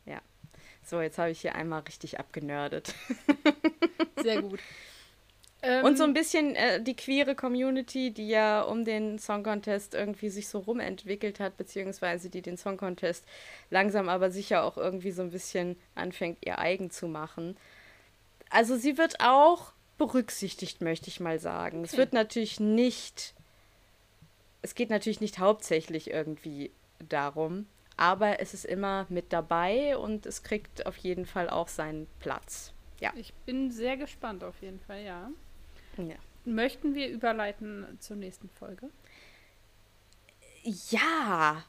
[0.06, 0.22] Ja.
[0.84, 2.94] So, jetzt habe ich hier einmal richtig abgenördet.
[4.24, 4.60] Sehr gut.
[5.62, 9.96] Ähm, Und so ein bisschen äh, die queere Community, die ja um den Song Contest
[9.96, 13.26] irgendwie sich so rumentwickelt hat, beziehungsweise die den Song Contest
[13.70, 17.58] langsam aber sicher auch irgendwie so ein bisschen anfängt, ihr eigen zu machen.
[18.50, 21.84] Also sie wird auch berücksichtigt, möchte ich mal sagen.
[21.84, 21.98] Es Okay.
[22.00, 23.34] wird natürlich nicht,
[24.62, 27.68] es geht natürlich nicht hauptsächlich irgendwie darum,
[27.98, 32.74] aber es ist immer mit dabei und es kriegt auf jeden Fall auch seinen Platz.
[33.00, 33.14] Ja.
[33.16, 35.30] Ich bin sehr gespannt auf jeden Fall, ja.
[35.98, 36.16] ja.
[36.46, 38.90] Möchten wir überleiten zur nächsten Folge?
[40.90, 41.64] Ja.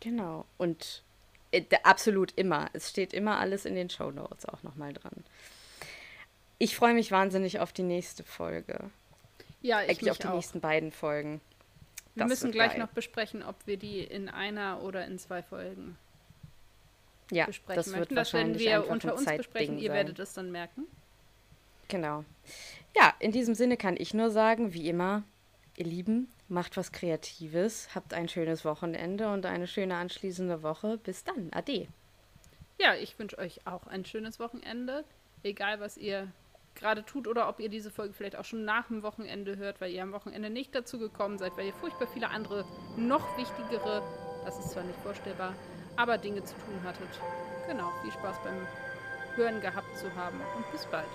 [0.00, 0.46] Genau.
[0.58, 1.02] Und
[1.50, 2.70] äh, absolut immer.
[2.72, 5.24] Es steht immer alles in den Show Notes auch nochmal dran.
[6.58, 8.90] Ich freue mich wahnsinnig auf die nächste Folge.
[9.60, 10.34] Ja, ich Eigentlich mich auf die auch.
[10.34, 11.40] nächsten beiden Folgen.
[12.14, 12.80] Wir Das müssen wird gleich geil.
[12.80, 15.96] noch besprechen, ob wir die in einer oder in zwei Folgen
[17.30, 18.14] Ja, besprechen das wird möchten.
[18.14, 19.78] Das werden wahrscheinlich wir unter uns besprechen.
[19.78, 19.96] Ihr sein.
[19.96, 20.84] werdet es dann merken.
[21.88, 22.24] Genau.
[22.96, 25.22] Ja, in diesem Sinne kann ich nur sagen, wie immer,
[25.76, 30.98] ihr Lieben, macht was Kreatives, habt ein schönes Wochenende und eine schöne anschließende Woche.
[30.98, 31.50] Bis dann.
[31.52, 31.88] Ade.
[32.78, 35.04] Ja, ich wünsche euch auch ein schönes Wochenende.
[35.42, 36.28] Egal, was ihr
[36.74, 39.92] gerade tut oder ob ihr diese Folge vielleicht auch schon nach dem Wochenende hört, weil
[39.92, 42.64] ihr am Wochenende nicht dazu gekommen seid, weil ihr furchtbar viele andere,
[42.96, 44.02] noch wichtigere,
[44.44, 45.54] das ist zwar nicht vorstellbar,
[45.96, 47.08] aber Dinge zu tun hattet.
[47.68, 48.66] Genau, viel Spaß beim
[49.36, 51.06] Hören gehabt zu haben und bis bald.